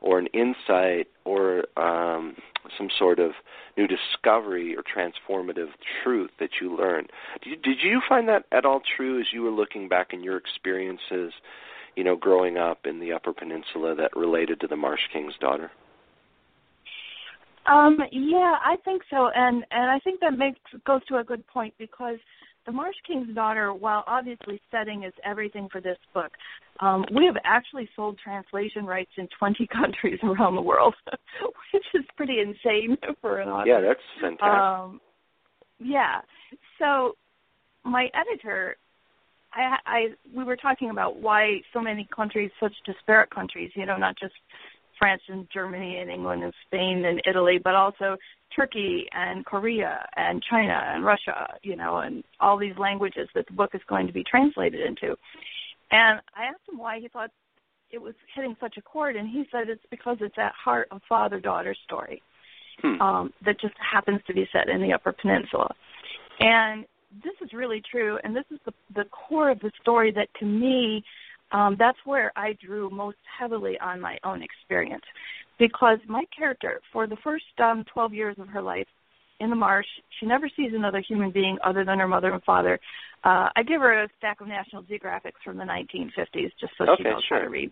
or 0.00 0.18
an 0.18 0.26
insight 0.28 1.08
or 1.24 1.64
um, 1.76 2.36
some 2.76 2.88
sort 2.98 3.18
of 3.18 3.32
new 3.76 3.86
discovery 3.86 4.76
or 4.76 4.82
transformative 4.82 5.68
truth 6.02 6.30
that 6.40 6.50
you 6.60 6.76
learned. 6.76 7.10
Did 7.42 7.50
you, 7.50 7.56
did 7.56 7.82
you 7.82 8.00
find 8.08 8.28
that 8.28 8.44
at 8.52 8.64
all 8.64 8.80
true 8.96 9.20
as 9.20 9.26
you 9.32 9.42
were 9.42 9.50
looking 9.50 9.88
back 9.88 10.12
in 10.12 10.22
your 10.22 10.36
experiences, 10.36 11.32
you 11.96 12.04
know, 12.04 12.16
growing 12.16 12.56
up 12.56 12.86
in 12.86 13.00
the 13.00 13.12
Upper 13.12 13.32
Peninsula 13.32 13.94
that 13.96 14.16
related 14.16 14.60
to 14.60 14.66
the 14.66 14.76
Marsh 14.76 15.00
King's 15.12 15.34
daughter? 15.40 15.70
Um, 17.66 17.98
yeah, 18.10 18.56
I 18.64 18.76
think 18.84 19.02
so, 19.10 19.28
and 19.34 19.64
and 19.70 19.90
I 19.90 19.98
think 20.00 20.20
that 20.20 20.36
makes 20.36 20.58
goes 20.86 21.04
to 21.08 21.18
a 21.18 21.24
good 21.24 21.46
point 21.46 21.74
because 21.78 22.16
the 22.70 22.76
Marsh 22.76 22.94
King's 23.04 23.34
Daughter, 23.34 23.74
while 23.74 24.04
obviously 24.06 24.60
setting 24.70 25.02
is 25.02 25.12
everything 25.24 25.68
for 25.72 25.80
this 25.80 25.96
book, 26.14 26.30
um, 26.78 27.04
we 27.16 27.26
have 27.26 27.34
actually 27.44 27.88
sold 27.96 28.16
translation 28.22 28.86
rights 28.86 29.10
in 29.18 29.26
20 29.40 29.66
countries 29.72 30.20
around 30.22 30.54
the 30.54 30.62
world, 30.62 30.94
which 31.72 31.82
is 31.94 32.04
pretty 32.16 32.38
insane 32.38 32.96
for 33.20 33.40
an 33.40 33.48
author. 33.48 33.68
Yeah, 33.68 33.80
that's 33.80 34.00
fantastic. 34.20 34.48
Um, 34.48 35.00
yeah. 35.80 36.20
So 36.78 37.14
my 37.84 38.08
editor, 38.14 38.76
I, 39.52 39.76
I, 39.84 40.00
we 40.32 40.44
were 40.44 40.56
talking 40.56 40.90
about 40.90 41.20
why 41.20 41.62
so 41.72 41.80
many 41.80 42.08
countries, 42.14 42.52
such 42.60 42.74
disparate 42.86 43.34
countries, 43.34 43.72
you 43.74 43.84
know, 43.84 43.96
not 43.96 44.14
just 44.16 44.34
France 45.00 45.22
and 45.28 45.48
Germany 45.52 45.98
and 45.98 46.10
England 46.10 46.44
and 46.44 46.52
Spain 46.66 47.04
and 47.06 47.20
Italy, 47.26 47.58
but 47.62 47.74
also 47.74 48.16
Turkey 48.54 49.06
and 49.12 49.44
Korea 49.46 50.06
and 50.16 50.42
China 50.48 50.78
and 50.86 51.04
Russia, 51.04 51.54
you 51.62 51.74
know, 51.74 51.98
and 51.98 52.22
all 52.38 52.58
these 52.58 52.76
languages 52.78 53.28
that 53.34 53.46
the 53.46 53.54
book 53.54 53.70
is 53.74 53.80
going 53.88 54.06
to 54.06 54.12
be 54.12 54.22
translated 54.22 54.80
into. 54.80 55.16
And 55.90 56.20
I 56.36 56.44
asked 56.44 56.68
him 56.70 56.78
why 56.78 57.00
he 57.00 57.08
thought 57.08 57.30
it 57.90 58.00
was 58.00 58.14
hitting 58.34 58.54
such 58.60 58.76
a 58.76 58.82
chord, 58.82 59.16
and 59.16 59.28
he 59.28 59.44
said 59.50 59.68
it's 59.68 59.82
because 59.90 60.18
it's 60.20 60.38
at 60.38 60.52
heart 60.52 60.88
a 60.90 61.00
father 61.08 61.40
daughter 61.40 61.74
story 61.84 62.22
hmm. 62.82 63.00
um, 63.00 63.32
that 63.44 63.58
just 63.58 63.74
happens 63.78 64.20
to 64.26 64.34
be 64.34 64.46
set 64.52 64.68
in 64.68 64.82
the 64.82 64.92
Upper 64.92 65.12
Peninsula. 65.12 65.74
And 66.40 66.84
this 67.24 67.34
is 67.42 67.52
really 67.52 67.82
true, 67.90 68.18
and 68.22 68.36
this 68.36 68.44
is 68.52 68.58
the, 68.64 68.72
the 68.94 69.04
core 69.06 69.50
of 69.50 69.58
the 69.60 69.72
story 69.80 70.12
that 70.12 70.28
to 70.38 70.44
me 70.44 71.02
um, 71.52 71.76
that's 71.78 71.98
where 72.04 72.32
I 72.36 72.56
drew 72.64 72.90
most 72.90 73.18
heavily 73.38 73.78
on 73.80 74.00
my 74.00 74.18
own 74.24 74.42
experience. 74.42 75.04
Because 75.58 75.98
my 76.08 76.24
character, 76.36 76.80
for 76.92 77.06
the 77.06 77.16
first 77.22 77.44
um, 77.62 77.84
12 77.92 78.14
years 78.14 78.36
of 78.38 78.48
her 78.48 78.62
life 78.62 78.86
in 79.40 79.50
the 79.50 79.56
marsh, 79.56 79.86
she 80.18 80.26
never 80.26 80.48
sees 80.56 80.72
another 80.74 81.02
human 81.06 81.30
being 81.30 81.58
other 81.64 81.84
than 81.84 81.98
her 81.98 82.08
mother 82.08 82.32
and 82.32 82.42
father. 82.44 82.78
Uh, 83.24 83.48
I 83.54 83.62
give 83.66 83.80
her 83.80 84.04
a 84.04 84.08
stack 84.18 84.40
of 84.40 84.48
National 84.48 84.82
Geographics 84.82 85.40
from 85.44 85.58
the 85.58 85.64
1950s 85.64 86.50
just 86.60 86.72
so 86.78 86.84
okay, 86.84 86.94
she 86.98 87.04
knows 87.04 87.22
sure. 87.28 87.38
how 87.38 87.44
to 87.44 87.50
read. 87.50 87.70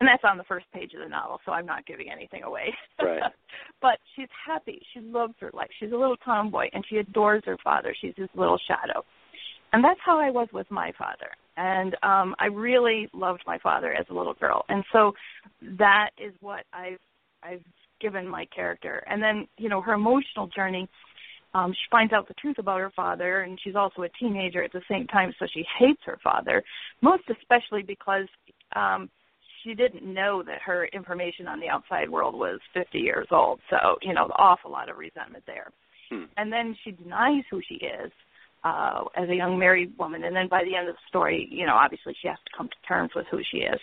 And 0.00 0.08
that's 0.08 0.24
on 0.24 0.36
the 0.36 0.44
first 0.44 0.66
page 0.74 0.94
of 0.94 1.00
the 1.00 1.08
novel, 1.08 1.38
so 1.44 1.52
I'm 1.52 1.66
not 1.66 1.86
giving 1.86 2.10
anything 2.10 2.42
away. 2.42 2.74
Right. 3.00 3.22
but 3.82 3.98
she's 4.16 4.28
happy. 4.46 4.82
She 4.92 5.00
loves 5.00 5.34
her 5.40 5.50
life. 5.52 5.68
She's 5.78 5.92
a 5.92 5.96
little 5.96 6.16
tomboy, 6.16 6.68
and 6.72 6.84
she 6.88 6.96
adores 6.96 7.42
her 7.46 7.56
father. 7.62 7.94
She's 8.00 8.14
his 8.16 8.28
little 8.34 8.58
shadow. 8.66 9.04
And 9.72 9.84
that's 9.84 10.00
how 10.04 10.18
I 10.18 10.30
was 10.30 10.48
with 10.52 10.68
my 10.70 10.92
father 10.98 11.28
and 11.56 11.94
um 12.02 12.34
I 12.38 12.46
really 12.46 13.08
loved 13.12 13.42
my 13.46 13.58
father 13.58 13.92
as 13.92 14.06
a 14.10 14.14
little 14.14 14.34
girl. 14.34 14.64
And 14.68 14.84
so 14.92 15.12
that 15.78 16.10
is 16.18 16.32
what 16.40 16.64
I've 16.72 17.00
I've 17.42 17.64
given 18.00 18.26
my 18.26 18.46
character. 18.54 19.04
And 19.08 19.22
then, 19.22 19.46
you 19.58 19.68
know, 19.68 19.80
her 19.80 19.94
emotional 19.94 20.48
journey 20.48 20.88
um 21.54 21.72
she 21.72 21.90
finds 21.90 22.12
out 22.12 22.28
the 22.28 22.34
truth 22.34 22.58
about 22.58 22.80
her 22.80 22.92
father 22.94 23.42
and 23.42 23.58
she's 23.62 23.76
also 23.76 24.02
a 24.02 24.08
teenager 24.20 24.62
at 24.62 24.72
the 24.72 24.82
same 24.90 25.06
time 25.06 25.32
so 25.38 25.46
she 25.52 25.64
hates 25.78 26.00
her 26.04 26.18
father 26.22 26.62
most 27.00 27.22
especially 27.30 27.82
because 27.82 28.26
um 28.74 29.08
she 29.62 29.74
didn't 29.74 30.02
know 30.02 30.42
that 30.44 30.60
her 30.62 30.86
information 30.86 31.46
on 31.46 31.60
the 31.60 31.68
outside 31.68 32.10
world 32.10 32.34
was 32.34 32.58
50 32.74 32.98
years 32.98 33.26
old 33.30 33.60
so 33.70 33.96
you 34.02 34.14
know 34.14 34.24
an 34.24 34.30
awful 34.36 34.70
lot 34.70 34.88
of 34.88 34.96
resentment 34.96 35.44
there 35.46 35.70
hmm. 36.10 36.24
and 36.36 36.52
then 36.52 36.76
she 36.84 36.92
denies 36.92 37.44
who 37.50 37.60
she 37.68 37.74
is 37.74 38.10
uh, 38.64 39.04
as 39.16 39.28
a 39.28 39.34
young 39.34 39.58
married 39.58 39.92
woman, 39.98 40.24
and 40.24 40.34
then 40.34 40.48
by 40.48 40.62
the 40.64 40.76
end 40.76 40.88
of 40.88 40.94
the 40.94 41.08
story, 41.08 41.48
you 41.50 41.66
know, 41.66 41.74
obviously 41.74 42.14
she 42.20 42.28
has 42.28 42.38
to 42.46 42.56
come 42.56 42.68
to 42.68 42.88
terms 42.88 43.10
with 43.14 43.26
who 43.30 43.40
she 43.50 43.58
is. 43.58 43.80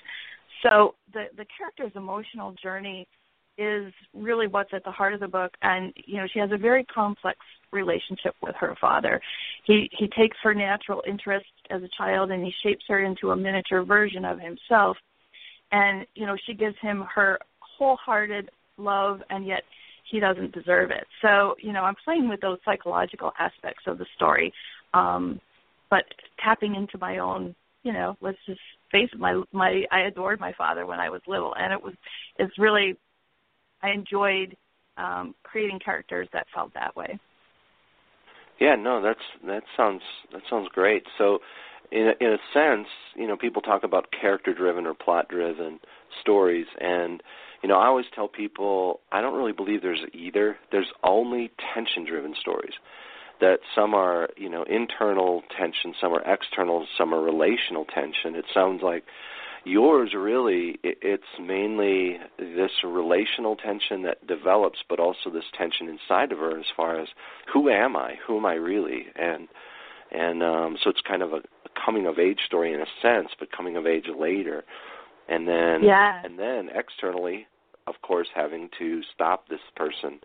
So 0.63 0.95
the 1.13 1.25
the 1.37 1.45
character's 1.57 1.91
emotional 1.95 2.53
journey 2.61 3.07
is 3.57 3.91
really 4.13 4.47
what's 4.47 4.73
at 4.73 4.85
the 4.85 4.91
heart 4.91 5.13
of 5.13 5.19
the 5.19 5.27
book, 5.27 5.51
and 5.61 5.93
you 6.05 6.17
know, 6.17 6.27
she 6.31 6.39
has 6.39 6.51
a 6.51 6.57
very 6.57 6.85
complex 6.85 7.37
relationship 7.71 8.33
with 8.41 8.55
her 8.55 8.75
father. 8.79 9.21
He 9.65 9.89
he 9.97 10.07
takes 10.07 10.37
her 10.43 10.53
natural 10.53 11.03
interest 11.07 11.45
as 11.69 11.81
a 11.83 11.89
child, 11.97 12.31
and 12.31 12.43
he 12.43 12.53
shapes 12.63 12.85
her 12.87 13.03
into 13.03 13.31
a 13.31 13.35
miniature 13.35 13.83
version 13.83 14.25
of 14.25 14.39
himself. 14.39 14.97
And 15.71 16.05
you 16.15 16.25
know, 16.25 16.37
she 16.45 16.53
gives 16.53 16.75
him 16.81 17.05
her 17.13 17.37
wholehearted 17.59 18.49
love, 18.77 19.19
and 19.29 19.45
yet 19.45 19.63
he 20.09 20.19
doesn't 20.19 20.53
deserve 20.53 20.91
it. 20.91 21.05
So, 21.21 21.55
you 21.61 21.71
know, 21.71 21.83
I'm 21.83 21.95
playing 22.03 22.29
with 22.29 22.41
those 22.41 22.57
psychological 22.65 23.31
aspects 23.39 23.83
of 23.87 23.97
the 23.97 24.05
story, 24.15 24.53
um, 24.93 25.39
but 25.89 26.03
tapping 26.43 26.75
into 26.75 26.97
my 26.97 27.19
own, 27.19 27.55
you 27.83 27.93
know, 27.93 28.17
let's 28.21 28.37
just 28.45 28.59
face 28.91 29.09
it, 29.11 29.19
my 29.19 29.41
my 29.51 29.83
I 29.91 30.01
adored 30.01 30.39
my 30.39 30.53
father 30.57 30.85
when 30.85 30.99
I 30.99 31.09
was 31.09 31.21
little, 31.27 31.53
and 31.55 31.71
it 31.73 31.81
was 31.81 31.93
it's 32.37 32.57
really 32.57 32.97
I 33.81 33.91
enjoyed 33.91 34.55
um, 34.97 35.35
creating 35.43 35.79
characters 35.83 36.27
that 36.33 36.47
felt 36.53 36.73
that 36.73 36.95
way. 36.95 37.19
Yeah, 38.59 38.75
no, 38.75 39.01
that's 39.01 39.19
that 39.45 39.63
sounds 39.77 40.01
that 40.33 40.41
sounds 40.49 40.67
great. 40.73 41.03
So, 41.17 41.39
in 41.91 42.07
a, 42.07 42.23
in 42.23 42.33
a 42.33 42.37
sense, 42.53 42.87
you 43.15 43.27
know, 43.27 43.37
people 43.37 43.61
talk 43.61 43.83
about 43.83 44.07
character-driven 44.19 44.85
or 44.85 44.93
plot-driven 44.93 45.79
stories, 46.21 46.67
and 46.79 47.23
you 47.61 47.69
know, 47.69 47.77
I 47.77 47.87
always 47.87 48.05
tell 48.13 48.27
people 48.27 49.01
I 49.11 49.21
don't 49.21 49.35
really 49.37 49.51
believe 49.51 49.81
there's 49.81 50.03
either. 50.13 50.57
There's 50.71 50.91
only 51.03 51.51
tension 51.73 52.05
driven 52.05 52.35
stories. 52.39 52.73
That 53.41 53.59
some 53.73 53.93
are, 53.93 54.29
you 54.35 54.49
know, 54.49 54.63
internal 54.63 55.43
tension, 55.57 55.93
some 55.99 56.13
are 56.13 56.21
external, 56.21 56.85
some 56.97 57.13
are 57.13 57.21
relational 57.21 57.85
tension. 57.85 58.35
It 58.35 58.45
sounds 58.53 58.81
like 58.83 59.05
yours 59.65 60.13
really 60.15 60.79
it's 60.83 61.23
mainly 61.39 62.17
this 62.37 62.71
relational 62.83 63.55
tension 63.55 64.03
that 64.03 64.25
develops 64.25 64.79
but 64.87 64.99
also 64.99 65.29
this 65.31 65.43
tension 65.57 65.89
inside 65.89 66.31
of 66.31 66.39
her 66.39 66.57
as 66.57 66.65
far 66.75 66.99
as 66.99 67.09
who 67.51 67.69
am 67.69 67.95
i 67.95 68.15
who 68.25 68.37
am 68.37 68.45
i 68.45 68.53
really 68.53 69.07
and 69.15 69.47
and 70.11 70.41
um 70.41 70.77
so 70.81 70.89
it's 70.89 71.01
kind 71.05 71.21
of 71.21 71.33
a, 71.33 71.37
a 71.37 71.85
coming 71.85 72.07
of 72.07 72.17
age 72.17 72.39
story 72.45 72.73
in 72.73 72.79
a 72.79 72.85
sense 73.01 73.29
but 73.37 73.51
coming 73.51 73.75
of 73.75 73.85
age 73.85 74.05
later 74.17 74.63
and 75.29 75.47
then 75.47 75.83
yeah. 75.83 76.21
and 76.23 76.37
then 76.37 76.69
externally 76.75 77.47
of 77.87 77.95
course 78.01 78.27
having 78.33 78.69
to 78.77 79.01
stop 79.13 79.47
this 79.47 79.59
person 79.75 80.19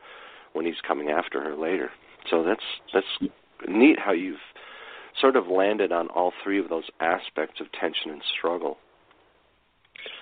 when 0.53 0.65
he's 0.67 0.81
coming 0.87 1.11
after 1.11 1.43
her 1.43 1.55
later 1.55 1.91
so 2.31 2.43
that's 2.43 2.63
that's 2.93 3.31
neat 3.69 3.99
how 3.99 4.13
you've 4.13 4.37
sort 5.21 5.37
of 5.37 5.47
landed 5.47 5.93
on 5.93 6.09
all 6.09 6.33
three 6.43 6.59
of 6.59 6.69
those 6.69 6.85
aspects 7.01 7.61
of 7.61 7.71
tension 7.73 8.11
and 8.11 8.23
struggle 8.39 8.79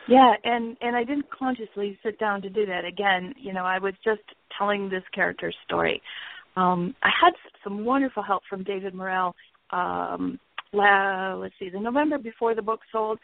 yeah, 0.09 0.35
and 0.45 0.77
and 0.81 0.97
I 0.97 1.05
didn't 1.05 1.31
consciously 1.31 1.99
sit 2.03 2.19
down 2.19 2.43
to 2.43 2.51
do 2.51 2.67
that. 2.67 2.85
Again, 2.85 3.35
you 3.39 3.53
know, 3.53 3.65
I 3.65 3.79
was 3.79 3.95
just 4.05 4.23
telling 4.57 4.89
this 4.89 5.03
character's 5.15 5.57
story. 5.65 6.03
Um, 6.57 6.95
I 7.03 7.09
had 7.09 7.33
some 7.65 7.85
wonderful 7.85 8.23
help 8.23 8.43
from 8.49 8.65
David 8.65 8.95
Morrell. 8.95 9.35
Um, 9.71 10.39
la, 10.73 11.35
let's 11.35 11.55
see, 11.59 11.71
the 11.71 11.81
November 11.81 12.19
before 12.19 12.55
the 12.55 12.63
book 12.63 12.81
sold, 12.91 13.19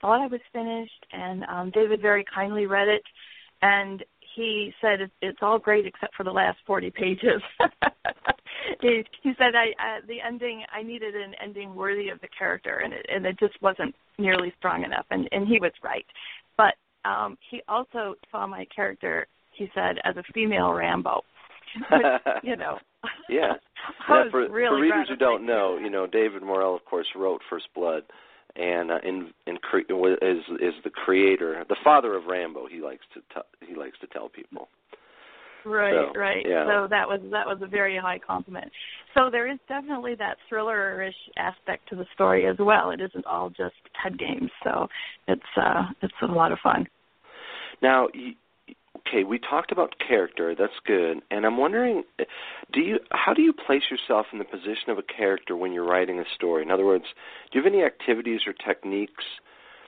thought 0.00 0.22
I 0.22 0.26
was 0.26 0.40
finished, 0.52 1.06
and 1.12 1.44
um, 1.44 1.70
David 1.70 2.00
very 2.00 2.24
kindly 2.34 2.66
read 2.66 2.88
it, 2.88 3.02
and 3.62 4.04
he 4.34 4.72
said 4.80 5.10
it's 5.22 5.38
all 5.42 5.58
great 5.58 5.86
except 5.86 6.14
for 6.16 6.24
the 6.24 6.30
last 6.30 6.58
40 6.66 6.90
pages. 6.90 7.42
he, 8.80 9.04
he 9.22 9.32
said 9.38 9.54
I, 9.54 9.72
I 9.78 10.00
the 10.06 10.20
ending 10.20 10.64
I 10.72 10.82
needed 10.82 11.14
an 11.14 11.34
ending 11.42 11.74
worthy 11.74 12.08
of 12.08 12.20
the 12.20 12.28
character, 12.36 12.78
and 12.78 12.92
it, 12.92 13.06
and 13.08 13.24
it 13.26 13.38
just 13.38 13.60
wasn't 13.62 13.94
nearly 14.18 14.52
strong 14.58 14.84
enough, 14.84 15.06
and 15.10 15.28
and 15.32 15.46
he 15.46 15.58
was 15.60 15.72
right. 15.82 16.06
But 16.56 16.74
um, 17.08 17.36
he 17.50 17.62
also 17.68 18.14
saw 18.30 18.46
my 18.46 18.66
character, 18.74 19.26
he 19.56 19.68
said, 19.74 19.96
as 20.04 20.16
a 20.16 20.22
female 20.32 20.72
Rambo. 20.72 21.22
Which, 21.90 22.02
you 22.42 22.56
know. 22.56 22.78
yeah. 23.28 23.54
yeah 24.08 24.24
for, 24.30 24.48
really 24.48 24.68
for 24.68 24.80
readers 24.80 25.08
who 25.08 25.16
don't 25.16 25.44
know, 25.44 25.78
you 25.78 25.90
know, 25.90 26.06
David 26.06 26.42
Morrell, 26.42 26.74
of 26.74 26.84
course, 26.84 27.06
wrote 27.16 27.40
First 27.50 27.66
Blood, 27.74 28.02
and 28.56 28.90
uh, 28.90 28.98
in 29.04 29.30
in 29.46 29.56
cre- 29.58 29.80
is 29.80 30.38
is 30.60 30.74
the 30.84 30.90
creator, 30.90 31.64
the 31.68 31.76
father 31.82 32.14
of 32.14 32.26
Rambo. 32.26 32.66
He 32.66 32.80
likes 32.80 33.04
to 33.14 33.20
t- 33.20 33.66
he 33.66 33.74
likes 33.74 33.98
to 34.00 34.06
tell 34.08 34.28
people. 34.28 34.68
Right, 35.64 35.94
so, 36.12 36.18
right. 36.18 36.44
Yeah. 36.46 36.66
So 36.66 36.88
that 36.88 37.08
was 37.08 37.20
that 37.30 37.46
was 37.46 37.58
a 37.62 37.66
very 37.66 37.96
high 37.98 38.18
compliment. 38.18 38.70
So 39.16 39.30
there 39.30 39.50
is 39.50 39.58
definitely 39.68 40.14
that 40.16 40.36
thriller-ish 40.48 41.14
aspect 41.38 41.88
to 41.88 41.96
the 41.96 42.04
story 42.14 42.46
as 42.46 42.56
well. 42.58 42.90
It 42.90 43.00
isn't 43.00 43.24
all 43.26 43.48
just 43.48 43.74
head 44.00 44.18
games. 44.18 44.50
So 44.62 44.88
it's 45.26 45.42
uh 45.56 45.84
it's 46.02 46.14
a 46.22 46.26
lot 46.26 46.52
of 46.52 46.58
fun. 46.62 46.86
Now, 47.82 48.08
okay, 49.06 49.24
we 49.24 49.38
talked 49.38 49.72
about 49.72 49.94
character. 49.98 50.54
That's 50.54 50.72
good. 50.86 51.22
And 51.30 51.46
I'm 51.46 51.56
wondering, 51.56 52.04
do 52.72 52.80
you 52.80 52.98
how 53.10 53.34
do 53.34 53.42
you 53.42 53.52
place 53.52 53.82
yourself 53.90 54.26
in 54.32 54.38
the 54.38 54.44
position 54.44 54.90
of 54.90 54.98
a 54.98 55.02
character 55.02 55.56
when 55.56 55.72
you're 55.72 55.86
writing 55.86 56.18
a 56.18 56.24
story? 56.34 56.62
In 56.62 56.70
other 56.70 56.84
words, 56.84 57.04
do 57.50 57.58
you 57.58 57.64
have 57.64 57.72
any 57.72 57.82
activities 57.84 58.40
or 58.46 58.52
techniques 58.52 59.24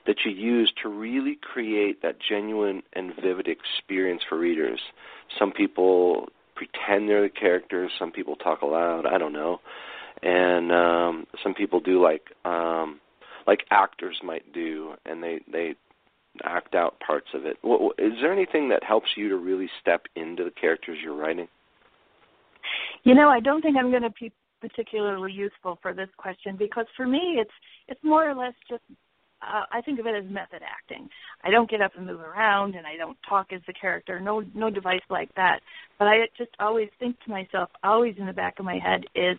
that 0.07 0.25
you 0.25 0.31
use 0.31 0.71
to 0.81 0.89
really 0.89 1.37
create 1.39 2.01
that 2.01 2.15
genuine 2.19 2.81
and 2.93 3.13
vivid 3.21 3.47
experience 3.47 4.21
for 4.27 4.37
readers. 4.37 4.79
Some 5.37 5.51
people 5.51 6.29
pretend 6.55 7.07
they're 7.07 7.21
the 7.21 7.29
characters, 7.29 7.91
some 7.99 8.11
people 8.11 8.35
talk 8.35 8.61
aloud, 8.61 9.05
I 9.05 9.17
don't 9.19 9.33
know. 9.33 9.59
And 10.23 10.71
um 10.71 11.27
some 11.43 11.53
people 11.53 11.79
do 11.79 12.01
like 12.01 12.31
um 12.43 12.99
like 13.45 13.65
actors 13.69 14.19
might 14.23 14.51
do 14.51 14.95
and 15.05 15.21
they 15.21 15.41
they 15.51 15.75
act 16.43 16.75
out 16.75 16.99
parts 16.99 17.27
of 17.33 17.45
it. 17.45 17.57
Is 17.97 18.13
there 18.21 18.33
anything 18.33 18.69
that 18.69 18.83
helps 18.83 19.09
you 19.15 19.29
to 19.29 19.37
really 19.37 19.69
step 19.81 20.03
into 20.15 20.43
the 20.43 20.51
characters 20.51 20.97
you're 21.03 21.15
writing? 21.15 21.47
You 23.03 23.15
know, 23.15 23.29
I 23.29 23.39
don't 23.39 23.61
think 23.61 23.77
I'm 23.77 23.89
going 23.89 24.03
to 24.03 24.13
be 24.19 24.31
particularly 24.59 25.31
useful 25.31 25.77
for 25.81 25.93
this 25.93 26.09
question 26.17 26.55
because 26.57 26.85
for 26.95 27.05
me 27.05 27.37
it's 27.39 27.51
it's 27.87 28.03
more 28.03 28.27
or 28.27 28.33
less 28.33 28.53
just 28.67 28.81
uh, 29.41 29.63
I 29.71 29.81
think 29.81 29.99
of 29.99 30.07
it 30.07 30.15
as 30.15 30.29
method 30.29 30.61
acting. 30.63 31.09
I 31.43 31.51
don't 31.51 31.69
get 31.69 31.81
up 31.81 31.91
and 31.95 32.07
move 32.07 32.21
around, 32.21 32.75
and 32.75 32.87
I 32.87 32.97
don't 32.97 33.17
talk 33.27 33.53
as 33.53 33.61
the 33.67 33.73
character. 33.73 34.19
No, 34.19 34.43
no 34.55 34.69
device 34.69 35.03
like 35.09 35.33
that. 35.35 35.59
But 35.99 36.07
I 36.07 36.25
just 36.37 36.51
always 36.59 36.89
think 36.99 37.19
to 37.21 37.29
myself, 37.29 37.69
always 37.83 38.15
in 38.17 38.25
the 38.25 38.33
back 38.33 38.57
of 38.57 38.65
my 38.65 38.79
head, 38.79 39.03
is 39.13 39.37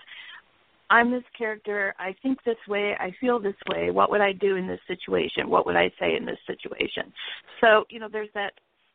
I'm 0.90 1.10
this 1.10 1.24
character. 1.36 1.94
I 1.98 2.14
think 2.22 2.38
this 2.44 2.56
way. 2.66 2.94
I 2.98 3.12
feel 3.20 3.38
this 3.38 3.54
way. 3.68 3.90
What 3.90 4.10
would 4.10 4.20
I 4.20 4.32
do 4.32 4.56
in 4.56 4.66
this 4.66 4.80
situation? 4.86 5.50
What 5.50 5.66
would 5.66 5.76
I 5.76 5.90
say 6.00 6.16
in 6.16 6.24
this 6.24 6.38
situation? 6.46 7.12
So 7.60 7.84
you 7.90 8.00
know, 8.00 8.08
there's 8.10 8.30
that 8.34 8.54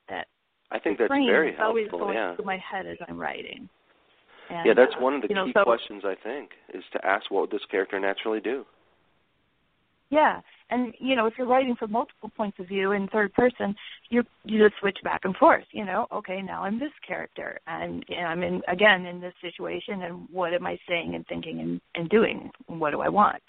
that. 0.09 0.27
I 0.71 0.79
think 0.79 0.97
that's 0.97 1.09
very 1.09 1.49
helpful. 1.49 1.65
Always 1.65 1.87
going 1.91 2.15
yeah. 2.15 2.35
through 2.35 2.45
my 2.45 2.57
head 2.57 2.87
as 2.87 2.97
I'm 3.07 3.17
writing. 3.19 3.69
And, 4.49 4.65
yeah, 4.65 4.73
that's 4.75 4.93
one 4.99 5.13
of 5.13 5.21
the 5.21 5.29
you 5.29 5.35
know, 5.35 5.45
key 5.45 5.53
so, 5.55 5.63
questions 5.63 6.03
I 6.05 6.15
think 6.21 6.49
is 6.73 6.83
to 6.93 7.05
ask 7.05 7.29
what 7.29 7.41
would 7.41 7.51
this 7.51 7.65
character 7.69 7.99
naturally 7.99 8.39
do. 8.39 8.65
Yeah, 10.09 10.41
and 10.73 10.93
you 10.99 11.15
know, 11.15 11.27
if 11.27 11.33
you're 11.37 11.47
writing 11.47 11.75
from 11.75 11.91
multiple 11.91 12.31
points 12.35 12.59
of 12.59 12.67
view 12.67 12.91
in 12.91 13.07
third 13.07 13.33
person, 13.33 13.75
you 14.09 14.23
you 14.43 14.63
just 14.67 14.79
switch 14.79 14.97
back 15.03 15.21
and 15.23 15.35
forth. 15.35 15.65
You 15.71 15.85
know, 15.85 16.07
okay, 16.11 16.41
now 16.41 16.63
I'm 16.63 16.79
this 16.79 16.91
character, 17.07 17.59
and, 17.67 18.03
I'm 18.25 18.43
in 18.43 18.61
again 18.67 19.05
in 19.05 19.21
this 19.21 19.33
situation, 19.41 20.01
and 20.03 20.27
what 20.31 20.53
am 20.53 20.65
I 20.65 20.77
saying 20.87 21.15
and 21.15 21.25
thinking 21.27 21.59
and, 21.59 21.81
and 21.95 22.09
doing? 22.09 22.49
And 22.67 22.79
what 22.79 22.91
do 22.91 23.01
I 23.01 23.09
want? 23.09 23.43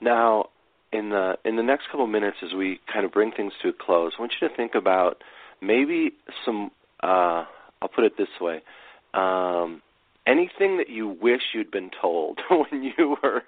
Now, 0.00 0.46
in 0.92 1.10
the 1.10 1.34
in 1.44 1.56
the 1.56 1.62
next 1.62 1.86
couple 1.86 2.04
of 2.04 2.10
minutes, 2.10 2.38
as 2.42 2.52
we 2.54 2.80
kind 2.92 3.04
of 3.04 3.12
bring 3.12 3.32
things 3.32 3.52
to 3.62 3.68
a 3.68 3.72
close, 3.72 4.12
I 4.18 4.20
want 4.20 4.32
you 4.40 4.48
to 4.48 4.56
think 4.56 4.74
about 4.74 5.22
maybe 5.62 6.12
some. 6.44 6.70
Uh, 7.02 7.44
I'll 7.82 7.88
put 7.94 8.04
it 8.04 8.12
this 8.18 8.28
way. 8.40 8.60
Um, 9.14 9.80
anything 10.30 10.76
that 10.78 10.88
you 10.88 11.08
wish 11.08 11.40
you'd 11.52 11.70
been 11.70 11.90
told 12.00 12.38
when 12.50 12.82
you 12.82 13.16
were 13.22 13.42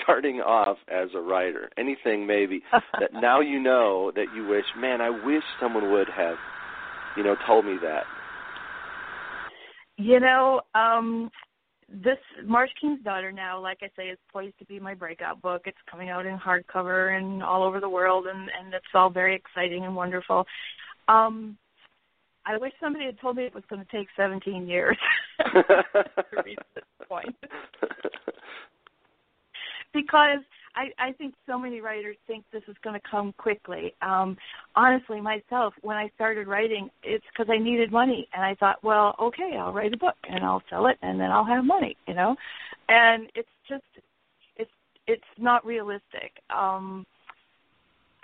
starting 0.00 0.40
off 0.40 0.78
as 0.88 1.08
a 1.14 1.20
writer. 1.20 1.70
Anything 1.78 2.26
maybe 2.26 2.62
that 3.00 3.12
now 3.14 3.40
you 3.40 3.58
know 3.58 4.12
that 4.14 4.26
you 4.34 4.46
wish 4.46 4.64
man 4.76 5.00
i 5.00 5.10
wish 5.10 5.42
someone 5.60 5.90
would 5.92 6.08
have 6.08 6.36
you 7.16 7.22
know 7.22 7.36
told 7.46 7.64
me 7.64 7.76
that. 7.82 8.04
You 9.96 10.20
know 10.20 10.60
um 10.74 11.30
this 11.90 12.18
marsh 12.44 12.70
king's 12.78 13.02
daughter 13.02 13.32
now 13.32 13.58
like 13.58 13.78
i 13.82 13.88
say 13.96 14.08
is 14.08 14.18
poised 14.30 14.58
to 14.58 14.64
be 14.66 14.78
my 14.78 14.94
breakout 14.94 15.40
book. 15.40 15.62
It's 15.64 15.78
coming 15.90 16.10
out 16.10 16.26
in 16.26 16.36
hardcover 16.36 17.16
and 17.16 17.42
all 17.42 17.62
over 17.62 17.80
the 17.80 17.88
world 17.88 18.26
and 18.26 18.50
and 18.58 18.74
it's 18.74 18.84
all 18.94 19.10
very 19.10 19.34
exciting 19.34 19.84
and 19.84 19.96
wonderful. 19.96 20.44
Um 21.08 21.56
I 22.48 22.56
wish 22.56 22.72
somebody 22.80 23.04
had 23.04 23.20
told 23.20 23.36
me 23.36 23.44
it 23.44 23.54
was 23.54 23.64
going 23.68 23.84
to 23.84 23.96
take 23.96 24.08
17 24.16 24.66
years 24.66 24.96
to 25.52 25.64
reach 26.44 26.58
this 26.74 26.84
point. 27.08 27.36
because 29.92 30.40
I, 30.74 30.90
I 30.98 31.12
think 31.12 31.34
so 31.46 31.58
many 31.58 31.82
writers 31.82 32.16
think 32.26 32.44
this 32.50 32.62
is 32.66 32.76
going 32.82 32.98
to 32.98 33.06
come 33.10 33.34
quickly. 33.36 33.92
Um, 34.00 34.38
honestly, 34.76 35.20
myself, 35.20 35.74
when 35.82 35.98
I 35.98 36.08
started 36.14 36.48
writing, 36.48 36.88
it's 37.02 37.24
because 37.36 37.52
I 37.52 37.58
needed 37.58 37.92
money, 37.92 38.26
and 38.32 38.42
I 38.42 38.54
thought, 38.54 38.82
well, 38.82 39.14
okay, 39.20 39.56
I'll 39.58 39.72
write 39.72 39.92
a 39.92 39.98
book 39.98 40.16
and 40.30 40.42
I'll 40.42 40.62
sell 40.70 40.86
it, 40.86 40.96
and 41.02 41.20
then 41.20 41.30
I'll 41.30 41.44
have 41.44 41.64
money, 41.66 41.96
you 42.06 42.14
know. 42.14 42.34
And 42.88 43.28
it's 43.34 43.48
just, 43.68 43.82
it's 44.56 44.70
it's 45.06 45.22
not 45.36 45.66
realistic. 45.66 46.32
Um, 46.48 47.04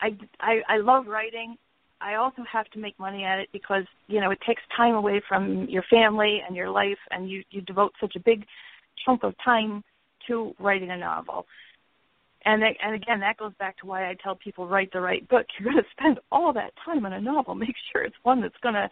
I, 0.01 0.17
I 0.41 0.61
I 0.69 0.77
love 0.79 1.09
writing. 1.09 1.57
I 2.05 2.17
also 2.17 2.43
have 2.51 2.67
to 2.71 2.79
make 2.79 2.99
money 2.99 3.25
at 3.25 3.39
it 3.39 3.49
because 3.53 3.85
you 4.09 4.21
know 4.21 4.31
it 4.31 4.39
takes 4.47 4.63
time 4.77 4.95
away 4.95 5.23
from 5.27 5.67
your 5.69 5.85
family 5.91 6.43
and 6.47 6.55
your 6.55 6.69
life, 6.69 6.99
and 7.11 7.31
you 7.31 7.43
you 7.51 7.63
devote 7.63 7.93
such 8.01 8.15
a 8.15 8.21
big 8.21 8.45
chunk 9.05 9.25
of 9.25 9.35
time 9.43 9.83
to 10.29 10.55
writing 10.61 10.91
a 10.91 10.97
novel. 10.97 11.47
And 12.47 12.61
that, 12.61 12.75
and 12.85 12.95
again, 12.95 13.21
that 13.21 13.39
goes 13.39 13.53
back 13.59 13.79
to 13.79 13.87
why 13.87 14.11
I 14.11 14.17
tell 14.23 14.35
people 14.35 14.69
write 14.69 14.93
the 14.93 15.01
right 15.01 15.27
book. 15.29 15.47
You're 15.59 15.73
going 15.73 15.83
to 15.83 15.91
spend 15.99 16.19
all 16.31 16.53
that 16.53 16.75
time 16.85 17.07
on 17.07 17.15
a 17.15 17.21
novel. 17.21 17.55
Make 17.55 17.75
sure 17.91 18.03
it's 18.03 18.17
one 18.23 18.43
that's 18.43 18.55
going 18.63 18.75
to 18.75 18.91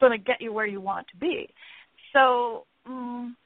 going 0.00 0.12
to 0.12 0.18
get 0.18 0.40
you 0.40 0.52
where 0.52 0.66
you 0.66 0.80
want 0.80 1.06
to 1.08 1.16
be. 1.18 1.48
So 2.12 2.64
um, 2.86 3.36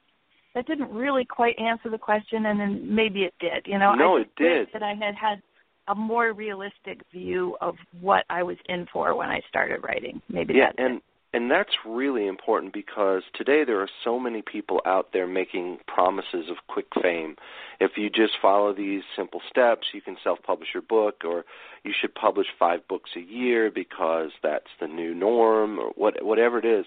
that 0.55 0.65
didn't 0.65 0.89
really 0.89 1.25
quite 1.25 1.59
answer 1.59 1.89
the 1.91 1.97
question, 1.97 2.47
and 2.47 2.59
then 2.59 2.95
maybe 2.95 3.21
it 3.21 3.35
did. 3.39 3.65
You 3.65 3.77
know, 3.77 3.93
no, 3.93 4.17
I 4.17 4.21
it 4.21 4.31
did. 4.35 4.67
That 4.73 4.81
I 4.81 4.93
had 4.95 5.13
had 5.15 5.41
a 5.87 5.95
more 5.95 6.33
realistic 6.33 7.01
view 7.11 7.57
of 7.61 7.75
what 8.01 8.25
I 8.29 8.43
was 8.43 8.57
in 8.67 8.87
for 8.91 9.15
when 9.15 9.29
I 9.29 9.41
started 9.49 9.83
writing. 9.83 10.21
Maybe 10.29 10.55
yeah, 10.55 10.67
that's 10.67 10.79
and 10.79 10.95
it. 10.97 11.03
and 11.33 11.51
that's 11.51 11.71
really 11.85 12.27
important 12.27 12.73
because 12.73 13.23
today 13.35 13.63
there 13.65 13.81
are 13.81 13.89
so 14.03 14.19
many 14.19 14.41
people 14.41 14.81
out 14.85 15.09
there 15.13 15.27
making 15.27 15.79
promises 15.87 16.49
of 16.49 16.57
quick 16.67 16.87
fame. 17.01 17.35
If 17.79 17.91
you 17.97 18.09
just 18.09 18.33
follow 18.41 18.73
these 18.73 19.03
simple 19.15 19.41
steps, 19.49 19.87
you 19.93 20.01
can 20.01 20.17
self-publish 20.23 20.69
your 20.73 20.83
book, 20.83 21.23
or 21.23 21.45
you 21.83 21.91
should 21.99 22.15
publish 22.15 22.47
five 22.57 22.87
books 22.87 23.11
a 23.15 23.19
year 23.19 23.69
because 23.69 24.31
that's 24.41 24.71
the 24.79 24.87
new 24.87 25.13
norm, 25.13 25.77
or 25.79 25.89
what 25.95 26.23
whatever 26.23 26.57
it 26.57 26.65
is. 26.65 26.85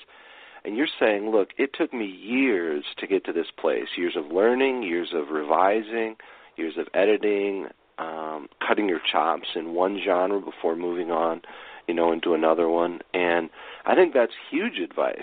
And 0.65 0.77
you're 0.77 0.89
saying, 0.99 1.31
look, 1.31 1.51
it 1.57 1.71
took 1.73 1.95
me 1.95 2.05
years 2.05 2.85
to 2.99 3.07
get 3.07 3.25
to 3.27 3.33
this 3.33 3.47
place, 3.57 3.87
years 3.97 4.17
of 4.17 4.33
learning, 4.33 4.83
years 4.83 5.11
of 5.15 5.29
revising, 5.31 6.17
years 6.57 6.75
of 6.77 6.89
editing, 6.95 7.69
um, 7.99 8.49
cutting 8.67 8.89
your 8.89 9.01
chops 9.11 9.49
in 9.55 9.75
one 9.75 10.01
genre 10.05 10.41
before 10.41 10.77
moving 10.77 11.11
on, 11.11 11.43
you 11.87 11.95
know, 11.95 12.13
into 12.13 12.35
another 12.35 12.69
one. 12.69 13.01
And 13.13 13.51
I 13.87 13.95
think 13.95 14.15
that's 14.15 14.33
huge 14.51 14.79
advice 14.79 15.19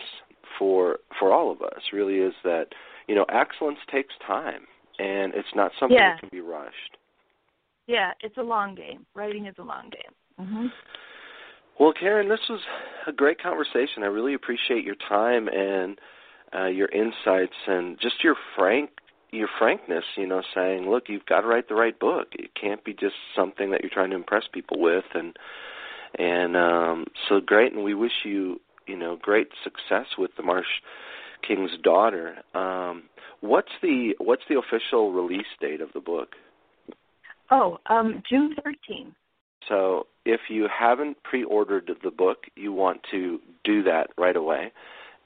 for 0.60 1.00
for 1.20 1.34
all 1.34 1.52
of 1.52 1.62
us. 1.62 1.82
Really, 1.94 2.16
is 2.16 2.34
that 2.44 2.68
you 3.08 3.16
know 3.16 3.26
excellence 3.30 3.80
takes 3.92 4.14
time, 4.26 4.62
and 5.00 5.34
it's 5.34 5.56
not 5.56 5.72
something 5.80 5.98
yeah. 5.98 6.14
that 6.14 6.20
can 6.20 6.30
be 6.32 6.42
rushed. 6.42 6.98
Yeah, 7.88 8.12
it's 8.22 8.38
a 8.38 8.44
long 8.44 8.76
game. 8.76 9.06
Writing 9.14 9.46
is 9.46 9.56
a 9.60 9.64
long 9.64 9.92
game. 9.92 10.48
Mm-hmm. 10.48 10.68
Well, 11.80 11.94
Karen, 11.98 12.30
this 12.30 12.40
was 12.50 12.62
a 13.06 13.12
great 13.12 13.42
conversation. 13.42 14.04
I 14.04 14.08
really 14.08 14.34
appreciate 14.34 14.84
your 14.84 14.96
time 15.08 15.48
and 15.50 16.00
uh, 16.56 16.68
your 16.68 16.88
insights 16.90 17.56
and 17.68 18.00
just 18.02 18.24
your 18.24 18.36
frank 18.56 18.90
your 19.36 19.50
frankness. 19.60 20.06
You 20.16 20.28
know, 20.28 20.42
saying, 20.54 20.90
"Look, 20.90 21.04
you've 21.08 21.26
got 21.26 21.42
to 21.42 21.48
write 21.48 21.68
the 21.68 21.76
right 21.76 21.98
book. 21.98 22.30
It 22.34 22.52
can't 22.60 22.84
be 22.84 22.94
just 22.94 23.16
something 23.36 23.72
that 23.72 23.82
you're 23.82 23.92
trying 23.94 24.12
to 24.12 24.16
impress 24.16 24.44
people 24.52 24.80
with." 24.80 25.06
And 25.14 25.38
and 26.18 26.56
um, 26.56 27.06
so 27.30 27.40
great. 27.40 27.74
And 27.74 27.84
we 27.84 27.94
wish 27.94 28.24
you 28.24 28.60
you 28.88 28.98
know 28.98 29.18
great 29.22 29.50
success 29.64 30.08
with 30.18 30.32
the 30.38 30.44
Marsh 30.44 30.66
King's 31.48 31.78
Daughter. 31.84 32.38
Um, 32.54 33.04
what's 33.42 33.72
the 33.82 34.16
what's 34.20 34.44
the 34.50 34.60
official 34.60 35.12
release 35.12 35.46
date 35.60 35.82
of 35.82 35.90
the 35.94 36.00
book? 36.00 36.30
Oh, 37.52 37.78
um, 37.88 38.24
June 38.28 38.56
13th. 38.66 39.14
So 39.70 40.08
if 40.26 40.42
you 40.50 40.68
haven't 40.68 41.22
pre-ordered 41.24 41.92
the 42.04 42.12
book, 42.12 42.46
you 42.56 42.74
want 42.74 43.02
to 43.12 43.40
do 43.64 43.84
that 43.84 44.08
right 44.18 44.36
away. 44.36 44.72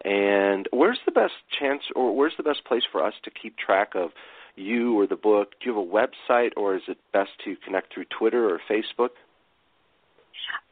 And 0.04 0.68
where's 0.72 1.00
the 1.06 1.12
best 1.12 1.34
chance, 1.60 1.82
or 1.95 2.16
where's 2.16 2.34
the 2.38 2.43
best 2.43 2.64
place 2.66 2.84
for 2.91 3.04
us 3.04 3.14
to 3.24 3.32
keep 3.32 3.58
track 3.58 3.89
of 3.95 4.12
you 4.56 4.97
or 4.97 5.08
the 5.08 5.16
book? 5.16 5.52
Do 5.60 5.70
you 5.70 5.76
have 5.76 5.86
a 5.86 5.88
website, 5.88 6.52
or 6.56 6.76
is 6.76 6.82
it 6.88 6.97
best 7.12 7.32
to 7.45 7.56
connect 7.66 7.93
through 7.93 8.06
Twitter 8.18 8.50
or 8.50 8.60
Facebook? 8.70 9.10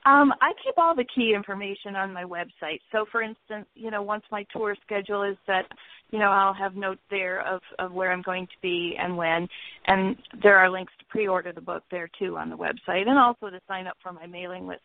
Um, 0.05 0.33
I 0.41 0.53
keep 0.63 0.77
all 0.77 0.95
the 0.95 1.05
key 1.13 1.33
information 1.35 1.95
on 1.95 2.13
my 2.13 2.23
website. 2.23 2.79
So, 2.93 3.05
for 3.11 3.21
instance, 3.21 3.65
you 3.75 3.91
know, 3.91 4.01
once 4.01 4.23
my 4.31 4.45
tour 4.53 4.75
schedule 4.85 5.23
is 5.23 5.35
set, 5.45 5.65
you 6.11 6.19
know, 6.19 6.29
I'll 6.29 6.53
have 6.53 6.75
notes 6.75 7.01
there 7.11 7.45
of, 7.45 7.61
of 7.77 7.91
where 7.91 8.13
I'm 8.13 8.21
going 8.21 8.47
to 8.47 8.61
be 8.61 8.95
and 8.97 9.17
when. 9.17 9.49
And 9.85 10.15
there 10.41 10.57
are 10.57 10.69
links 10.69 10.93
to 10.99 11.05
pre-order 11.09 11.51
the 11.51 11.61
book 11.61 11.83
there 11.91 12.09
too 12.17 12.37
on 12.37 12.49
the 12.49 12.55
website, 12.55 13.07
and 13.07 13.19
also 13.19 13.49
to 13.49 13.59
sign 13.67 13.87
up 13.87 13.97
for 14.01 14.13
my 14.13 14.25
mailing 14.25 14.65
list. 14.65 14.81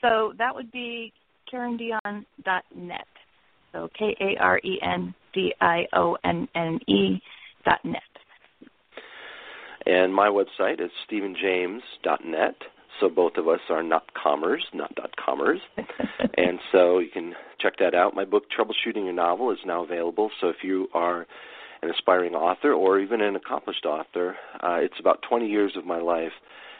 So 0.00 0.34
that 0.38 0.54
would 0.54 0.70
be 0.70 1.12
KarenDionne.net. 1.52 3.06
So 3.72 3.88
K 3.98 4.16
A 4.20 4.40
R 4.40 4.58
E 4.58 4.78
N 4.82 5.14
D 5.32 5.54
I 5.60 5.86
O 5.92 6.16
N 6.24 6.48
N 6.54 6.78
E 6.86 7.20
dot 7.64 7.84
net. 7.84 8.02
And 9.86 10.14
my 10.14 10.28
website 10.28 10.80
is 10.80 10.90
stevenjames.net. 11.10 12.54
So 13.00 13.08
both 13.08 13.36
of 13.36 13.48
us 13.48 13.60
are 13.70 13.82
not 13.82 14.12
comers, 14.14 14.62
not 14.74 14.94
dot 14.94 15.14
comers. 15.16 15.60
and 16.36 16.58
so 16.70 16.98
you 16.98 17.08
can 17.10 17.34
check 17.58 17.74
that 17.78 17.94
out. 17.94 18.14
My 18.14 18.24
book, 18.26 18.44
Troubleshooting 18.50 19.04
Your 19.04 19.12
Novel, 19.14 19.52
is 19.52 19.58
now 19.64 19.82
available. 19.82 20.30
So 20.40 20.48
if 20.48 20.56
you 20.62 20.88
are 20.92 21.26
an 21.82 21.90
aspiring 21.90 22.34
author 22.34 22.74
or 22.74 22.98
even 23.00 23.22
an 23.22 23.36
accomplished 23.36 23.86
author, 23.86 24.36
uh, 24.62 24.78
it's 24.80 25.00
about 25.00 25.22
20 25.28 25.46
years 25.46 25.72
of 25.76 25.86
my 25.86 25.98
life 25.98 26.32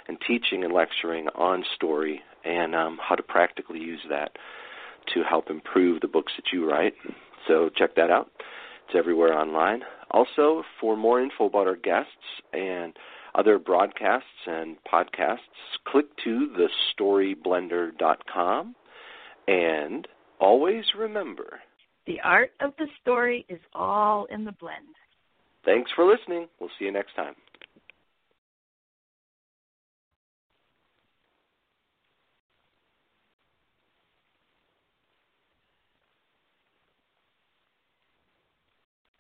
and 0.09 0.19
teaching 0.27 0.63
and 0.65 0.75
lecturing 0.75 1.29
on 1.29 1.65
story 1.77 2.21
and 2.45 2.75
um, 2.75 2.99
how 3.03 3.15
to 3.15 3.23
practically 3.23 3.79
use 3.79 4.01
that 4.11 4.33
to 5.15 5.23
help 5.23 5.51
improve 5.51 6.01
the 6.01 6.09
books 6.09 6.33
that 6.37 6.53
you 6.53 6.69
write. 6.69 6.95
So 7.49 7.71
check 7.77 7.95
that 7.97 8.11
out. 8.11 8.31
It's 8.87 8.97
everywhere 8.97 9.33
online. 9.33 9.83
Also, 10.11 10.63
for 10.81 10.97
more 10.97 11.21
info 11.21 11.47
about 11.47 11.67
our 11.67 11.77
guests 11.77 12.11
and 12.53 12.97
other 13.35 13.59
broadcasts 13.59 14.27
and 14.47 14.77
podcasts, 14.93 15.39
click 15.87 16.07
to 16.25 16.55
thestoryblender.com 17.01 18.75
and 19.47 20.09
always 20.41 20.85
remember 20.97 21.61
the 22.07 22.21
art 22.25 22.51
of 22.61 22.73
the 22.79 22.87
story 23.01 23.47
is 23.49 23.61
all 23.73 24.25
in 24.27 24.45
the 24.45 24.53
blend. 24.53 24.97
Thanks 25.65 25.91
for 25.95 26.05
listening. 26.05 26.49
We'll 26.59 26.71
see 26.79 26.87
you 26.87 26.93
next 26.93 27.15
time. 27.15 27.35